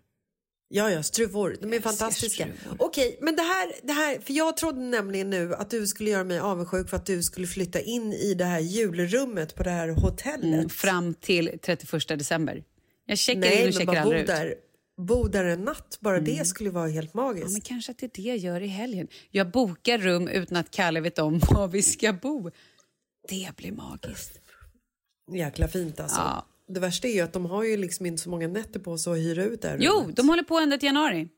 Ja, 0.70 0.90
ja, 0.90 1.02
struvor. 1.02 1.56
De 1.60 1.72
är 1.72 1.80
fantastiska. 1.80 2.48
Okej, 2.78 3.18
men 3.20 3.36
det 3.36 3.42
här, 3.42 3.72
det 3.82 3.92
här, 3.92 4.20
för 4.20 4.32
jag 4.32 4.56
trodde 4.56 4.80
nämligen 4.80 5.30
nu 5.30 5.54
att 5.54 5.70
du 5.70 5.86
skulle 5.86 6.10
göra 6.10 6.24
mig 6.24 6.38
avundsjuk 6.38 6.88
för 6.90 6.96
att 6.96 7.06
du 7.06 7.22
skulle 7.22 7.46
flytta 7.46 7.80
in 7.80 8.12
i 8.12 8.34
det 8.34 8.44
här 8.44 8.60
julrummet 8.60 9.54
på 9.54 9.62
det 9.62 9.70
här 9.70 9.88
hotellet. 9.88 10.44
Mm, 10.54 10.68
fram 10.68 11.14
till 11.14 11.58
31 11.62 12.08
december. 12.08 12.64
Jag 13.10 13.18
checkar 13.18 13.40
Nej, 13.40 13.60
in 13.62 13.66
och 13.68 13.72
checkar 13.74 13.86
bara 13.86 13.94
bo 13.96 14.00
aldrig 14.02 14.20
ut. 14.20 14.26
där, 14.26 14.54
bo 14.96 15.28
där 15.28 15.44
en 15.44 15.64
natt. 15.64 15.98
Bara 16.00 16.16
Mm. 16.18 16.36
det 16.36 16.44
skulle 16.44 16.70
vara 16.70 16.88
helt 16.88 17.14
magiskt. 17.14 17.46
Ja, 17.46 17.52
men 17.52 17.60
kanske 17.60 17.92
att 17.92 17.98
det 17.98 18.06
är 18.06 18.10
det 18.22 18.28
jag 18.28 18.36
gör 18.38 18.60
i 18.60 18.66
helgen. 18.66 19.08
Jag 19.30 19.50
bokar 19.50 19.98
rum 19.98 20.28
utan 20.28 20.56
att 20.56 20.70
Kalle 20.70 21.00
vet 21.00 21.18
om 21.18 21.38
var 21.50 21.68
vi 21.68 21.82
ska 21.82 22.12
bo. 22.12 22.50
Det 23.28 23.50
blir 23.56 23.72
magiskt. 23.72 24.40
Jäkla 25.32 25.68
fint 25.68 26.00
alltså. 26.00 26.16
Ja. 26.20 26.46
Det 26.68 26.80
värsta 26.80 27.08
är 27.08 27.12
ju 27.12 27.20
att 27.20 27.32
de 27.32 27.46
har 27.46 27.62
ju 27.64 27.76
liksom 27.76 28.06
inte 28.06 28.22
så 28.22 28.30
många 28.30 28.48
nätter 28.48 28.80
på 28.80 28.98
sig 28.98 29.12
att 29.12 29.18
hyra 29.18 29.44
ut 29.44 29.62
det 29.62 29.68
här 29.68 29.78
Jo, 29.80 29.92
rummet. 29.92 30.16
de 30.16 30.28
håller 30.28 30.42
på 30.42 30.58
ända 30.58 30.78
till 30.78 30.86
januari. 30.86 31.28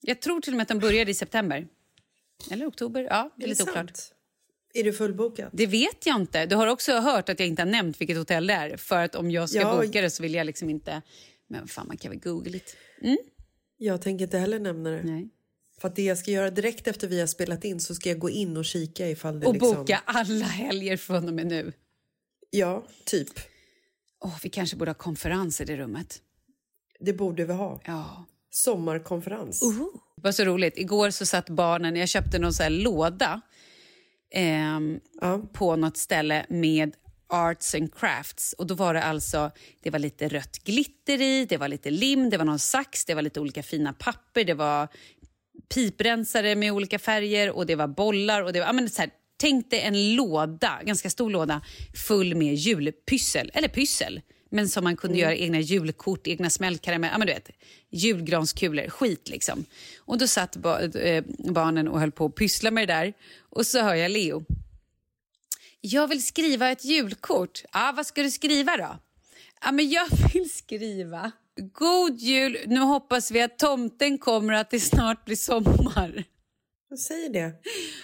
Jag 0.00 0.20
tror 0.22 0.40
till 0.40 0.52
och 0.52 0.56
med 0.56 0.62
att 0.62 0.68
de 0.68 0.78
började 0.78 1.10
i 1.10 1.14
september. 1.14 1.68
Eller 2.50 2.66
oktober. 2.68 3.02
Ja, 3.10 3.30
det 3.36 3.42
är, 3.42 3.44
Är 3.44 3.46
det 3.46 3.46
lite 3.46 3.56
sant? 3.64 3.70
oklart. 3.70 3.98
Är 4.74 4.84
det 4.84 4.92
fullbokat? 4.92 5.48
Det 5.52 5.66
vet 5.66 6.06
jag 6.06 6.16
inte. 6.20 6.46
Du 6.46 6.56
har 6.56 6.66
också 6.66 6.92
hört 6.92 7.28
att 7.28 7.40
jag 7.40 7.48
inte 7.48 7.62
har 7.62 7.70
nämnt 7.70 8.00
vilket 8.00 8.16
hotell 8.16 8.46
det 8.46 8.52
är. 8.54 8.76
För 8.76 9.04
att 9.04 9.14
om 9.14 9.30
jag 9.30 9.48
ska 9.50 9.58
Ja. 9.60 9.76
boka 9.80 10.00
det 10.00 10.10
så 10.10 10.22
vill 10.22 10.34
jag 10.34 10.46
liksom 10.46 10.70
inte... 10.70 11.02
Men 11.48 11.68
fan, 11.68 11.86
man 11.86 11.96
kan 11.96 12.10
väl 12.10 12.20
googla 12.20 12.50
lite. 12.50 12.72
Mm? 13.02 13.18
Jag 13.76 14.02
tänker 14.02 14.24
inte 14.24 14.38
heller 14.38 14.58
nämna 14.58 14.90
det. 14.90 15.02
Nej. 15.02 15.28
För 15.80 15.88
att 15.88 15.96
det 15.96 16.02
jag 16.02 16.18
ska 16.18 16.30
göra 16.30 16.50
direkt 16.50 16.86
efter 16.86 17.08
vi 17.08 17.20
har 17.20 17.26
spelat 17.26 17.64
in 17.64 17.80
så 17.80 17.94
ska 17.94 18.08
jag 18.08 18.18
gå 18.18 18.30
in 18.30 18.56
och 18.56 18.64
kika 18.64 19.08
ifall 19.08 19.40
det 19.40 19.46
Och 19.46 19.52
liksom... 19.54 19.74
boka 19.74 20.02
alla 20.04 20.44
helger 20.44 20.96
från 20.96 21.28
och 21.28 21.34
med 21.34 21.46
nu. 21.46 21.72
Ja, 22.50 22.86
typ. 23.04 23.28
Åh, 24.24 24.38
vi 24.42 24.48
kanske 24.50 24.76
borde 24.76 24.90
ha 24.90 24.94
konferens 24.94 25.60
i 25.60 25.64
det 25.64 25.76
rummet. 25.76 26.22
Det 27.00 27.12
borde 27.12 27.44
vi 27.44 27.52
ha. 27.52 27.80
Ja. 27.84 28.26
Sommarkonferens. 28.50 29.60
Det 30.16 30.22
var 30.22 30.32
så 30.32 30.44
roligt. 30.44 30.78
Igår 30.78 31.10
så 31.10 31.26
satt 31.26 31.48
barnen, 31.50 31.96
jag 31.96 32.08
köpte 32.08 32.38
någon 32.38 32.52
så 32.52 32.62
här 32.62 32.70
låda 34.34 34.46
ehm, 34.46 35.00
på 35.52 35.76
något 35.76 35.96
ställe 35.96 36.46
med 36.48 36.94
arts 37.28 37.74
and 37.74 37.94
crafts. 37.94 38.52
Och 38.52 38.66
då 38.66 38.74
var 38.74 38.94
det 38.94 39.02
alltså, 39.02 39.50
det 39.82 39.90
var 39.90 39.98
lite 39.98 40.28
rött 40.28 40.58
glitter 40.64 41.22
i, 41.22 41.44
det 41.44 41.56
var 41.56 41.68
lite 41.68 41.90
lim, 41.90 42.30
det 42.30 42.36
var 42.36 42.44
någon 42.44 42.58
sax, 42.58 43.04
det 43.04 43.14
var 43.14 43.22
lite 43.22 43.40
olika 43.40 43.62
fina 43.62 43.92
papper, 43.92 44.44
det 44.44 44.54
var 44.54 44.88
piprensare 45.74 46.54
med 46.54 46.72
olika 46.72 46.98
färger 46.98 47.50
och 47.50 47.66
det 47.66 47.74
var 47.74 47.86
bollar 47.88 48.42
och 48.42 48.52
det 48.52 48.60
var, 48.60 48.66
ja, 48.66 48.72
men 48.72 48.90
så 48.90 49.02
här, 49.02 49.10
tänk 49.36 49.70
dig 49.70 49.80
en 49.80 50.14
låda, 50.14 50.80
ganska 50.84 51.10
stor 51.10 51.30
låda 51.30 51.62
full 52.06 52.34
med 52.34 52.54
julpyssel, 52.54 53.50
eller 53.54 53.68
pyssel. 53.68 54.20
Men 54.48 54.68
som 54.68 54.84
man 54.84 54.96
kunde 54.96 55.18
göra 55.18 55.34
egna 55.34 55.60
julkort, 55.60 56.26
egna 56.26 56.50
smällkarameller, 56.50 57.14
ja 57.14 57.18
men 57.18 57.26
du 57.26 57.32
vet, 57.32 57.50
julgranskulor, 57.90 58.88
skit 58.88 59.28
liksom. 59.28 59.64
Och 59.98 60.18
då 60.18 60.26
satt 60.26 60.56
ba 60.56 60.80
eh, 60.80 61.24
barnen 61.38 61.88
och 61.88 62.00
höll 62.00 62.12
på 62.12 62.24
att 62.24 62.34
pyssla 62.34 62.70
med 62.70 62.88
det 62.88 62.94
där 62.94 63.12
och 63.40 63.66
så 63.66 63.82
hör 63.82 63.94
jag 63.94 64.10
Leo. 64.10 64.44
Jag 65.80 66.08
vill 66.08 66.26
skriva 66.26 66.70
ett 66.70 66.84
julkort. 66.84 67.62
Ja, 67.72 67.92
vad 67.96 68.06
ska 68.06 68.22
du 68.22 68.30
skriva 68.30 68.76
då? 68.76 68.98
Ja, 69.64 69.72
men 69.72 69.90
jag 69.90 70.06
vill 70.32 70.50
skriva 70.50 71.32
God 71.72 72.18
jul, 72.18 72.58
nu 72.66 72.80
hoppas 72.80 73.30
vi 73.30 73.42
att 73.42 73.58
tomten 73.58 74.18
kommer 74.18 74.52
och 74.52 74.60
att 74.60 74.70
det 74.70 74.80
snart 74.80 75.24
blir 75.24 75.36
sommar. 75.36 76.24
Jag 76.90 76.98
säger 76.98 77.30
det. 77.30 77.52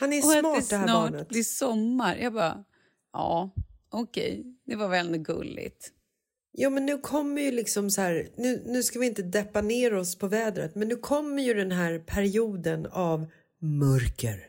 Han 0.00 0.12
är 0.12 0.18
och 0.18 0.24
smart 0.24 0.58
att 0.58 0.68
det 0.68 0.76
det 0.76 0.78
här 0.78 0.86
snart 0.86 1.12
barnet. 1.12 1.28
blir 1.28 1.42
sommar. 1.42 2.16
Jag 2.16 2.32
bara, 2.32 2.64
ja, 3.12 3.50
okej, 3.90 4.44
det 4.66 4.76
var 4.76 4.88
väl 4.88 5.06
ändå 5.06 5.18
gulligt. 5.18 5.92
Jo 6.56 6.70
men 6.70 6.86
nu 6.86 6.98
kommer 6.98 7.42
ju 7.42 7.50
liksom 7.50 7.90
så 7.90 8.00
här, 8.00 8.28
nu, 8.36 8.62
nu 8.66 8.82
ska 8.82 8.98
vi 8.98 9.06
inte 9.06 9.22
deppa 9.22 9.60
ner 9.60 9.94
oss 9.94 10.18
på 10.18 10.26
vädret, 10.26 10.74
men 10.74 10.88
nu 10.88 10.96
kommer 10.96 11.42
ju 11.42 11.54
den 11.54 11.72
här 11.72 11.98
perioden 11.98 12.86
av 12.86 13.26
mörker. 13.60 14.46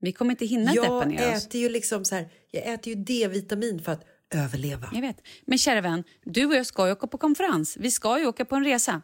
Vi 0.00 0.12
kommer 0.12 0.30
inte 0.30 0.46
hinna 0.46 0.72
deppa 0.72 0.86
Jag 0.86 1.08
ner 1.08 1.36
oss. 1.36 1.46
äter 1.46 1.60
ju 1.60 1.68
liksom 1.68 2.04
så 2.04 2.14
här, 2.14 2.28
jag 2.50 2.66
äter 2.74 2.88
ju 2.88 2.94
D-vitamin 3.04 3.82
för 3.82 3.92
att 3.92 4.04
överleva. 4.34 4.90
Jag 4.94 5.00
vet. 5.00 5.16
Men 5.44 5.58
kära 5.58 5.80
vän, 5.80 6.04
du 6.24 6.46
och 6.46 6.54
jag 6.54 6.66
ska 6.66 6.86
ju 6.86 6.92
åka 6.92 7.06
på 7.06 7.18
konferens. 7.18 7.76
Vi 7.80 7.90
ska 7.90 8.18
ju 8.18 8.26
åka 8.26 8.44
på 8.44 8.56
en 8.56 8.64
resa. 8.64 9.02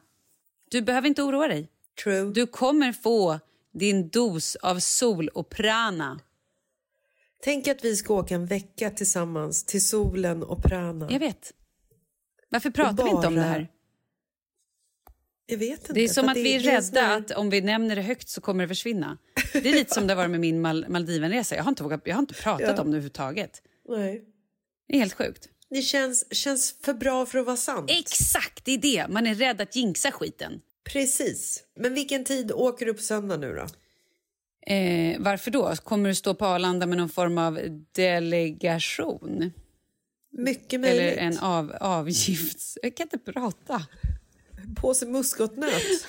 Du 0.70 0.82
behöver 0.82 1.08
inte 1.08 1.22
oroa 1.22 1.48
dig. 1.48 1.68
True. 2.04 2.32
Du 2.32 2.46
kommer 2.46 2.92
få 2.92 3.40
din 3.74 4.08
dos 4.08 4.56
av 4.56 4.78
sol 4.78 5.28
och 5.28 5.48
prana. 5.50 6.20
Tänk 7.44 7.68
att 7.68 7.84
vi 7.84 7.96
ska 7.96 8.14
åka 8.14 8.34
en 8.34 8.46
vecka 8.46 8.90
tillsammans 8.90 9.64
till 9.64 9.86
solen 9.88 10.42
och 10.42 10.62
prana. 10.62 11.08
Jag 11.10 11.20
vet. 11.20 11.52
Varför 12.52 12.70
pratar 12.70 13.04
vi 13.04 13.10
inte 13.10 13.26
om 13.26 13.34
det 13.34 13.40
här? 13.40 13.68
Jag 15.46 15.58
vet 15.58 15.80
inte. 15.80 15.92
Det 15.92 16.00
är 16.00 16.08
som 16.08 16.28
att 16.28 16.36
vi 16.36 16.54
är 16.54 16.60
rädda 16.60 17.00
här- 17.00 17.18
att 17.18 17.30
om 17.30 17.50
vi 17.50 17.60
nämner 17.60 17.96
det 17.96 18.02
högt 18.02 18.28
så 18.28 18.40
kommer 18.40 18.64
det 18.64 18.68
försvinna. 18.68 19.18
Det 19.52 19.58
är 19.68 19.72
lite 19.74 19.94
som 19.94 20.06
det 20.06 20.14
var 20.14 20.28
med 20.28 20.40
min 20.40 20.60
Mal 20.60 20.86
Maldivenresa. 20.88 21.56
Jag 21.56 21.62
har 21.64 21.68
inte, 21.68 21.82
vågat, 21.82 22.00
jag 22.04 22.14
har 22.14 22.20
inte 22.20 22.34
pratat 22.34 22.60
Ja. 22.60 22.70
om 22.70 22.76
det 22.76 22.80
överhuvudtaget. 22.82 23.62
Nej. 23.88 24.24
Det 24.88 24.94
är 24.94 24.98
helt 24.98 25.12
sjukt. 25.14 25.48
Det 25.70 25.82
känns, 25.82 26.34
känns 26.34 26.74
för 26.82 26.94
bra 26.94 27.26
för 27.26 27.38
att 27.38 27.46
vara 27.46 27.56
sant. 27.56 27.90
Exakt, 27.90 28.64
det 28.64 28.72
är 28.72 28.78
det. 28.78 29.06
Man 29.08 29.26
är 29.26 29.34
rädd 29.34 29.60
att 29.60 29.76
jinxa 29.76 30.10
skiten. 30.12 30.60
Precis. 30.92 31.62
Men 31.76 31.94
vilken 31.94 32.24
tid 32.24 32.52
åker 32.52 32.86
du 32.86 32.94
på 32.94 33.02
söndag 33.02 33.36
nu 33.36 33.52
då? 33.54 33.66
Eh, 34.74 35.16
varför 35.20 35.50
då? 35.50 35.76
Kommer 35.76 36.08
du 36.08 36.14
stå 36.14 36.34
på 36.34 36.46
Arlanda 36.46 36.86
med 36.86 36.98
någon 36.98 37.08
form 37.08 37.38
av 37.38 37.58
delegation? 37.92 39.52
Mycket 40.32 40.80
möjligt. 40.80 41.02
Eller 41.02 41.16
en 41.16 41.38
av, 41.38 41.72
avgifts... 41.80 42.78
Jag 42.82 42.96
kan 42.96 43.08
inte 43.12 43.32
prata. 43.32 43.86
Påse 44.76 45.06
muskotnöt. 45.06 45.82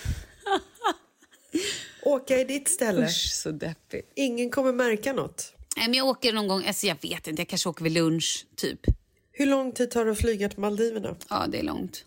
Åka 2.03 2.39
i 2.39 2.43
ditt 2.43 2.67
ställe. 2.67 3.05
Usch, 3.05 3.33
så 3.33 3.51
deppigt. 3.51 4.11
Ingen 4.15 4.49
kommer 4.49 4.73
märka 4.73 5.13
något. 5.13 5.53
Nej, 5.77 5.87
men 5.87 5.97
jag 5.97 6.07
åker 6.07 6.33
någon 6.33 6.47
gång, 6.47 6.65
alltså 6.65 6.87
jag 6.87 6.97
vet 7.01 7.27
inte, 7.27 7.41
jag 7.41 7.47
kanske 7.47 7.69
åker 7.69 7.83
vid 7.83 7.91
lunch, 7.93 8.45
typ. 8.55 8.79
Hur 9.31 9.45
lång 9.45 9.71
tid 9.71 9.91
tar 9.91 10.05
det 10.05 10.11
att 10.11 10.17
flyga 10.17 10.49
till 10.49 10.59
Maldiverna? 10.59 11.15
Ja, 11.29 11.45
det 11.47 11.59
är 11.59 11.63
långt. 11.63 12.05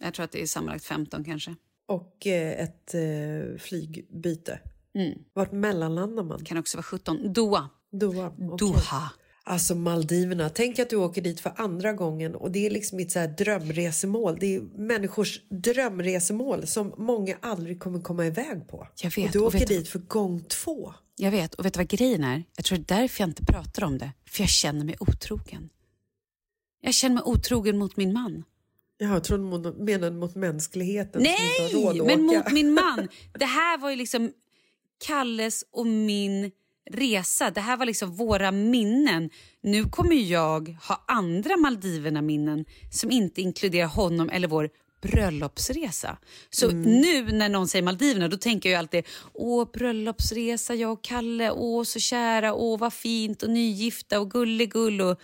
Jag 0.00 0.14
tror 0.14 0.24
att 0.24 0.32
det 0.32 0.42
är 0.42 0.46
sammanlagt 0.46 0.84
15 0.84 1.24
kanske. 1.24 1.54
Och 1.86 2.26
eh, 2.26 2.64
ett 2.64 2.94
eh, 2.94 3.58
flygbyte. 3.58 4.60
Mm. 4.94 5.18
Vart 5.32 5.52
mellanlandar 5.52 6.22
man? 6.22 6.44
Kan 6.44 6.58
också 6.58 6.76
vara 6.76 6.82
17. 6.82 7.32
Doha. 7.32 7.68
Doha. 7.92 8.32
okej. 8.38 8.56
Doha. 8.58 9.10
Alltså 9.48 9.74
Maldiverna, 9.74 10.48
tänk 10.50 10.78
att 10.78 10.90
du 10.90 10.96
åker 10.96 11.22
dit 11.22 11.40
för 11.40 11.52
andra 11.56 11.92
gången 11.92 12.34
och 12.34 12.50
det 12.50 12.66
är 12.66 12.70
liksom 12.70 12.96
mitt 12.96 13.12
så 13.12 13.18
här 13.18 13.28
drömresemål. 13.28 14.36
Det 14.40 14.54
är 14.56 14.60
människors 14.60 15.40
drömresemål 15.50 16.66
som 16.66 16.94
många 16.98 17.36
aldrig 17.42 17.80
kommer 17.80 18.00
komma 18.00 18.26
iväg 18.26 18.68
på. 18.68 18.88
Jag 19.02 19.10
vet, 19.16 19.26
Och 19.26 19.32
du 19.32 19.38
och 19.38 19.46
åker 19.46 19.58
vet 19.58 19.68
du- 19.68 19.78
dit 19.78 19.88
för 19.88 19.98
gång 19.98 20.40
två. 20.44 20.94
Jag 21.16 21.30
vet, 21.30 21.54
och 21.54 21.64
vet 21.66 21.74
du 21.74 21.78
vad 21.78 21.88
grejen 21.88 22.24
är? 22.24 22.44
Jag 22.56 22.64
tror 22.64 22.78
det 22.78 22.94
är 22.94 23.00
därför 23.00 23.20
jag 23.22 23.28
inte 23.30 23.44
pratar 23.44 23.84
om 23.84 23.98
det. 23.98 24.12
För 24.30 24.42
jag 24.42 24.48
känner 24.50 24.84
mig 24.84 24.96
otrogen. 25.00 25.68
Jag 26.80 26.94
känner 26.94 27.14
mig 27.14 27.22
otrogen 27.26 27.78
mot 27.78 27.96
min 27.96 28.12
man. 28.12 28.44
Jag 28.98 29.24
trodde 29.24 29.42
hon 29.42 29.84
menade 29.84 30.16
mot 30.16 30.34
mänskligheten 30.34 31.22
Nej, 31.22 31.96
men 32.06 32.22
mot 32.22 32.52
min 32.52 32.72
man. 32.72 33.08
Det 33.38 33.44
här 33.44 33.78
var 33.78 33.90
ju 33.90 33.96
liksom 33.96 34.32
Kalles 35.06 35.64
och 35.70 35.86
min 35.86 36.50
resa. 36.90 37.50
Det 37.50 37.60
här 37.60 37.76
var 37.76 37.86
liksom 37.86 38.16
våra 38.16 38.50
minnen. 38.50 39.30
Nu 39.62 39.84
kommer 39.84 40.16
jag 40.16 40.76
ha 40.88 41.04
andra 41.08 41.56
Maldiverna-minnen 41.56 42.64
som 42.92 43.10
inte 43.10 43.40
inkluderar 43.40 43.86
honom 43.86 44.30
eller 44.30 44.48
vår 44.48 44.70
bröllopsresa. 45.02 46.18
Så 46.50 46.70
Mm. 46.70 46.82
nu 46.82 47.32
när 47.32 47.48
någon 47.48 47.68
säger 47.68 47.82
Maldiverna 47.82 48.28
då 48.28 48.36
tänker 48.36 48.70
jag 48.70 48.78
alltid 48.78 49.04
åh 49.34 49.68
bröllopsresa, 49.72 50.74
jag 50.74 50.92
och 50.92 51.04
Kalle, 51.04 51.50
åh 51.50 51.82
så 51.84 51.98
kära, 52.00 52.54
åh 52.54 52.78
vad 52.78 52.92
fint 52.92 53.42
och 53.42 53.50
nygifta 53.50 54.20
och 54.20 54.30
gulligull 54.30 55.00
och 55.00 55.20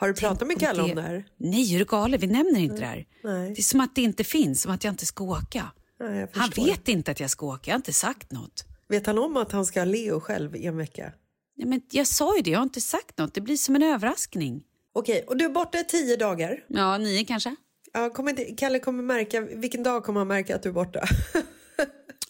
Har 0.00 0.08
du 0.08 0.14
pratat 0.14 0.48
med 0.48 0.60
Kalle 0.60 0.82
om 0.82 0.94
det 0.94 1.02
här? 1.02 1.24
Nej, 1.36 1.74
är 1.74 1.78
du 1.78 1.84
galen? 1.84 2.20
Vi 2.20 2.26
nämner 2.26 2.60
inte 2.60 2.76
det 2.80 2.86
här. 2.86 3.06
Nej. 3.24 3.48
Det 3.54 3.60
är 3.60 3.62
som 3.62 3.80
att 3.80 3.94
det 3.94 4.02
inte 4.02 4.24
finns, 4.24 4.62
som 4.62 4.72
att 4.72 4.84
jag 4.84 4.92
inte 4.92 5.06
ska 5.06 5.24
åka. 5.24 5.72
Nej, 6.00 6.28
Han 6.34 6.50
vet 6.56 6.88
inte 6.88 7.10
att 7.10 7.20
jag 7.20 7.30
ska 7.30 7.46
åka, 7.46 7.60
jag 7.70 7.74
har 7.74 7.78
inte 7.78 7.92
sagt 7.92 8.32
något. 8.32 8.64
Vet 8.88 9.06
han 9.06 9.18
om 9.18 9.36
att 9.36 9.52
han 9.52 9.66
ska 9.66 9.80
ha 9.80 9.84
Leo 9.84 10.20
själv 10.20 10.56
i 10.56 10.66
en 10.66 10.76
vecka? 10.76 11.12
Ja, 11.54 11.66
men 11.66 11.80
jag 11.90 12.06
sa 12.06 12.36
ju 12.36 12.42
det, 12.42 12.50
jag 12.50 12.58
har 12.58 12.62
inte 12.64 12.80
sagt 12.80 13.18
något. 13.18 13.34
Det 13.34 13.40
blir 13.40 13.56
som 13.56 13.76
en 13.76 13.82
överraskning. 13.82 14.64
Okej, 14.92 15.24
och 15.26 15.36
du 15.36 15.44
är 15.44 15.48
borta 15.48 15.78
i 15.78 15.84
tio 15.84 16.16
dagar. 16.16 16.64
Ja, 16.68 16.98
nio 16.98 17.24
kanske. 17.24 17.56
Ja, 17.92 18.10
kommer 18.10 18.30
inte, 18.30 18.44
Kalle 18.44 18.78
kommer 18.78 19.02
märka, 19.02 19.40
vilken 19.40 19.82
dag 19.82 20.04
kommer 20.04 20.20
han 20.20 20.28
märka 20.28 20.56
att 20.56 20.62
du 20.62 20.68
är 20.68 20.72
borta? 20.72 21.04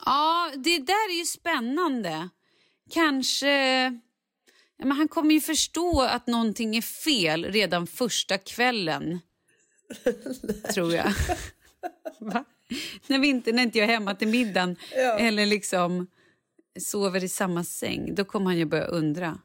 Ja, 0.04 0.50
det 0.56 0.78
där 0.78 1.10
är 1.10 1.18
ju 1.18 1.24
spännande. 1.24 2.28
Kanske... 2.90 3.48
Ja, 4.78 4.84
men 4.84 4.92
han 4.92 5.08
kommer 5.08 5.34
ju 5.34 5.40
förstå 5.40 6.02
att 6.02 6.26
någonting 6.26 6.76
är 6.76 6.82
fel 6.82 7.44
redan 7.44 7.86
första 7.86 8.38
kvällen. 8.38 9.20
tror 10.74 10.94
jag. 10.94 11.12
Va? 12.20 12.44
När, 13.06 13.18
vi 13.18 13.28
inte, 13.28 13.52
när 13.52 13.62
inte 13.62 13.78
jag 13.78 13.88
är 13.88 13.92
hemma 13.92 14.14
till 14.14 14.28
middagen 14.28 14.76
eller 14.96 15.46
liksom 15.46 16.06
sover 16.80 17.24
i 17.24 17.28
samma 17.28 17.64
säng, 17.64 18.14
då 18.14 18.24
kommer 18.24 18.46
han 18.46 18.58
ju 18.58 18.64
börja 18.64 18.84
undra. 18.86 19.38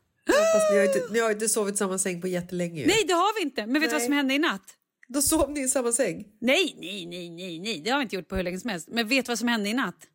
Fast 0.53 0.71
ni 0.71 0.77
har, 0.77 0.85
inte, 0.85 1.13
ni 1.13 1.19
har 1.19 1.31
inte 1.31 1.49
sovit 1.49 1.73
i 1.75 1.77
samma 1.77 1.97
säng 1.97 2.21
på 2.21 2.27
jättelänge. 2.27 2.85
Nej, 2.87 3.03
det 3.07 3.13
har 3.13 3.35
vi 3.35 3.41
inte. 3.41 3.65
Men 3.65 3.81
vet 3.81 3.89
du 3.89 3.95
vad 3.95 4.01
som 4.03 4.13
hände 4.13 4.33
i 4.33 4.39
natt? 4.39 4.77
Då 5.07 5.21
sov 5.21 5.51
ni 5.51 5.63
i 5.63 5.67
samma 5.67 5.91
säng? 5.91 6.27
Nej, 6.41 6.75
nej, 6.79 7.05
nej, 7.05 7.29
nej, 7.29 7.59
nej. 7.59 7.81
Det 7.83 7.89
har 7.89 7.97
vi 7.97 8.03
inte 8.03 8.15
gjort 8.15 8.27
på 8.27 8.35
hur 8.35 8.43
länge 8.43 8.59
som 8.59 8.69
helst. 8.69 8.87
Men 8.91 9.07
vet 9.07 9.25
du 9.25 9.29
vad 9.29 9.39
som 9.39 9.47
hände 9.47 9.69
i 9.69 9.73
natt? 9.73 10.07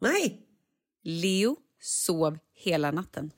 Nej. 0.00 0.40
Leo 1.02 1.56
sov 1.80 2.38
hela 2.54 2.90
natten. 2.90 3.30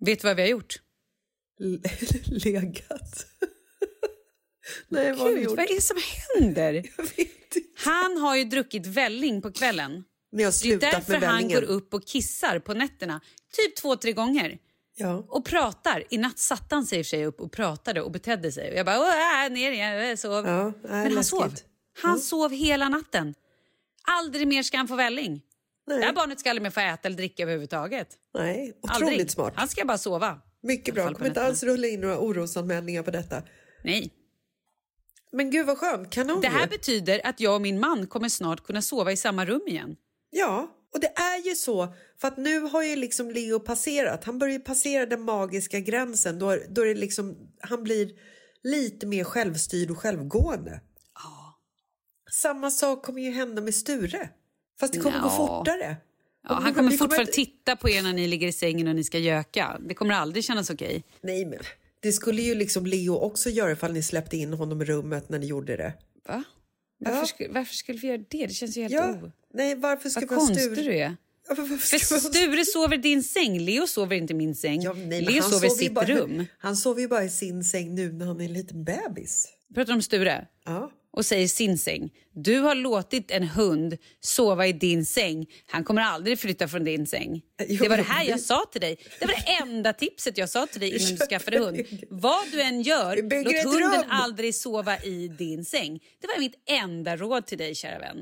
Vet 0.00 0.20
du 0.20 0.26
vad 0.28 0.36
vi 0.36 0.42
har 0.42 0.48
gjort? 0.48 0.82
L- 1.60 1.82
legat. 2.26 3.26
Nej, 4.88 5.10
vad 5.12 5.18
har 5.20 5.30
Gud, 5.30 5.42
gjort? 5.44 5.56
vad 5.56 5.70
är 5.70 5.74
det 5.74 5.80
som 5.82 5.96
händer? 6.40 6.86
Han 7.84 8.16
har 8.16 8.36
ju 8.36 8.44
druckit 8.44 8.86
välling 8.86 9.42
på 9.42 9.52
kvällen. 9.52 10.04
Ni 10.32 10.42
har 10.42 10.78
Det 10.78 10.86
är 10.86 10.92
därför 10.92 11.26
han 11.26 11.48
går 11.48 11.62
upp 11.62 11.94
och 11.94 12.06
kissar 12.06 12.58
på 12.58 12.74
nätterna. 12.74 13.20
Typ 13.56 13.76
två, 13.76 13.96
tre 13.96 14.12
gånger. 14.12 14.58
Ja. 14.96 15.26
Och 15.28 15.44
pratar. 15.44 16.04
I 16.10 16.18
natt 16.18 16.38
satte 16.38 16.74
han 16.74 16.86
sig 16.86 17.04
sig 17.04 17.26
upp 17.26 17.40
och 17.40 17.52
pratade 17.52 18.00
och 18.02 18.10
betedde 18.10 18.52
sig. 18.52 18.70
Och 18.70 18.76
jag 18.76 18.86
bara, 18.86 19.00
Åh, 19.00 19.44
äh, 19.44 19.52
ner 19.52 19.72
igen, 19.72 19.92
jag 19.92 20.18
sov. 20.18 20.46
Ja, 20.46 20.64
nej, 20.64 20.72
Men 20.82 21.02
han 21.02 21.12
läskigt. 21.12 21.28
sov. 21.28 21.52
Han 22.02 22.18
sov 22.18 22.52
hela 22.52 22.88
natten. 22.88 23.34
Aldrig 24.02 24.48
mer 24.48 24.62
ska 24.62 24.76
han 24.76 24.88
få 24.88 24.96
välling. 24.96 25.42
Nej. 25.86 25.98
Det 25.98 26.04
här 26.04 26.12
barnet 26.12 26.40
ska 26.40 26.50
aldrig 26.50 26.62
mer 26.62 26.70
få 26.70 26.80
äta 26.80 27.08
eller 27.08 27.16
dricka 27.16 27.42
överhuvudtaget. 27.42 28.08
Nej, 28.34 28.78
otroligt 28.82 29.08
Aldrig. 29.10 29.30
smart. 29.30 29.52
Han 29.56 29.68
ska 29.68 29.84
bara 29.84 29.98
sova. 29.98 30.40
Mycket 30.62 30.94
bra. 30.94 31.14
kommer 31.14 31.26
inte 31.26 31.42
alls 31.42 31.62
rulla 31.62 31.86
in 31.86 32.00
några 32.00 32.18
orosanmälningar 32.18 33.02
på 33.02 33.10
detta. 33.10 33.42
Nej. 33.84 34.12
Men 35.32 35.50
gud 35.50 35.66
vad 35.66 35.78
skönt, 35.78 36.10
kanon 36.10 36.40
Det 36.40 36.48
här 36.48 36.66
betyder 36.66 37.20
att 37.24 37.40
jag 37.40 37.54
och 37.54 37.62
min 37.62 37.80
man 37.80 38.06
kommer 38.06 38.28
snart 38.28 38.64
kunna 38.64 38.82
sova 38.82 39.12
i 39.12 39.16
samma 39.16 39.44
rum 39.44 39.62
igen. 39.66 39.96
Ja, 40.38 40.72
och 40.94 41.00
det 41.00 41.06
är 41.06 41.48
ju 41.48 41.54
så. 41.54 41.94
För 42.20 42.28
att 42.28 42.36
nu 42.36 42.60
har 42.60 42.82
ju 42.82 42.96
liksom 42.96 43.30
Leo 43.30 43.60
passerat. 43.60 44.24
Han 44.24 44.38
börjar 44.38 44.58
passera 44.58 45.06
den 45.06 45.22
magiska 45.22 45.80
gränsen. 45.80 46.38
Då, 46.38 46.58
då 46.68 46.82
är 46.82 46.86
det 46.86 46.94
liksom, 47.00 47.36
han 47.60 47.82
blir 47.82 48.10
lite 48.62 49.06
mer 49.06 49.24
självstyrd 49.24 49.90
och 49.90 49.98
självgående. 49.98 50.80
Samma 52.30 52.70
sak 52.70 53.04
kommer 53.04 53.22
ju 53.22 53.30
hända 53.30 53.62
med 53.62 53.74
Sture. 53.74 54.28
Fast 54.80 54.92
det 54.92 55.00
kommer 55.00 55.20
gå 55.20 55.26
Ja. 55.26 55.36
fortare. 55.36 55.96
Ja, 56.48 56.54
han 56.54 56.74
kommer 56.74 56.90
fortfarande 56.90 57.22
inte- 57.22 57.32
titta 57.32 57.76
på 57.76 57.90
er 57.90 58.02
när 58.02 58.12
ni 58.12 58.26
ligger 58.28 58.48
i 58.48 58.52
sängen 58.52 58.88
och 58.88 58.94
ni 58.94 59.04
ska 59.04 59.18
göka. 59.18 59.80
Det 59.88 59.94
kommer 59.94 60.14
aldrig 60.14 60.44
kännas 60.44 60.70
okej. 60.70 61.04
Nej, 61.20 61.46
men 61.46 61.58
det 62.00 62.12
skulle 62.12 62.42
ju 62.42 62.54
liksom 62.54 62.86
Leo 62.86 63.14
också 63.14 63.50
göra 63.50 63.72
ifall 63.72 63.92
ni 63.92 64.02
släppte 64.02 64.36
in 64.36 64.52
honom 64.52 64.82
i 64.82 64.84
rummet 64.84 65.28
när 65.28 65.38
ni 65.38 65.46
gjorde 65.46 65.76
det. 65.76 65.92
Va? 66.28 66.42
Varför, 66.98 67.18
Ja. 67.18 67.26
skulle, 67.26 67.48
varför 67.52 67.74
skulle 67.74 67.98
vi 67.98 68.08
göra 68.08 68.18
det? 68.30 68.46
Det 68.46 68.52
känns 68.54 68.76
ju 68.76 68.82
helt 68.82 68.94
Ja, 68.94 69.10
o... 69.22 69.30
nej, 69.56 69.74
varför 69.74 70.08
ska 70.08 70.20
Vad 70.20 70.28
konstig 70.28 70.62
Sture? 70.62 70.82
du 70.82 70.98
är. 70.98 71.16
För 71.78 72.18
Sture 72.18 72.64
sover 72.64 72.94
i 72.94 73.00
din 73.00 73.22
säng. 73.22 73.58
Leo 73.60 73.86
sover 73.86 74.16
inte 74.16 74.32
i 74.32 74.36
min 74.36 74.54
säng. 74.54 74.82
Ja, 74.82 74.92
nej, 74.92 75.22
Leo 75.22 75.42
han 75.42 75.50
sover 75.50 75.66
i 75.66 75.70
sitt 75.70 75.92
bara, 75.94 76.04
rum. 76.06 76.44
Han 76.58 76.76
sover 76.76 77.00
ju 77.00 77.08
bara 77.08 77.24
i 77.24 77.28
sin 77.30 77.64
säng 77.64 77.94
nu 77.94 78.12
när 78.12 78.26
han 78.26 78.40
är 78.40 78.44
en 78.44 78.52
liten 78.52 78.84
bebis. 78.84 79.48
Pratar 79.74 79.92
om 79.92 80.02
Sture 80.02 80.46
Ja. 80.64 80.90
och 81.12 81.26
säger 81.26 81.48
sin 81.48 81.78
säng. 81.78 82.10
Du 82.34 82.58
har 82.58 82.74
låtit 82.74 83.30
en 83.30 83.42
hund 83.42 83.96
sova 84.20 84.66
i 84.66 84.72
din 84.72 85.04
säng. 85.06 85.46
Han 85.66 85.84
kommer 85.84 86.02
aldrig 86.02 86.38
flytta 86.38 86.68
från 86.68 86.84
din 86.84 87.06
säng. 87.06 87.42
Jo, 87.68 87.82
det 87.82 87.88
var 87.88 87.96
det 87.96 88.02
här 88.02 88.24
jag 88.24 88.40
sa 88.40 88.64
till 88.72 88.80
dig. 88.80 88.96
Det 89.20 89.26
var 89.26 89.34
det 89.34 89.62
enda 89.62 89.92
tipset 89.92 90.38
jag 90.38 90.48
sa 90.50 90.66
till 90.66 90.80
dig 90.80 90.96
innan 90.96 91.10
du 91.16 91.26
skaffade 91.30 91.58
hund. 91.58 91.80
Vad 92.10 92.50
du 92.52 92.62
än 92.62 92.82
gör, 92.82 93.44
låt 93.44 93.74
hunden 93.74 94.10
aldrig 94.10 94.54
sova 94.54 94.98
i 95.02 95.28
din 95.28 95.64
säng. 95.64 95.98
Det 96.20 96.26
var 96.26 96.38
mitt 96.40 96.54
enda 96.70 97.16
råd 97.16 97.46
till 97.46 97.58
dig, 97.58 97.74
kära 97.74 97.98
vän. 97.98 98.16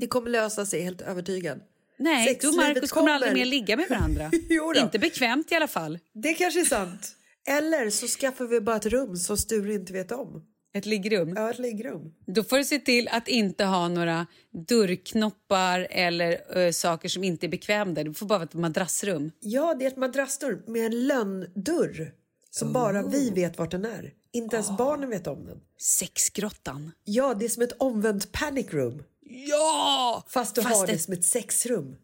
Det 0.00 0.06
kommer 0.06 0.30
lösa 0.30 0.66
sig, 0.66 0.82
helt 0.82 1.00
övertygad. 1.00 1.60
Nej, 1.98 2.38
du 2.40 2.48
och 2.48 2.54
Markus 2.54 2.92
kommer 2.92 3.10
aldrig 3.12 3.30
kommer. 3.30 3.40
mer 3.40 3.50
ligga 3.50 3.76
med 3.76 3.86
varandra. 3.88 4.30
Inte 4.76 4.98
bekvämt 4.98 5.52
i 5.52 5.54
alla 5.54 5.68
fall. 5.68 5.98
Det 6.14 6.34
kanske 6.34 6.60
är 6.60 6.64
sant. 6.64 7.16
Eller 7.48 7.90
så 7.90 8.06
skaffar 8.06 8.44
vi 8.44 8.60
bara 8.60 8.76
ett 8.76 8.86
rum 8.86 9.16
som 9.16 9.36
Sture 9.36 9.74
inte 9.74 9.92
vet 9.92 10.12
om. 10.12 10.44
Ett 10.74 10.86
liggrum. 10.86 11.32
Ja, 11.36 11.50
ett 11.50 11.58
liggrum. 11.58 12.14
Då 12.26 12.44
får 12.44 12.58
du 12.58 12.64
se 12.64 12.78
till 12.78 13.08
att 13.08 13.28
inte 13.28 13.64
ha 13.64 13.88
några 13.88 14.26
dörrknoppar 14.68 15.86
eller 15.90 16.40
ö, 16.56 16.72
saker 16.72 17.08
som 17.08 17.24
inte 17.24 17.46
är 17.46 17.48
bekväma 17.48 17.92
där. 17.92 18.04
Det 18.04 18.14
får 18.14 18.26
bara 18.26 18.38
vara 18.38 18.48
ett 18.48 18.54
madrassrum. 18.54 19.30
Ja, 19.40 19.74
det 19.74 19.84
är 19.84 19.88
ett 19.88 19.96
madrassdörr 19.96 20.62
med 20.66 20.86
en 20.86 21.06
lönndörr 21.06 22.12
som 22.50 22.72
bara 22.72 23.02
vi 23.02 23.30
vet 23.30 23.58
vart 23.58 23.70
den 23.70 23.84
är. 23.84 24.12
Inte 24.32 24.56
ens 24.56 24.76
barnen 24.78 25.10
vet 25.10 25.26
om 25.26 25.44
den. 25.46 25.60
Sexgrottan. 25.78 26.92
Ja, 27.04 27.34
det 27.34 27.44
är 27.44 27.48
som 27.48 27.62
ett 27.62 27.72
omvänt 27.78 28.32
panic 28.32 28.66
room. 28.72 29.02
Ja! 29.30 30.24
Fast 30.28 30.54
du 30.54 30.62
Fast 30.62 30.76
har 30.76 30.86
det 30.86 30.92
det- 30.92 30.98
som 30.98 31.14
ett 31.14 31.24
sexrum. 31.24 31.96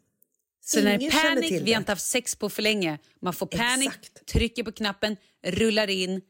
Så 0.65 0.81
när 0.81 0.99
det 0.99 1.07
är 1.07 1.43
till 1.43 1.65
vi 1.65 1.73
har 1.73 1.81
inte 1.81 1.93
haft 1.93 2.05
sex 2.07 2.35
på 2.37 2.49
för 2.51 2.63
länge. 2.63 2.99
Man 3.23 3.33
får 3.33 3.47
panik, 3.47 3.87
Exakt. 3.89 4.27
trycker 4.27 4.63
på 4.65 4.73
knappen, 4.73 5.17
rullar 5.43 5.91
in 5.91 6.21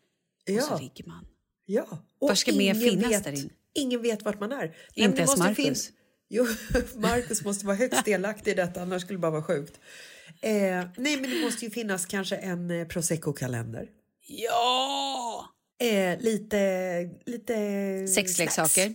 och 0.56 0.62
så 0.62 0.78
ligger 0.78 1.04
man. 1.06 1.26
Ja. 1.66 1.98
Var 2.18 2.34
ska 2.34 2.52
mer 2.52 2.74
finnas 2.74 3.10
vet, 3.10 3.24
där 3.24 3.32
inne? 3.32 3.48
Ingen 3.74 4.02
vet 4.02 4.22
vart 4.22 4.40
man 4.40 4.52
är. 4.52 4.56
Nej, 4.58 4.74
Inte 4.94 5.16
det 5.16 5.22
ens 5.22 5.36
Marcus. 5.36 5.90
Jo, 6.28 6.46
Marcus 6.94 7.44
måste 7.44 7.66
vara 7.66 7.76
högst 7.76 8.04
delaktig 8.04 8.50
i 8.50 8.54
detta, 8.54 8.82
annars 8.82 9.02
skulle 9.02 9.16
det 9.16 9.20
bara 9.20 9.30
vara 9.32 9.42
sjukt. 9.42 9.80
Eh, 10.40 10.52
nej, 10.96 11.20
men 11.20 11.30
det 11.30 11.40
måste 11.44 11.64
ju 11.64 11.70
finnas 11.70 12.06
kanske 12.06 12.36
en 12.36 12.70
eh, 12.70 12.86
prosecco-kalender. 12.86 13.88
Ja! 14.26 15.46
Eh, 15.80 16.18
lite... 16.20 16.58
lite 17.26 18.08
Sexleksaker. 18.08 18.88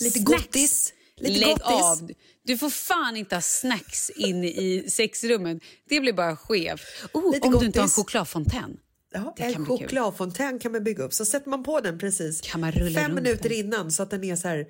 Lite 0.00 0.18
Snacks. 0.18 0.24
gottis. 0.24 0.92
Lite 1.28 1.40
Lägg 1.46 1.56
gottis. 1.58 2.02
av. 2.02 2.10
Du 2.44 2.58
får 2.58 2.70
fan 2.70 3.16
inte 3.16 3.34
ha 3.36 3.42
snacks 3.42 4.10
in 4.10 4.44
i 4.44 4.84
sexrummen. 4.90 5.60
Det 5.88 6.00
blir 6.00 6.12
bara 6.12 6.36
skevt. 6.36 6.80
Oh, 7.12 7.32
Lite 7.34 7.46
om 7.46 7.58
du 7.58 7.66
inte 7.66 7.78
har 7.78 7.82
en 7.82 7.86
gottis. 7.86 7.94
chokladfontän. 7.96 8.76
Ja, 9.14 9.34
en 9.38 9.66
chokladfontän 9.66 10.58
kan 10.58 10.72
man 10.72 10.84
bygga 10.84 11.04
upp. 11.04 11.12
Så 11.12 11.24
sätter 11.24 11.50
man 11.50 11.62
på 11.64 11.80
den 11.80 11.98
precis 11.98 12.42
fem 12.94 13.14
minuter 13.14 13.48
den? 13.48 13.52
innan 13.58 13.92
så 13.92 14.02
att 14.02 14.10
den 14.10 14.24
är 14.24 14.36
så 14.36 14.48
här 14.48 14.66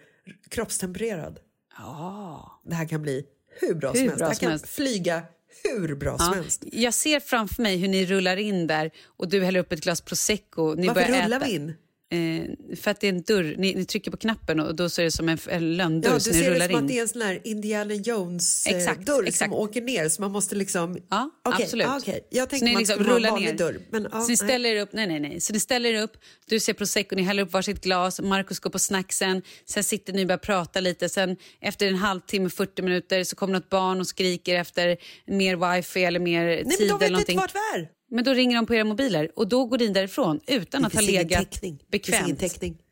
kroppstempererad. 0.49 1.39
Ja. 1.79 2.61
Det 2.65 2.75
här 2.75 2.89
kan 2.89 3.03
bli 3.03 3.25
hur 3.61 3.75
bra 3.75 3.93
Hur 3.93 3.99
som 3.99 4.09
helst. 4.09 4.19
bra 4.19 4.27
det 4.27 4.31
här 4.31 4.35
som 4.35 4.41
kan 4.45 4.51
helst. 4.51 4.67
flyga 4.69 5.23
hur 5.65 5.95
bra 5.95 6.19
som 6.19 6.27
Ja, 6.29 6.35
helst. 6.35 6.65
jag 6.73 6.95
ser 6.95 7.21
framför 7.21 7.63
mig 7.63 7.77
hur 7.77 7.89
ni 7.89 8.07
rullar 8.07 8.37
in 8.37 8.67
där 8.67 8.91
och 9.07 9.29
du 9.29 9.45
häller 9.45 9.61
upp 9.61 9.73
ett 9.73 9.81
glas 9.81 10.01
prosecco. 10.01 10.75
Ni 10.75 10.87
Varför 10.87 11.01
börjar 11.09 11.25
rullar 11.25 11.37
äta. 11.37 11.47
vi 11.47 11.53
in? 11.53 11.75
Eh, 12.13 12.77
för 12.77 12.91
att 12.91 13.01
det 13.01 13.07
är 13.07 13.13
en 13.13 13.23
dörr. 13.23 13.55
Ni, 13.59 13.75
ni 13.75 13.85
trycker 13.85 14.11
på 14.11 14.17
knappen 14.17 14.61
och 14.61 14.77
då 14.77 14.89
så 14.89 15.01
är 15.01 15.05
det 15.05 15.11
som 15.11 15.29
en, 15.29 15.39
en 15.49 15.77
lönndörr 15.77 16.11
Ja, 16.11 16.15
du 16.15 16.21
så 16.21 16.31
ni 16.31 16.37
ser 16.37 16.45
det 16.45 16.55
rullar 16.55 16.67
som 16.67 16.77
in. 16.77 16.83
att 16.85 16.89
det 16.89 16.99
är 16.99 17.03
en 17.03 17.09
sån 17.09 17.23
här 17.23 17.41
Indiana 17.45 17.95
Jones 17.95 18.67
eh, 18.67 19.31
som 19.33 19.53
åker 19.53 19.81
ner 19.83 20.09
så 20.09 20.23
man 20.23 20.33
måste 20.33 20.55
liksom... 20.55 20.99
Ja, 21.11 21.31
Okej, 21.45 21.65
absolut. 21.65 21.87
ah, 21.87 21.99
okej. 21.99 22.27
Jag 22.31 22.45
Så 22.45 22.51
tänkte 22.51 22.65
ni 22.65 22.73
man 22.73 22.81
liksom 22.81 22.95
skulle 22.95 23.11
ha 23.11 23.17
en 23.17 23.23
rullar 23.25 23.41
ner. 23.41 23.59
dörr. 23.59 23.81
Men, 23.91 24.03
ja, 24.03 24.11
så 24.11 24.19
ni 24.19 24.27
nej. 24.29 24.37
ställer 24.37 24.69
er 24.71 24.81
upp, 24.83 24.93
nej, 24.93 25.07
nej, 25.07 25.21
nej. 25.21 25.41
Så 25.41 25.53
ni 25.53 25.61
ställer 25.61 25.91
er 25.95 26.03
upp, 26.03 26.13
du 26.47 26.61
ser 26.61 26.73
prosecco, 26.73 27.17
ni 27.17 27.23
häller 27.23 27.43
upp 27.43 27.53
varsitt 27.53 27.81
glas, 27.85 28.21
Markus 28.21 28.59
går 28.61 28.71
på 28.71 28.79
snacksen, 28.79 29.43
sen 29.67 29.85
sitter 29.85 30.13
ni 30.13 30.23
och 30.23 30.27
börjar 30.27 30.39
prata 30.39 30.81
lite, 30.81 31.09
sen 31.09 31.37
efter 31.61 31.87
en 31.87 31.95
halvtimme, 31.97 32.51
40 32.51 32.83
minuter 32.83 33.25
så 33.25 33.37
kommer 33.37 33.53
något 33.53 33.69
barn 33.71 34.01
och 34.01 34.07
skriker 34.07 34.55
efter 34.55 34.97
mer 35.27 35.75
wifi 35.77 36.05
eller 36.05 36.21
mer 36.21 36.45
Nej, 36.47 36.63
men 36.65 36.77
tid 36.77 36.89
de 36.89 37.05
eller 37.05 37.19
vet 37.19 37.29
inte 37.29 37.41
vart 37.41 37.55
vi 37.55 37.81
är. 37.81 37.89
Men 38.15 38.25
då 38.25 38.33
ringer 38.35 38.57
de 38.57 38.67
på 38.67 38.75
era 38.75 38.85
mobiler 38.85 39.31
och 39.37 39.49
då 39.49 39.67
går 39.67 39.79
ni 39.79 39.89
därifrån 39.89 40.41
utan 40.47 40.85
att 40.85 40.95
ha 40.95 41.01
legat 41.01 41.51
täckning. 41.51 41.85
Det 41.89 41.99
finns 41.99 42.19
bekvämt. 42.19 42.41
täckning. 42.41 42.83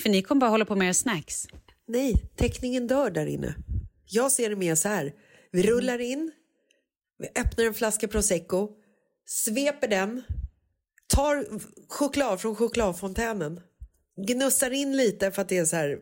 För 0.00 0.08
ni 0.10 0.22
kommer 0.22 0.40
bara 0.40 0.50
hålla 0.50 0.64
på 0.64 0.76
med 0.76 0.86
era 0.86 0.94
snacks. 0.94 1.46
Nej, 1.86 2.14
täckningen 2.36 2.86
dör 2.86 3.10
där 3.10 3.26
inne. 3.26 3.54
Jag 4.06 4.32
ser 4.32 4.50
det 4.50 4.56
mer 4.56 4.74
så 4.74 4.88
här. 4.88 5.12
Vi 5.52 5.62
rullar 5.62 5.98
in, 5.98 6.32
vi 7.18 7.40
öppnar 7.40 7.64
en 7.64 7.74
flaska 7.74 8.08
prosecco, 8.08 8.68
sveper 9.26 9.88
den, 9.88 10.22
tar 11.06 11.46
choklad 11.88 12.40
från 12.40 12.56
chokladfontänen, 12.56 13.60
gnussar 14.26 14.70
in 14.70 14.96
lite 14.96 15.30
för 15.30 15.42
att 15.42 15.48
det 15.48 15.58
är 15.58 15.64
så 15.64 15.76
här, 15.76 15.98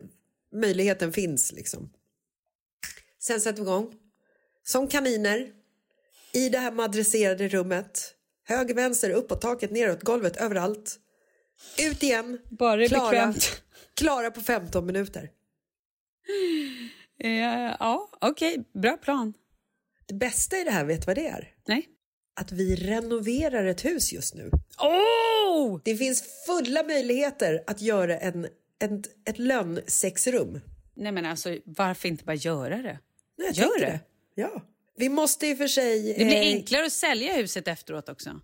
möjligheten 0.55 1.13
finns 1.13 1.51
liksom. 1.51 1.89
Sen 3.19 3.41
sätter 3.41 3.61
vi 3.61 3.61
igång, 3.61 3.93
som 4.63 4.87
kaniner, 4.87 5.51
i 6.33 6.49
det 6.49 6.59
här 6.59 6.71
madresserade 6.71 7.47
rummet. 7.47 8.15
Höger, 8.49 8.73
vänster, 8.73 9.09
uppåt, 9.09 9.41
taket, 9.41 9.71
neråt, 9.71 10.03
golvet, 10.03 10.37
överallt. 10.37 10.99
Ut 11.79 12.03
igen. 12.03 12.39
Bara 12.49 12.75
det 12.75 12.87
klara, 12.87 13.09
bekvämt. 13.09 13.61
klara 13.93 14.31
på 14.31 14.41
15 14.41 14.85
minuter. 14.85 15.29
Eh, 17.19 17.75
ja, 17.79 18.09
okej, 18.21 18.63
bra 18.73 18.97
plan. 18.97 19.33
Det 20.07 20.13
bästa 20.13 20.57
i 20.57 20.63
det 20.63 20.71
här, 20.71 20.85
vet 20.85 21.01
du 21.01 21.05
vad 21.05 21.15
det 21.15 21.27
är? 21.27 21.53
Nej. 21.67 21.87
Att 22.35 22.51
vi 22.51 22.75
renoverar 22.75 23.65
ett 23.65 23.85
hus 23.85 24.13
just 24.13 24.35
nu. 24.35 24.51
Oh! 24.77 25.81
Det 25.83 25.95
finns 25.95 26.23
fulla 26.45 26.83
möjligheter 26.83 27.63
att 27.67 27.81
göra 27.81 28.19
en, 28.19 28.45
ett, 28.79 29.29
ett 29.29 29.37
lönnsexrum. 29.37 30.61
Nej 30.93 31.11
men 31.11 31.25
alltså, 31.25 31.57
varför 31.65 32.07
inte 32.07 32.23
bara 32.23 32.35
göra 32.35 32.77
det? 32.77 32.99
Nej, 33.37 33.47
jag 33.47 33.55
Gör 33.55 33.79
tänkte 33.79 33.85
det. 33.85 33.99
Ja. 34.41 34.61
Vi 34.99 35.09
måste 35.09 35.47
i 35.47 35.53
och 35.53 35.57
för 35.57 35.67
sig... 35.67 36.13
Det 36.17 36.25
blir 36.25 36.35
eh, 36.35 36.41
enklare 36.41 36.85
att 36.85 36.91
sälja 36.91 37.33
huset 37.33 37.67
efteråt 37.67 38.09
också. 38.09 38.41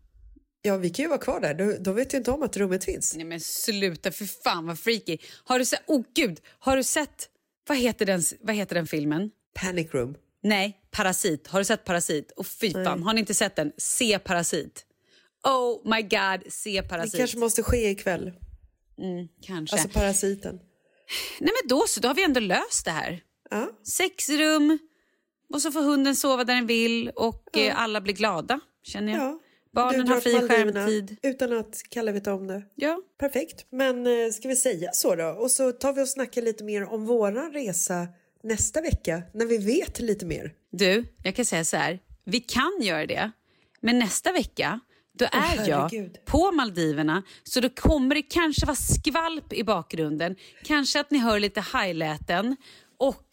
Ja, 0.62 0.78
vi 0.78 0.90
kan 0.90 1.04
ju 1.04 1.10
vara 1.10 1.20
kvar 1.20 1.40
där. 1.40 1.54
Då, 1.54 1.76
då 1.80 1.92
vet 1.92 2.14
ju 2.14 2.18
inte 2.18 2.32
om 2.32 2.44
att 2.44 2.58
rummet 2.58 2.84
finns. 2.84 3.16
Nej 3.16 3.26
men 3.26 3.40
sluta, 3.40 4.12
för 4.12 4.26
fan 4.26 4.68
vad 4.68 4.80
freaky. 4.80 5.18
Har 5.44 5.60
du 5.60 5.66
sett, 5.66 5.82
oh 5.88 6.04
gud, 6.16 6.40
har 6.60 6.78
du 6.78 6.84
sett, 6.84 7.30
vad 7.68 7.78
heter 7.78 8.06
den, 8.06 8.22
vad 8.42 8.56
heter 8.56 8.76
den 8.76 8.88
filmen? 8.88 9.32
Panic 9.54 9.94
room. 9.94 10.16
Nej, 10.44 10.78
Parasit. 10.92 11.48
Har 11.48 11.60
du 11.60 11.66
sett 11.66 11.84
Parasit? 11.86 12.32
Och 12.32 12.48
fy 12.48 12.72
fan, 12.72 13.04
har 13.04 13.14
ni 13.14 13.20
inte 13.20 13.34
sett 13.34 13.56
den? 13.56 13.72
Se 13.78 14.20
Parasit. 14.20 14.86
Oh 15.44 15.96
my 15.96 16.02
god, 16.02 16.54
se 16.54 16.82
Det 16.82 16.88
Parasit. 16.88 17.18
kanske 17.18 17.38
måste 17.38 17.64
ske 17.64 17.90
ikväll. 17.90 18.32
Mm, 19.02 19.28
kanske. 19.42 19.76
Alltså 19.76 19.90
parasiten. 19.90 20.60
Nej 21.40 21.52
men 21.62 21.70
då 21.70 21.86
så, 21.88 22.00
då 22.00 22.08
har 22.08 22.16
vi 22.16 22.24
ändå 22.24 22.40
löst 22.40 22.86
det 22.86 22.92
här. 22.92 23.22
Ja. 23.50 23.70
Sex 23.88 24.30
rum 24.30 24.80
och 25.56 25.62
så 25.62 25.72
får 25.72 25.82
hunden 25.82 26.16
sova 26.16 26.44
där 26.44 26.56
den 26.56 26.68
vill 26.68 27.10
och 27.16 27.58
eh, 27.58 27.82
alla 27.82 28.02
blir 28.02 28.14
glada, 28.14 28.60
känner 28.84 29.14
jag. 29.14 29.22
Ja. 29.22 29.40
Barnen 29.74 30.08
har 30.08 30.22
fri 30.22 30.34
skärmtid. 30.34 31.18
Utan 31.22 31.54
att 31.54 31.82
Kalle 31.90 32.12
vet 32.12 32.28
om 32.28 32.48
det. 32.48 32.64
Ja. 32.76 33.02
Perfekt. 33.20 33.66
Men 33.70 34.08
eh, 34.08 34.32
ska 34.32 34.48
vi 34.48 34.56
säga 34.56 34.90
så 34.94 35.16
då? 35.16 35.26
Och 35.26 35.52
så 35.52 35.72
tar 35.72 35.94
vi 35.94 36.04
och 36.04 36.08
snackar 36.08 36.42
lite 36.42 36.64
mer 36.64 36.84
om 36.94 37.06
våran 37.06 37.54
resa 37.54 38.08
nästa 38.44 38.82
vecka 38.82 39.22
när 39.34 39.46
vi 39.46 39.58
vet 39.58 40.00
lite 40.00 40.26
mer. 40.26 40.54
Du, 40.72 41.06
jag 41.24 41.36
kan 41.36 41.46
säga 41.46 41.66
så 41.66 41.78
här. 41.78 42.00
Vi 42.24 42.40
kan 42.40 42.82
göra 42.82 43.06
det, 43.06 43.32
men 43.82 44.00
nästa 44.00 44.32
vecka 44.32 44.80
då 45.18 45.26
är 45.26 45.68
jag 45.68 45.78
herregud. 45.78 46.18
på 46.26 46.52
Maldiverna 46.52 47.24
så 47.44 47.60
då 47.60 47.70
kommer 47.70 48.16
det 48.16 48.22
kanske 48.22 48.66
vara 48.66 48.76
skvalp 48.76 49.54
i 49.54 49.64
bakgrunden. 49.64 50.36
Kanske 50.64 51.00
att 51.00 51.12
ni 51.12 51.18
hör 51.18 51.40
lite 51.40 51.62
highläten 51.62 52.56
och 52.98 53.28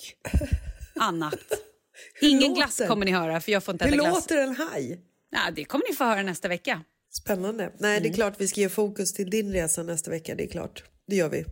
annat. 0.95 1.72
Ingen 2.21 2.41
låter 2.43 2.55
glass 2.55 2.81
kommer 2.89 3.05
ni 3.07 3.13
höra 3.13 3.41
för 3.41 3.53
jag 3.53 3.65
får 3.65 3.75
inte 3.75 3.85
Hur 3.85 3.95
äta 3.95 4.03
glass. 4.03 4.15
låter 4.15 4.37
en 4.43 4.57
haj? 4.57 5.01
Ja, 5.31 5.39
det 5.57 5.65
kommer 5.65 5.85
ni 5.91 5.97
få 5.97 6.05
höra 6.05 6.23
nästa 6.23 6.49
vecka. 6.49 6.81
Spännande. 7.13 7.73
Nej, 7.79 7.91
Mm. 7.91 8.03
det 8.03 8.09
är 8.09 8.15
klart 8.15 8.35
vi 8.39 8.49
ska 8.49 8.61
ge 8.61 8.69
fokus 8.69 9.13
till 9.13 9.31
din 9.31 9.53
resa 9.53 9.83
nästa 9.83 10.11
vecka. 10.11 10.35
Det 10.35 10.45
är 10.45 10.49
klart. 10.49 10.83
Det 11.07 11.17
gör 11.17 11.29
vi. 11.29 11.45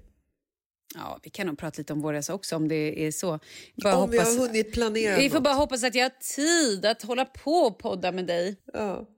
Ja, 0.94 1.20
vi 1.22 1.30
kan 1.30 1.46
nog 1.46 1.58
prata 1.58 1.78
lite 1.78 1.92
om 1.92 2.00
vår 2.02 2.12
resa 2.12 2.34
också 2.34 2.56
om 2.56 2.68
det 2.68 3.06
är 3.06 3.12
så. 3.12 3.38
Bara 3.82 3.96
Om 3.96 4.10
vi 4.10 4.18
hoppas... 4.18 4.36
har 4.38 4.46
hunnit 4.46 4.72
planera 4.72 5.16
Vi 5.16 5.28
får 5.28 5.34
något. 5.36 5.44
bara 5.44 5.54
hoppas 5.54 5.84
att 5.84 5.94
jag 5.94 6.04
har 6.04 6.34
tid 6.34 6.86
att 6.86 7.02
hålla 7.02 7.24
på 7.24 7.52
och 7.52 7.78
podda 7.78 8.12
med 8.12 8.26
dig. 8.26 8.56
Ja. 8.72 9.08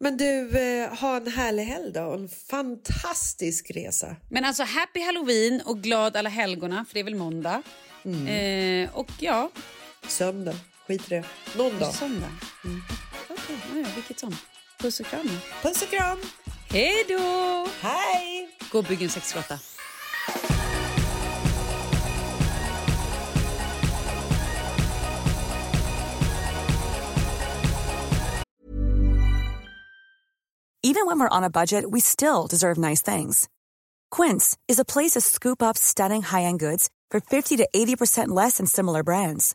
Men 0.00 0.16
du, 0.16 0.58
eh, 0.58 0.94
ha 0.94 1.16
en 1.16 1.26
härlig 1.26 1.62
helg 1.64 1.92
då. 1.92 2.00
och 2.02 2.14
En 2.14 2.28
fantastisk 2.28 3.70
resa. 3.70 4.16
Men 4.30 4.44
alltså 4.44 4.62
happy 4.62 5.00
halloween 5.00 5.60
och 5.64 5.82
glad 5.82 6.16
alla 6.16 6.28
helgona 6.28 6.84
för 6.88 6.94
det 6.94 7.00
är 7.00 7.04
väl 7.04 7.14
måndag. 7.14 7.62
Mm. 8.04 8.26
Eh, 8.84 8.96
och 8.96 9.10
ja, 9.20 9.50
Söndag. 10.08 10.54
Skit 10.86 11.06
i 11.06 11.14
det. 11.14 11.24
Någon 11.56 11.78
dag. 11.78 11.94
söndag. 11.94 12.30
Mm. 12.64 12.82
Okej, 13.30 13.56
ja, 13.72 13.78
ja, 13.78 13.86
vilket 13.94 14.18
som. 14.18 14.36
Puss 14.78 15.00
och 15.00 15.06
kram. 15.06 15.28
Puss 15.62 15.82
och 15.82 15.88
kram. 15.88 16.18
Hej 16.70 17.04
då! 17.08 17.66
Hej! 17.80 18.58
Gå 18.72 18.78
och 18.78 18.84
bygg 18.84 19.02
en 19.02 19.10
sexgrotta. 19.10 19.58
Even 30.84 31.06
when 31.06 31.20
we're 31.20 31.28
on 31.36 31.44
a 31.44 31.50
budget, 31.50 31.90
we 31.90 32.00
still 32.00 32.46
deserve 32.48 32.76
nice 32.76 33.00
things. 33.02 33.48
Quince 34.10 34.56
is 34.68 34.78
a 34.78 34.84
place 34.84 35.12
to 35.12 35.20
scoop 35.20 35.62
up 35.62 35.78
stunning 35.78 36.22
high-end 36.22 36.58
goods 36.58 36.90
for 37.10 37.20
50 37.20 37.56
to 37.58 37.68
80% 37.74 38.28
less 38.28 38.56
than 38.58 38.66
similar 38.66 39.02
brands. 39.04 39.54